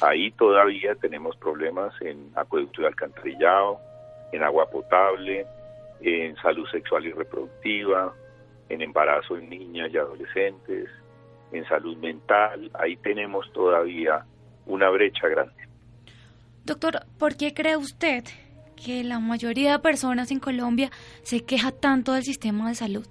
Ahí 0.00 0.32
todavía 0.32 0.94
tenemos 0.96 1.36
problemas 1.36 1.94
en 2.00 2.32
acueducto 2.34 2.82
y 2.82 2.86
alcantarillado, 2.86 3.78
en 4.32 4.42
agua 4.42 4.68
potable, 4.70 5.46
en 6.00 6.34
salud 6.36 6.66
sexual 6.70 7.06
y 7.06 7.12
reproductiva, 7.12 8.12
en 8.68 8.82
embarazo 8.82 9.36
en 9.36 9.50
niñas 9.50 9.90
y 9.92 9.98
adolescentes, 9.98 10.88
en 11.52 11.68
salud 11.68 11.96
mental. 11.98 12.70
Ahí 12.74 12.96
tenemos 12.96 13.52
todavía 13.52 14.24
una 14.66 14.88
brecha 14.90 15.28
grande. 15.28 15.68
Doctor, 16.64 17.00
¿por 17.18 17.36
qué 17.36 17.54
cree 17.54 17.76
usted 17.76 18.24
que 18.84 19.04
la 19.04 19.20
mayoría 19.20 19.72
de 19.72 19.78
personas 19.78 20.30
en 20.30 20.40
Colombia 20.40 20.90
se 21.22 21.44
queja 21.44 21.70
tanto 21.72 22.12
del 22.12 22.22
sistema 22.22 22.68
de 22.68 22.74
salud? 22.74 23.06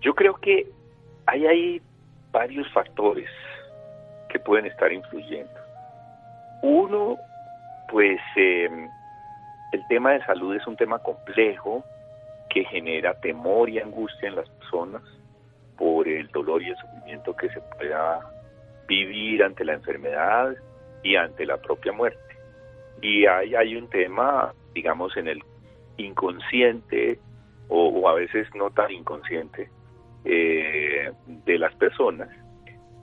Yo 0.00 0.14
creo 0.14 0.34
que 0.34 0.66
hay 1.26 1.80
varios 2.30 2.70
factores 2.72 3.28
que 4.28 4.38
pueden 4.38 4.66
estar 4.66 4.92
influyendo. 4.92 5.52
Uno, 6.62 7.16
pues 7.90 8.20
em, 8.36 8.88
el 9.72 9.86
tema 9.88 10.12
de 10.12 10.24
salud 10.24 10.54
es 10.54 10.66
un 10.66 10.76
tema 10.76 10.98
complejo 10.98 11.84
que 12.50 12.64
genera 12.64 13.14
temor 13.20 13.68
y 13.70 13.78
angustia 13.78 14.28
en 14.28 14.36
las 14.36 14.48
personas 14.50 15.02
por 15.76 16.08
el 16.08 16.28
dolor 16.28 16.62
y 16.62 16.70
el 16.70 16.76
sufrimiento 16.76 17.34
que 17.36 17.48
se 17.50 17.60
pueda 17.76 18.20
vivir 18.86 19.42
ante 19.42 19.64
la 19.64 19.74
enfermedad 19.74 20.54
y 21.02 21.16
ante 21.16 21.46
la 21.46 21.56
propia 21.56 21.92
muerte. 21.92 22.23
Y 23.04 23.26
hay, 23.26 23.54
hay 23.54 23.76
un 23.76 23.86
tema, 23.90 24.54
digamos, 24.72 25.14
en 25.18 25.28
el 25.28 25.42
inconsciente 25.98 27.18
o, 27.68 28.08
a 28.08 28.14
veces 28.14 28.48
no 28.54 28.70
tan 28.70 28.90
inconsciente 28.90 29.68
eh, 30.24 31.12
de 31.26 31.58
las 31.58 31.74
personas 31.74 32.30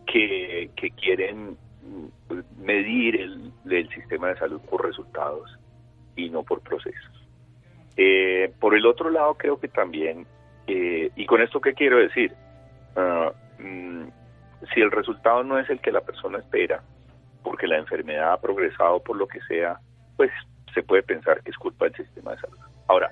que, 0.08 0.72
que 0.76 0.90
quieren 0.90 1.56
medir 2.58 3.22
el, 3.22 3.52
el 3.70 3.90
sistema 3.90 4.30
de 4.30 4.40
salud 4.40 4.60
por 4.68 4.84
resultados 4.84 5.56
y 6.16 6.32
no 6.32 6.42
por 6.42 6.62
procesos. 6.62 7.28
Eh, 7.96 8.52
por 8.60 8.76
el 8.76 8.88
otro 8.88 9.12
lado, 9.12 9.36
creo 9.36 9.60
que 9.60 9.68
también, 9.68 10.26
eh, 10.66 11.12
y 11.16 11.26
con 11.28 11.44
esto 11.44 11.62
qué 11.62 11.76
quiero 11.76 11.98
decir, 11.98 12.34
ah, 12.96 13.32
mm, 13.60 14.06
si 14.74 14.82
el 14.82 14.90
resultado 14.90 15.44
no 15.44 15.60
es 15.60 15.70
el 15.70 15.80
que 15.80 15.92
la 15.92 16.02
persona 16.02 16.40
espera, 16.40 16.82
porque 17.44 17.68
la 17.68 17.78
enfermedad 17.78 18.34
ha 18.34 18.42
progresado 18.42 19.00
por 19.04 19.16
lo 19.16 19.28
que 19.28 19.42
sea, 19.42 19.80
pues 20.22 20.32
se 20.76 20.84
puede 20.84 21.02
pensar 21.02 21.42
que 21.42 21.50
es 21.50 21.58
culpa 21.58 21.86
del 21.86 21.96
sistema 21.96 22.34
de 22.34 22.42
salud. 22.42 22.60
Ahora, 22.88 23.12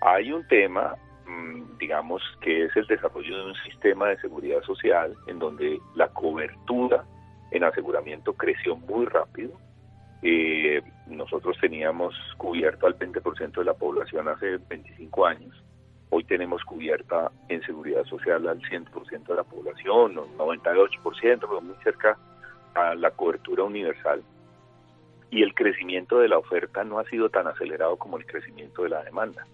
hay 0.00 0.32
un 0.32 0.44
tema, 0.48 0.96
mm, 1.24 1.78
digamos, 1.78 2.20
que 2.40 2.64
es 2.64 2.76
el 2.76 2.88
desarrollo 2.88 3.38
de 3.38 3.44
un 3.50 3.54
sistema 3.62 4.08
de 4.08 4.18
seguridad 4.18 4.60
social 4.62 5.14
en 5.28 5.38
donde 5.38 5.78
la 5.94 6.08
cobertura 6.08 7.04
en 7.52 7.62
aseguramiento 7.62 8.32
creció 8.32 8.74
muy 8.74 9.06
rápido. 9.06 9.52
Eh, 10.22 10.82
nosotros 11.06 11.56
teníamos 11.60 12.16
cubierto 12.36 12.88
al 12.88 12.98
20% 12.98 13.60
de 13.60 13.66
la 13.66 13.74
población 13.74 14.26
hace 14.26 14.56
25 14.56 15.26
años. 15.26 15.54
Hoy 16.08 16.24
tenemos 16.24 16.64
cubierta 16.64 17.30
en 17.48 17.62
seguridad 17.62 18.02
social 18.06 18.48
al 18.48 18.60
100% 18.62 19.28
de 19.28 19.36
la 19.36 19.44
población, 19.44 20.18
o 20.18 20.26
98%, 20.36 21.46
pero 21.46 21.60
muy 21.60 21.76
cerca 21.84 22.18
a 22.74 22.96
la 22.96 23.12
cobertura 23.12 23.62
universal. 23.62 24.24
Y 25.30 25.42
el 25.42 25.54
crecimiento 25.54 26.18
de 26.18 26.28
la 26.28 26.38
oferta 26.38 26.82
no 26.84 26.98
ha 26.98 27.04
sido 27.04 27.28
tan 27.28 27.46
acelerado 27.46 27.96
como 27.96 28.18
el 28.18 28.26
crecimiento 28.26 28.82
de 28.82 28.88
la 28.90 29.04
demanda. 29.04 29.46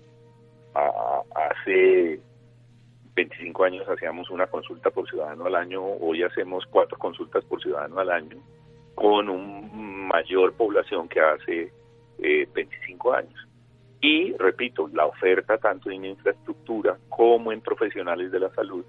hace 1.34 2.20
25 3.14 3.64
años 3.64 3.88
hacíamos 3.88 4.30
una 4.30 4.46
consulta 4.46 4.90
por 4.90 5.08
ciudadano 5.08 5.46
al 5.46 5.54
año, 5.54 5.82
hoy 5.82 6.22
hacemos 6.22 6.64
cuatro 6.66 6.98
consultas 6.98 7.44
por 7.44 7.62
ciudadano 7.62 7.98
al 7.98 8.10
año, 8.10 8.36
con 8.94 9.28
una 9.30 9.68
mayor 10.14 10.52
población 10.52 11.08
que 11.08 11.20
hace 11.20 11.72
25 12.18 13.14
eh, 13.14 13.18
años. 13.18 13.48
Y, 14.00 14.32
repito, 14.34 14.88
la 14.92 15.06
oferta 15.06 15.58
tanto 15.58 15.90
en 15.90 16.04
infraestructura 16.04 16.98
como 17.08 17.52
en 17.52 17.60
profesionales 17.60 18.30
de 18.30 18.40
la 18.40 18.50
salud 18.50 18.84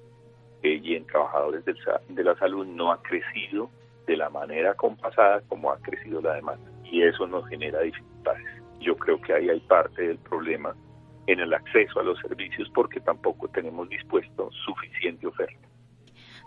eh, 0.61 0.79
y 0.83 0.95
en 0.95 1.05
trabajadores 1.05 1.63
de 1.65 2.23
la 2.23 2.35
salud 2.35 2.65
no 2.65 2.91
ha 2.91 3.01
crecido 3.01 3.69
de 4.05 4.17
la 4.17 4.29
manera 4.29 4.73
compasada 4.73 5.41
como 5.47 5.71
ha 5.71 5.77
crecido 5.79 6.21
la 6.21 6.35
demanda. 6.35 6.69
Y 6.91 7.03
eso 7.03 7.27
nos 7.27 7.47
genera 7.49 7.81
dificultades. 7.81 8.45
Yo 8.79 8.95
creo 8.95 9.19
que 9.21 9.33
ahí 9.33 9.49
hay 9.49 9.59
parte 9.61 10.07
del 10.07 10.17
problema 10.17 10.75
en 11.27 11.39
el 11.39 11.53
acceso 11.53 11.99
a 11.99 12.03
los 12.03 12.19
servicios 12.19 12.69
porque 12.73 12.99
tampoco 13.01 13.47
tenemos 13.49 13.89
dispuesto 13.89 14.49
suficiente 14.65 15.27
oferta. 15.27 15.67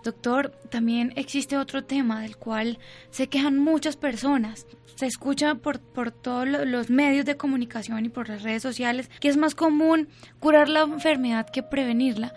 Doctor, 0.02 0.50
también 0.70 1.12
existe 1.16 1.58
otro 1.58 1.84
tema 1.84 2.22
del 2.22 2.38
cual 2.38 2.78
se 3.10 3.28
quejan 3.28 3.58
muchas 3.58 3.96
personas. 3.96 4.66
Se 4.96 5.04
escucha 5.04 5.56
por, 5.56 5.80
por 5.80 6.10
todos 6.10 6.48
los 6.48 6.88
medios 6.88 7.26
de 7.26 7.36
comunicación 7.36 8.06
y 8.06 8.08
por 8.08 8.28
las 8.28 8.42
redes 8.42 8.62
sociales 8.62 9.10
que 9.20 9.28
es 9.28 9.36
más 9.36 9.54
común 9.54 10.08
curar 10.38 10.70
la 10.70 10.80
enfermedad 10.82 11.46
que 11.52 11.62
prevenirla. 11.62 12.32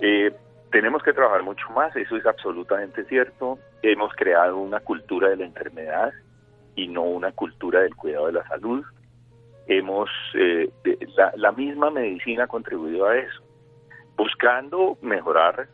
Eh, 0.00 0.32
tenemos 0.70 1.02
que 1.02 1.12
trabajar 1.12 1.42
mucho 1.42 1.68
más, 1.70 1.94
eso 1.96 2.16
es 2.16 2.26
absolutamente 2.26 3.04
cierto. 3.04 3.58
Hemos 3.82 4.12
creado 4.14 4.58
una 4.58 4.80
cultura 4.80 5.28
de 5.30 5.36
la 5.36 5.44
enfermedad 5.46 6.12
y 6.76 6.88
no 6.88 7.02
una 7.02 7.32
cultura 7.32 7.80
del 7.80 7.94
cuidado 7.94 8.26
de 8.26 8.32
la 8.32 8.48
salud. 8.48 8.84
Hemos 9.66 10.10
eh, 10.34 10.70
la, 11.36 11.52
misma 11.52 11.90
medicina 11.90 12.44
ha 12.44 12.48
contribuido 12.48 13.06
a 13.06 13.16
eso, 13.16 13.42
buscando 14.16 14.98
mejorar, 15.00 15.68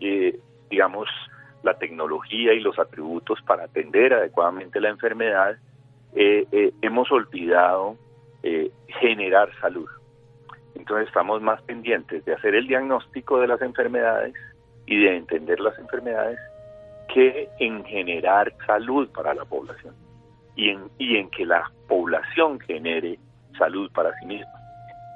eh, 0.00 0.38
digamos, 0.68 1.08
la 1.62 1.78
tecnología 1.78 2.52
y 2.52 2.60
los 2.60 2.78
atributos 2.78 3.40
para 3.42 3.64
atender 3.64 4.12
adecuadamente 4.12 4.80
la 4.80 4.90
enfermedad, 4.90 5.56
eh, 6.14 6.72
hemos 6.82 7.10
olvidado 7.10 7.96
generar 9.00 9.50
salud. 9.60 9.88
Entonces 10.76 11.08
estamos 11.08 11.42
más 11.42 11.60
pendientes 11.62 12.24
de 12.24 12.34
hacer 12.34 12.54
el 12.54 12.68
diagnóstico 12.68 13.40
de 13.40 13.48
las 13.48 13.60
enfermedades 13.60 14.34
y 14.86 15.02
de 15.02 15.16
entender 15.16 15.58
las 15.58 15.76
enfermedades 15.80 16.38
que 17.12 17.48
en 17.58 17.84
generar 17.84 18.54
salud 18.66 19.08
para 19.10 19.34
la 19.34 19.44
población 19.44 20.05
y 20.56 20.70
en, 20.70 20.90
y 20.98 21.16
en 21.16 21.30
que 21.30 21.44
la 21.44 21.70
población 21.86 22.58
genere 22.60 23.18
salud 23.56 23.90
para 23.92 24.12
sí 24.18 24.26
misma. 24.26 24.52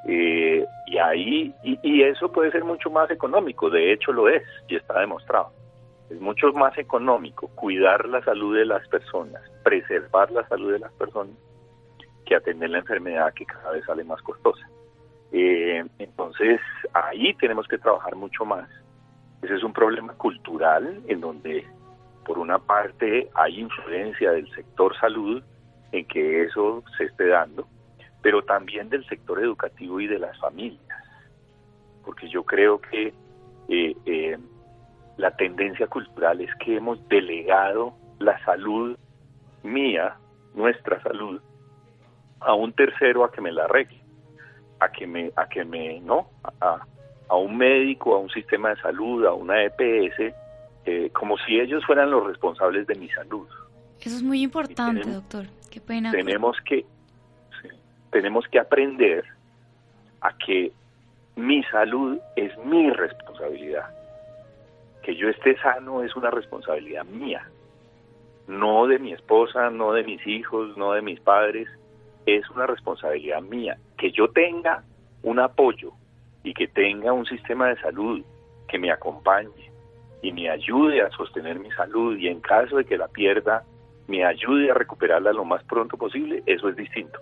Eh, 0.07 0.65
y 0.87 0.99
ahí, 0.99 1.55
y, 1.63 2.03
eso 2.03 2.33
puede 2.33 2.51
ser 2.51 2.65
mucho 2.65 2.91
más 2.91 3.11
económico, 3.11 3.69
de 3.69 3.93
hecho 3.93 4.13
lo 4.13 4.29
es, 4.29 4.43
y 4.69 4.77
está 4.77 5.01
demostrado. 5.01 5.53
Es 6.09 6.21
mucho 6.21 6.53
más 6.53 6.77
económico 6.79 7.49
cuidar 7.55 8.09
la 8.09 8.23
salud 8.25 8.57
de 8.57 8.65
las 8.65 8.87
personas, 8.89 9.43
preservar 9.63 10.31
la 10.31 10.47
salud 10.49 10.73
de 10.73 10.79
las 10.79 10.93
personas, 10.93 11.37
que 12.25 12.35
atender 12.35 12.71
la 12.71 12.79
enfermedad 12.79 13.33
que 13.35 13.45
cada 13.45 13.73
vez 13.73 13.85
sale 13.85 14.05
más 14.05 14.21
costosa. 14.23 14.67
Eh, 15.33 15.85
entonces, 15.99 16.61
ahí 16.93 17.35
tenemos 17.35 17.69
que 17.69 17.79
trabajar 17.79 18.17
mucho 18.17 18.45
más. 18.45 18.69
Ese 19.43 19.55
es 19.55 19.63
un 19.63 19.73
problema 19.73 20.15
cultural 20.15 21.03
en 21.07 21.21
donde 21.21 21.67
por 22.31 22.39
una 22.39 22.61
parte 22.61 23.29
hay 23.35 23.59
influencia 23.59 24.31
del 24.31 24.49
sector 24.55 24.97
salud 25.01 25.43
en 25.91 26.07
que 26.07 26.45
eso 26.45 26.85
se 26.97 27.07
esté 27.07 27.27
dando, 27.27 27.67
pero 28.23 28.41
también 28.45 28.89
del 28.89 29.05
sector 29.09 29.43
educativo 29.43 29.99
y 29.99 30.07
de 30.07 30.21
las 30.21 30.39
familias, 30.39 31.03
porque 32.05 32.29
yo 32.29 32.45
creo 32.45 32.81
que 32.81 33.13
eh, 33.69 33.97
eh, 34.07 34.39
la 35.17 35.33
tendencia 35.35 35.89
cultural 35.89 36.41
es 36.41 36.55
que 36.61 36.77
hemos 36.77 37.05
delegado 37.09 37.95
la 38.21 38.39
salud 38.45 38.97
mía, 39.65 40.17
nuestra 40.55 41.03
salud, 41.03 41.43
a 42.39 42.55
un 42.55 42.73
tercero 42.75 43.25
a 43.25 43.33
que 43.33 43.41
me 43.41 43.51
la 43.51 43.65
arregle, 43.65 44.01
a 44.79 44.89
que 44.89 45.05
me, 45.05 45.33
a 45.35 45.49
que 45.49 45.65
me, 45.65 45.99
no, 45.99 46.29
a, 46.61 46.79
a 47.29 47.35
un 47.35 47.57
médico, 47.57 48.15
a 48.15 48.21
un 48.21 48.31
sistema 48.31 48.69
de 48.69 48.81
salud, 48.83 49.27
a 49.27 49.33
una 49.33 49.65
EPS, 49.65 50.33
eh, 50.87 51.11
como 51.13 51.37
si 51.39 51.59
ellos 51.61 51.85
fueran 51.85 52.11
los 52.11 52.27
responsables 52.27 52.87
de 52.87 52.95
mi 52.95 53.09
salud. 53.11 53.47
Eso 54.01 54.17
es 54.17 54.23
muy 54.23 54.43
importante, 54.43 55.11
doctor. 55.11 55.47
Qué 55.71 55.81
pena. 55.81 56.11
Tenemos 56.11 56.57
que, 56.65 56.85
tenemos 58.11 58.47
que 58.49 58.59
aprender 58.59 59.25
a 60.21 60.33
que 60.37 60.73
mi 61.37 61.63
salud 61.65 62.19
es 62.37 62.57
mi 62.65 62.91
responsabilidad. 62.91 63.89
Que 65.03 65.17
yo 65.17 65.29
esté 65.29 65.57
sano 65.59 66.03
es 66.03 66.15
una 66.17 66.31
responsabilidad 66.31 67.05
mía, 67.05 67.49
no 68.47 68.87
de 68.87 68.99
mi 68.99 69.13
esposa, 69.13 69.71
no 69.71 69.93
de 69.93 70.05
mis 70.05 70.27
hijos, 70.27 70.77
no 70.77 70.93
de 70.93 71.03
mis 71.03 71.21
padres, 71.21 71.69
es 72.27 72.49
una 72.51 72.67
responsabilidad 72.67 73.41
mía. 73.43 73.79
Que 73.97 74.13
yo 74.13 74.29
tenga 74.29 74.83
un 75.23 75.39
apoyo 75.39 75.93
y 76.43 76.55
que 76.55 76.69
tenga 76.69 77.13
un 77.13 77.27
sistema 77.27 77.69
de 77.69 77.81
salud 77.81 78.23
que 78.69 78.79
me 78.79 78.91
acompañe, 78.91 79.70
y 80.23 80.33
me 80.33 80.51
ayude 80.51 81.03
a 81.03 81.11
sostener 81.11 81.59
mi 81.59 81.71
salud 81.73 82.17
y 82.17 82.29
en 82.29 82.41
caso 82.41 82.77
de 82.77 82.85
que 82.85 82.99
la 82.99 83.09
pierda, 83.09 83.65
me 84.07 84.25
ayude 84.25 84.71
a 84.71 84.75
recuperarla 84.75 85.33
lo 85.33 85.45
más 85.45 85.63
pronto 85.65 85.97
posible, 85.97 86.43
eso 86.47 86.69
es 86.69 86.77
distinto. 86.77 87.19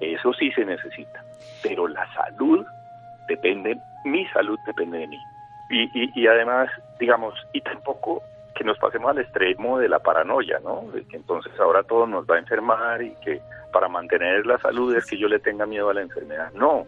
Eso 0.00 0.32
sí 0.34 0.50
se 0.52 0.64
necesita. 0.64 1.24
Pero 1.62 1.86
la 1.86 2.12
salud 2.12 2.64
depende, 3.28 3.76
mi 4.04 4.26
salud 4.28 4.58
depende 4.66 4.98
de 4.98 5.06
mí. 5.06 5.18
Y, 5.70 6.20
y, 6.20 6.26
además, 6.26 6.68
digamos, 7.00 7.34
y 7.52 7.60
tampoco 7.60 8.22
que 8.54 8.64
nos 8.64 8.78
pasemos 8.78 9.10
al 9.10 9.18
extremo 9.18 9.78
de 9.78 9.88
la 9.88 9.98
paranoia, 9.98 10.60
¿no? 10.62 10.84
De 10.92 11.04
que 11.04 11.16
entonces 11.16 11.52
ahora 11.58 11.82
todo 11.82 12.06
nos 12.06 12.26
va 12.26 12.36
a 12.36 12.40
enfermar 12.40 13.02
y 13.02 13.14
que 13.24 13.40
para 13.72 13.88
mantener 13.88 14.46
la 14.46 14.58
salud 14.58 14.94
es 14.94 15.06
que 15.06 15.18
yo 15.18 15.26
le 15.26 15.38
tenga 15.38 15.66
miedo 15.66 15.90
a 15.90 15.94
la 15.94 16.02
enfermedad. 16.02 16.52
No, 16.52 16.86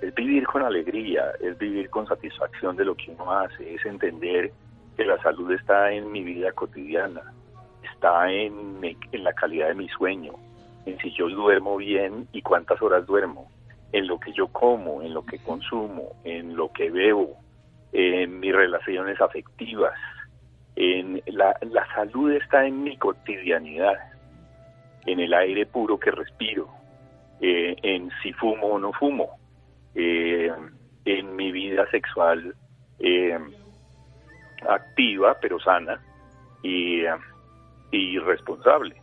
es 0.00 0.14
vivir 0.14 0.46
con 0.46 0.62
alegría, 0.62 1.32
es 1.40 1.56
vivir 1.58 1.90
con 1.90 2.06
satisfacción 2.06 2.76
de 2.76 2.84
lo 2.84 2.94
que 2.94 3.10
uno 3.10 3.30
hace, 3.30 3.74
es 3.74 3.84
entender 3.84 4.50
que 4.98 5.04
la 5.04 5.16
salud 5.22 5.52
está 5.52 5.92
en 5.92 6.10
mi 6.10 6.24
vida 6.24 6.50
cotidiana, 6.50 7.22
está 7.94 8.30
en, 8.32 8.80
en 8.82 9.24
la 9.24 9.32
calidad 9.32 9.68
de 9.68 9.76
mi 9.76 9.88
sueño, 9.88 10.32
en 10.86 10.98
si 10.98 11.12
yo 11.12 11.28
duermo 11.28 11.76
bien 11.76 12.26
y 12.32 12.42
cuántas 12.42 12.82
horas 12.82 13.06
duermo, 13.06 13.48
en 13.92 14.08
lo 14.08 14.18
que 14.18 14.32
yo 14.32 14.48
como, 14.48 15.00
en 15.00 15.14
lo 15.14 15.24
que 15.24 15.38
consumo, 15.38 16.16
en 16.24 16.56
lo 16.56 16.72
que 16.72 16.90
bebo, 16.90 17.36
en 17.92 18.40
mis 18.40 18.52
relaciones 18.52 19.20
afectivas. 19.20 19.94
En 20.74 21.22
la, 21.26 21.56
la 21.60 21.86
salud 21.94 22.32
está 22.32 22.66
en 22.66 22.82
mi 22.82 22.96
cotidianidad, 22.96 23.98
en 25.06 25.20
el 25.20 25.32
aire 25.32 25.64
puro 25.64 26.00
que 26.00 26.10
respiro, 26.10 26.68
eh, 27.40 27.76
en 27.84 28.10
si 28.20 28.32
fumo 28.32 28.66
o 28.66 28.78
no 28.80 28.92
fumo, 28.92 29.38
eh, 29.94 30.52
en 31.04 31.36
mi 31.36 31.52
vida 31.52 31.88
sexual 31.92 32.56
eh, 32.98 33.38
activa 34.68 35.36
pero 35.40 35.58
sana 35.60 36.00
y, 36.62 37.02
y 37.90 38.18
responsable. 38.18 39.00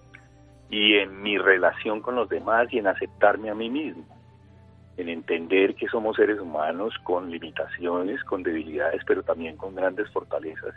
Y 0.70 0.96
en 0.96 1.22
mi 1.22 1.38
relación 1.38 2.02
con 2.02 2.16
los 2.16 2.28
demás 2.28 2.68
y 2.72 2.80
en 2.80 2.88
aceptarme 2.88 3.50
a 3.50 3.56
mí 3.56 3.70
mismo. 3.70 4.06
En 4.98 5.10
entender 5.10 5.76
que 5.76 5.88
somos 5.88 6.16
seres 6.16 6.40
humanos 6.40 6.94
con 7.04 7.30
limitaciones, 7.30 8.24
con 8.24 8.44
debilidades, 8.44 9.02
pero 9.06 9.24
también 9.24 9.58
con 9.58 9.76
grandes 9.76 10.10
fortalezas 10.12 10.74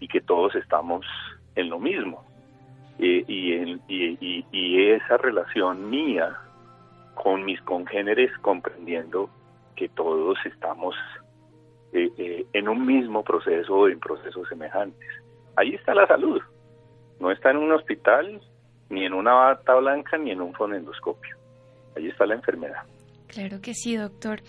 y 0.00 0.08
que 0.08 0.20
todos 0.20 0.54
estamos 0.54 1.06
en 1.54 1.68
lo 1.68 1.78
mismo. 1.78 2.24
y, 2.98 3.24
y, 3.28 4.46
y, 4.50 4.90
esa 4.90 5.16
relación 5.16 5.88
mía 5.88 6.36
con 7.14 7.44
mis 7.44 7.60
congéneres 7.62 8.30
comprendiendo 8.38 9.30
que 9.76 9.88
todos 9.88 10.38
estamos 10.44 10.94
eh, 11.92 12.10
eh, 12.18 12.46
en 12.52 12.68
un 12.68 12.86
mismo 12.86 13.24
proceso 13.24 13.74
o 13.74 13.88
en 13.88 13.98
procesos 13.98 14.48
semejantes. 14.48 15.08
Ahí 15.56 15.74
está 15.74 15.94
la 15.94 16.06
salud. 16.06 16.40
No 17.18 17.30
está 17.30 17.50
en 17.50 17.58
un 17.58 17.72
hospital, 17.72 18.40
ni 18.88 19.04
en 19.04 19.12
una 19.12 19.32
bata 19.32 19.74
blanca, 19.74 20.16
ni 20.16 20.30
en 20.30 20.40
un 20.40 20.54
fonendoscopio. 20.54 21.36
Ahí 21.96 22.08
está 22.08 22.26
la 22.26 22.34
enfermedad. 22.34 22.82
Claro 23.26 23.60
que 23.60 23.74
sí, 23.74 23.96
doctor. 23.96 24.40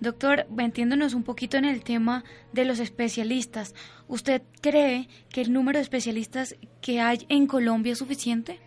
Doctor, 0.00 0.46
metiéndonos 0.48 1.14
un 1.14 1.24
poquito 1.24 1.56
en 1.56 1.64
el 1.64 1.82
tema 1.82 2.22
de 2.52 2.64
los 2.64 2.78
especialistas, 2.78 3.74
¿usted 4.06 4.42
cree 4.62 5.08
que 5.32 5.40
el 5.40 5.52
número 5.52 5.78
de 5.78 5.82
especialistas 5.82 6.56
que 6.80 7.00
hay 7.00 7.26
en 7.28 7.48
Colombia 7.48 7.92
es 7.92 7.98
suficiente? 7.98 8.60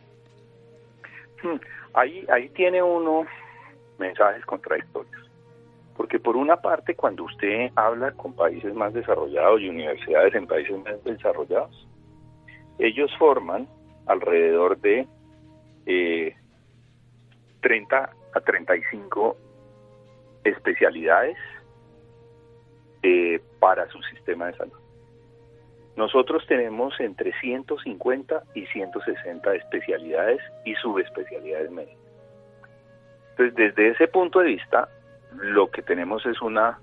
Hmm, 1.42 1.60
ahí, 1.94 2.26
ahí 2.30 2.50
tiene 2.50 2.84
uno 2.84 3.26
mensajes 3.98 4.46
contradictorios. 4.46 5.31
Porque 5.96 6.20
por 6.20 6.36
una 6.36 6.58
parte, 6.58 6.96
cuando 6.96 7.24
usted 7.24 7.72
habla 7.76 8.12
con 8.14 8.34
países 8.34 8.74
más 8.74 8.94
desarrollados 8.94 9.62
y 9.62 9.70
universidades 9.70 10.34
en 10.36 10.48
países 10.48 10.78
más 10.84 11.04
desarrollados, 11.04 11.88
ellos 12.80 13.12
forman 13.18 13.68
alrededor 14.08 14.80
de 14.80 15.08
eh, 15.86 16.36
30 17.62 18.10
a 18.34 18.40
35 18.40 19.38
especialidades 20.44 21.38
eh, 23.04 23.40
para 23.60 23.88
su 23.90 24.02
sistema 24.04 24.48
de 24.48 24.58
salud. 24.58 24.82
Nosotros 25.96 26.46
tenemos 26.48 26.98
entre 27.00 27.34
150 27.40 28.44
y 28.56 28.66
160 28.68 29.56
especialidades 29.56 30.40
y 30.66 30.74
subespecialidades 30.76 31.70
médicas. 31.70 31.98
Entonces, 33.32 33.56
desde 33.56 33.90
ese 33.90 34.08
punto 34.08 34.40
de 34.40 34.46
vista, 34.48 34.90
lo 35.36 35.70
que 35.70 35.82
tenemos 35.82 36.26
es 36.26 36.42
una 36.42 36.80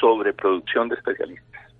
sobreproducción 0.00 0.88
de 0.88 0.96
especialistas. 0.96 1.72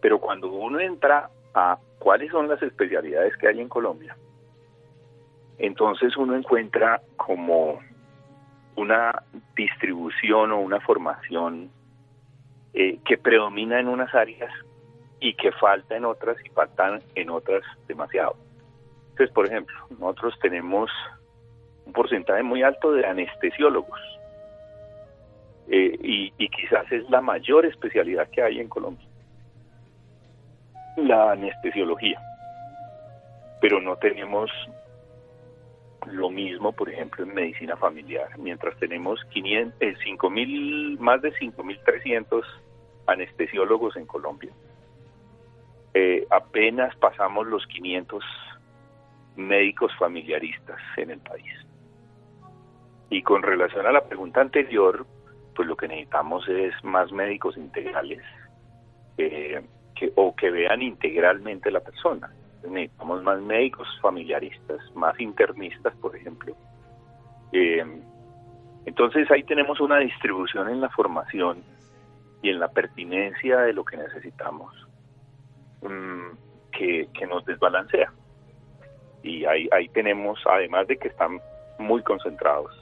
Pero 0.00 0.18
cuando 0.18 0.50
uno 0.50 0.80
entra 0.80 1.30
a 1.54 1.78
cuáles 1.98 2.30
son 2.30 2.48
las 2.48 2.62
especialidades 2.62 3.36
que 3.36 3.48
hay 3.48 3.60
en 3.60 3.68
Colombia, 3.68 4.16
entonces 5.58 6.16
uno 6.16 6.34
encuentra 6.34 7.02
como 7.16 7.80
una 8.76 9.22
distribución 9.54 10.52
o 10.52 10.60
una 10.60 10.80
formación 10.80 11.70
eh, 12.72 12.98
que 13.04 13.18
predomina 13.18 13.78
en 13.78 13.88
unas 13.88 14.14
áreas 14.14 14.52
y 15.18 15.34
que 15.34 15.52
falta 15.52 15.96
en 15.96 16.06
otras 16.06 16.36
y 16.44 16.48
faltan 16.48 17.02
en 17.14 17.28
otras 17.28 17.62
demasiado. 17.86 18.36
Entonces, 19.10 19.34
por 19.34 19.46
ejemplo, 19.46 19.76
nosotros 19.98 20.38
tenemos 20.40 20.90
un 21.84 21.92
porcentaje 21.92 22.42
muy 22.42 22.62
alto 22.62 22.92
de 22.92 23.04
anestesiólogos 23.04 24.00
eh, 25.70 25.96
y, 26.02 26.32
y 26.36 26.48
quizás 26.48 26.90
es 26.90 27.08
la 27.10 27.20
mayor 27.20 27.64
especialidad 27.64 28.28
que 28.30 28.42
hay 28.42 28.58
en 28.58 28.68
Colombia, 28.68 29.06
la 30.96 31.32
anestesiología. 31.32 32.20
Pero 33.60 33.80
no 33.80 33.96
tenemos 33.96 34.50
lo 36.06 36.30
mismo, 36.30 36.72
por 36.72 36.90
ejemplo, 36.90 37.24
en 37.24 37.34
medicina 37.34 37.76
familiar, 37.76 38.36
mientras 38.38 38.76
tenemos 38.78 39.22
500, 39.26 39.76
eh, 39.80 40.96
más 40.98 41.22
de 41.22 41.32
5.300 41.34 42.42
anestesiólogos 43.06 43.96
en 43.96 44.06
Colombia. 44.06 44.50
Eh, 45.94 46.26
apenas 46.30 46.94
pasamos 46.96 47.46
los 47.46 47.66
500 47.66 48.24
médicos 49.36 49.92
familiaristas 49.98 50.80
en 50.96 51.10
el 51.10 51.20
país. 51.20 51.52
Y 53.10 53.22
con 53.22 53.42
relación 53.42 53.86
a 53.86 53.92
la 53.92 54.04
pregunta 54.04 54.40
anterior, 54.40 55.06
pues 55.60 55.68
lo 55.68 55.76
que 55.76 55.88
necesitamos 55.88 56.48
es 56.48 56.72
más 56.82 57.12
médicos 57.12 57.54
integrales 57.58 58.22
que, 59.14 59.62
o 60.14 60.34
que 60.34 60.50
vean 60.50 60.80
integralmente 60.80 61.70
la 61.70 61.80
persona 61.80 62.32
necesitamos 62.66 63.22
más 63.22 63.42
médicos 63.42 63.86
familiaristas, 64.00 64.78
más 64.94 65.20
internistas, 65.20 65.94
por 65.96 66.16
ejemplo. 66.16 66.56
Eh, 67.52 67.84
entonces 68.86 69.30
ahí 69.30 69.42
tenemos 69.42 69.80
una 69.80 69.98
distribución 69.98 70.70
en 70.70 70.80
la 70.80 70.88
formación 70.88 71.62
y 72.40 72.48
en 72.48 72.58
la 72.58 72.68
pertinencia 72.68 73.58
de 73.58 73.74
lo 73.74 73.84
que 73.84 73.98
necesitamos 73.98 74.74
mm, 75.82 76.36
que, 76.72 77.06
nos 77.28 77.44
desbalancea. 77.44 78.10
Y 79.22 79.44
ahí 79.44 79.88
tenemos, 79.92 80.40
además 80.46 80.86
de 80.86 80.96
que 80.96 81.08
están 81.08 81.38
muy 81.78 82.02
concentrados, 82.02 82.79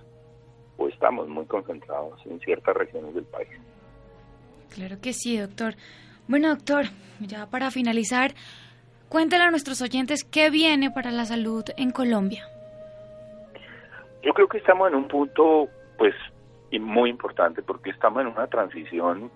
o 0.78 0.88
estamos 0.88 1.28
muy 1.28 1.44
concentrados 1.44 2.18
en 2.24 2.40
ciertas 2.40 2.74
regiones 2.74 3.14
del 3.14 3.24
país. 3.24 3.48
Claro 4.70 4.96
que 5.00 5.12
sí, 5.12 5.36
doctor. 5.36 5.74
Bueno, 6.26 6.48
doctor, 6.48 6.86
ya 7.20 7.46
para 7.46 7.70
finalizar, 7.70 8.32
Cuéntale 9.08 9.44
a 9.44 9.50
nuestros 9.50 9.80
oyentes 9.80 10.22
qué 10.22 10.50
viene 10.50 10.90
para 10.90 11.10
la 11.10 11.24
salud 11.24 11.64
en 11.78 11.92
Colombia. 11.92 12.46
Yo 14.22 14.34
creo 14.34 14.48
que 14.48 14.58
estamos 14.58 14.88
en 14.88 14.96
un 14.96 15.08
punto, 15.08 15.66
pues, 15.96 16.14
muy 16.78 17.08
importante 17.08 17.62
porque 17.62 17.88
estamos 17.88 18.20
en 18.20 18.26
una 18.26 18.46
transición 18.48 19.30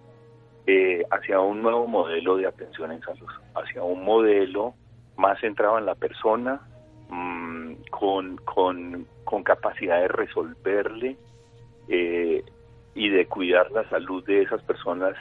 eh, 0.66 1.02
hacia 1.10 1.40
un 1.40 1.62
nuevo 1.62 1.86
modelo 1.86 2.36
de 2.36 2.46
atención 2.46 2.92
en 2.92 3.00
salud, 3.00 3.28
hacia 3.54 3.82
un 3.82 4.04
modelo 4.04 4.74
más 5.16 5.40
centrado 5.40 5.78
en 5.78 5.86
la 5.86 5.94
persona, 5.94 6.60
mm, 7.08 7.72
con, 7.90 8.36
con, 8.44 9.06
capacidad 9.44 10.02
de 10.02 10.08
resolverle 10.08 11.16
eh, 11.88 12.42
y 12.94 13.08
de 13.08 13.26
cuidar 13.26 13.70
la 13.70 13.88
salud 13.88 14.24
de 14.24 14.42
esas 14.42 14.62
personas 14.62 15.14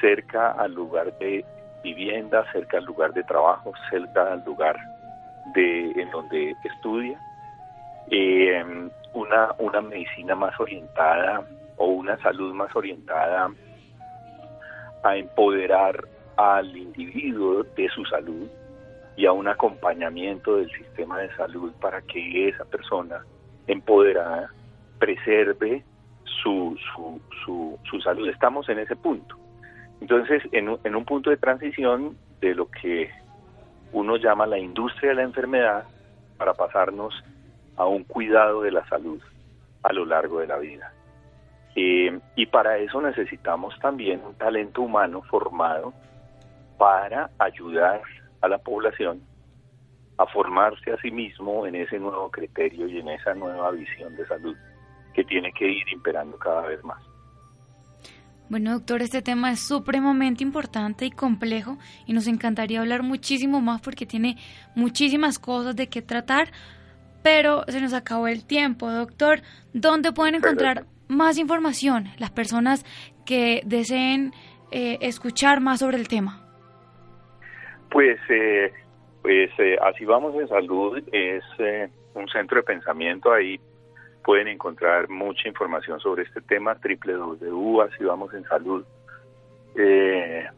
cerca 0.00 0.52
al 0.52 0.74
lugar 0.74 1.16
de 1.18 1.44
vivienda, 1.82 2.44
cerca 2.52 2.78
al 2.78 2.84
lugar 2.84 3.12
de 3.12 3.22
trabajo, 3.24 3.72
cerca 3.90 4.32
al 4.32 4.44
lugar 4.44 4.76
de 5.54 5.92
en 5.92 6.10
donde 6.10 6.54
estudia, 6.64 7.18
eh, 8.10 8.64
una, 9.14 9.54
una 9.58 9.80
medicina 9.80 10.34
más 10.34 10.58
orientada 10.58 11.46
o 11.76 11.86
una 11.86 12.16
salud 12.18 12.52
más 12.54 12.74
orientada 12.74 13.50
a 15.02 15.16
empoderar 15.16 16.04
al 16.36 16.76
individuo 16.76 17.62
de 17.76 17.88
su 17.88 18.04
salud 18.04 18.48
y 19.16 19.26
a 19.26 19.32
un 19.32 19.48
acompañamiento 19.48 20.56
del 20.56 20.70
sistema 20.70 21.18
de 21.20 21.34
salud 21.36 21.72
para 21.80 22.02
que 22.02 22.48
esa 22.48 22.64
persona 22.64 23.24
empoderada 23.66 24.50
preserve 24.98 25.84
su, 26.24 26.76
su, 26.94 27.78
su, 27.84 28.00
salud. 28.00 28.28
Estamos 28.28 28.68
en 28.68 28.78
ese 28.78 28.96
punto. 28.96 29.36
Entonces, 30.00 30.42
en 30.52 30.68
un, 30.68 30.78
en 30.84 30.94
un 30.94 31.04
punto 31.04 31.30
de 31.30 31.36
transición 31.36 32.16
de 32.40 32.54
lo 32.54 32.70
que 32.70 33.10
uno 33.92 34.16
llama 34.16 34.46
la 34.46 34.58
industria 34.58 35.10
de 35.10 35.16
la 35.16 35.22
enfermedad 35.22 35.84
para 36.36 36.54
pasarnos 36.54 37.14
a 37.76 37.86
un 37.86 38.04
cuidado 38.04 38.62
de 38.62 38.72
la 38.72 38.86
salud 38.88 39.20
a 39.82 39.92
lo 39.92 40.04
largo 40.04 40.40
de 40.40 40.46
la 40.46 40.58
vida. 40.58 40.92
Eh, 41.74 42.18
y 42.34 42.46
para 42.46 42.78
eso 42.78 43.00
necesitamos 43.00 43.78
también 43.80 44.22
un 44.24 44.34
talento 44.34 44.82
humano 44.82 45.22
formado 45.22 45.92
para 46.78 47.30
ayudar 47.38 48.00
a 48.40 48.48
la 48.48 48.58
población 48.58 49.20
a 50.18 50.26
formarse 50.26 50.92
a 50.92 50.96
sí 50.98 51.10
mismo 51.10 51.66
en 51.66 51.74
ese 51.74 51.98
nuevo 51.98 52.30
criterio 52.30 52.88
y 52.88 52.98
en 52.98 53.08
esa 53.08 53.34
nueva 53.34 53.70
visión 53.72 54.16
de 54.16 54.26
salud 54.26 54.56
que 55.16 55.24
tiene 55.24 55.50
que 55.52 55.66
ir 55.66 55.88
imperando 55.88 56.36
cada 56.38 56.66
vez 56.66 56.84
más. 56.84 57.02
Bueno, 58.50 58.74
doctor, 58.74 59.02
este 59.02 59.22
tema 59.22 59.50
es 59.50 59.60
supremamente 59.60 60.44
importante 60.44 61.06
y 61.06 61.10
complejo 61.10 61.78
y 62.06 62.12
nos 62.12 62.28
encantaría 62.28 62.80
hablar 62.80 63.02
muchísimo 63.02 63.60
más 63.60 63.80
porque 63.80 64.06
tiene 64.06 64.36
muchísimas 64.76 65.38
cosas 65.38 65.74
de 65.74 65.88
qué 65.88 66.02
tratar, 66.02 66.48
pero 67.24 67.64
se 67.66 67.80
nos 67.80 67.92
acabó 67.94 68.28
el 68.28 68.46
tiempo. 68.46 68.90
Doctor, 68.90 69.40
¿dónde 69.72 70.12
pueden 70.12 70.36
encontrar 70.36 70.84
más 71.08 71.38
información 71.38 72.08
las 72.18 72.30
personas 72.30 72.84
que 73.24 73.62
deseen 73.64 74.32
eh, 74.70 74.98
escuchar 75.00 75.60
más 75.60 75.80
sobre 75.80 75.96
el 75.96 76.06
tema? 76.06 76.46
Pues, 77.90 78.18
eh, 78.28 78.70
pues 79.22 79.50
eh, 79.58 79.76
así 79.82 80.04
vamos 80.04 80.36
en 80.36 80.46
salud, 80.46 81.02
es 81.10 81.42
un 82.14 82.28
centro 82.28 82.58
de 82.58 82.62
pensamiento 82.62 83.32
ahí 83.32 83.58
pueden 84.26 84.48
encontrar 84.48 85.08
mucha 85.08 85.48
información 85.48 86.00
sobre 86.00 86.24
este 86.24 86.40
tema 86.40 86.74
www.asivamosensalud.org 86.74 88.84
eh, 89.78 90.50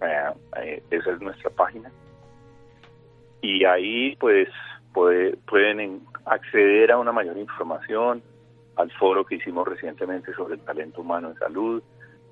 eh, 0.00 0.30
eh, 0.56 0.82
esa 0.90 1.12
es 1.12 1.20
nuestra 1.20 1.50
página 1.50 1.92
y 3.42 3.66
ahí 3.66 4.16
pues 4.16 4.48
pueden 4.94 6.00
acceder 6.24 6.92
a 6.92 6.98
una 6.98 7.12
mayor 7.12 7.36
información 7.36 8.22
al 8.76 8.90
foro 8.92 9.26
que 9.26 9.34
hicimos 9.34 9.68
recientemente 9.68 10.32
sobre 10.32 10.54
el 10.54 10.62
talento 10.62 11.02
humano 11.02 11.28
en 11.28 11.36
salud 11.36 11.82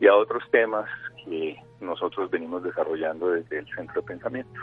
y 0.00 0.06
a 0.06 0.14
otros 0.14 0.42
temas 0.50 0.88
que 1.22 1.54
nosotros 1.80 2.30
venimos 2.30 2.62
desarrollando 2.62 3.28
desde 3.28 3.58
el 3.58 3.66
centro 3.74 4.00
de 4.00 4.06
pensamiento. 4.06 4.58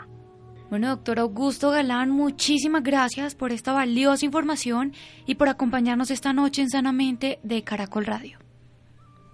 Bueno, 0.74 0.88
doctor 0.88 1.20
Augusto 1.20 1.70
Galán, 1.70 2.10
muchísimas 2.10 2.82
gracias 2.82 3.36
por 3.36 3.52
esta 3.52 3.72
valiosa 3.72 4.26
información 4.26 4.92
y 5.24 5.36
por 5.36 5.48
acompañarnos 5.48 6.10
esta 6.10 6.32
noche 6.32 6.62
en 6.62 6.68
Sanamente 6.68 7.38
de 7.44 7.62
Caracol 7.62 8.04
Radio. 8.04 8.40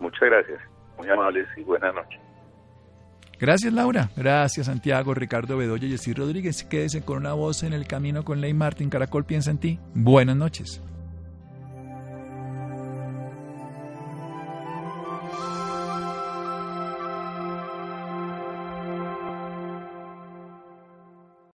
Muchas 0.00 0.20
gracias, 0.20 0.60
muy 0.98 1.08
amables 1.08 1.48
y 1.56 1.62
buenas 1.62 1.94
noches. 1.94 2.20
Gracias 3.38 3.72
Laura, 3.72 4.10
gracias 4.18 4.66
Santiago, 4.66 5.14
Ricardo 5.14 5.56
Bedoya 5.56 5.88
y 5.88 5.92
Jessy 5.92 6.12
Rodríguez. 6.12 6.62
Quédese 6.62 7.02
con 7.02 7.16
una 7.16 7.32
voz 7.32 7.62
en 7.62 7.72
el 7.72 7.86
camino 7.86 8.22
con 8.22 8.42
Ley 8.42 8.52
Martín. 8.52 8.90
Caracol 8.90 9.24
piensa 9.24 9.50
en 9.50 9.56
ti. 9.56 9.78
Buenas 9.94 10.36
noches. 10.36 10.82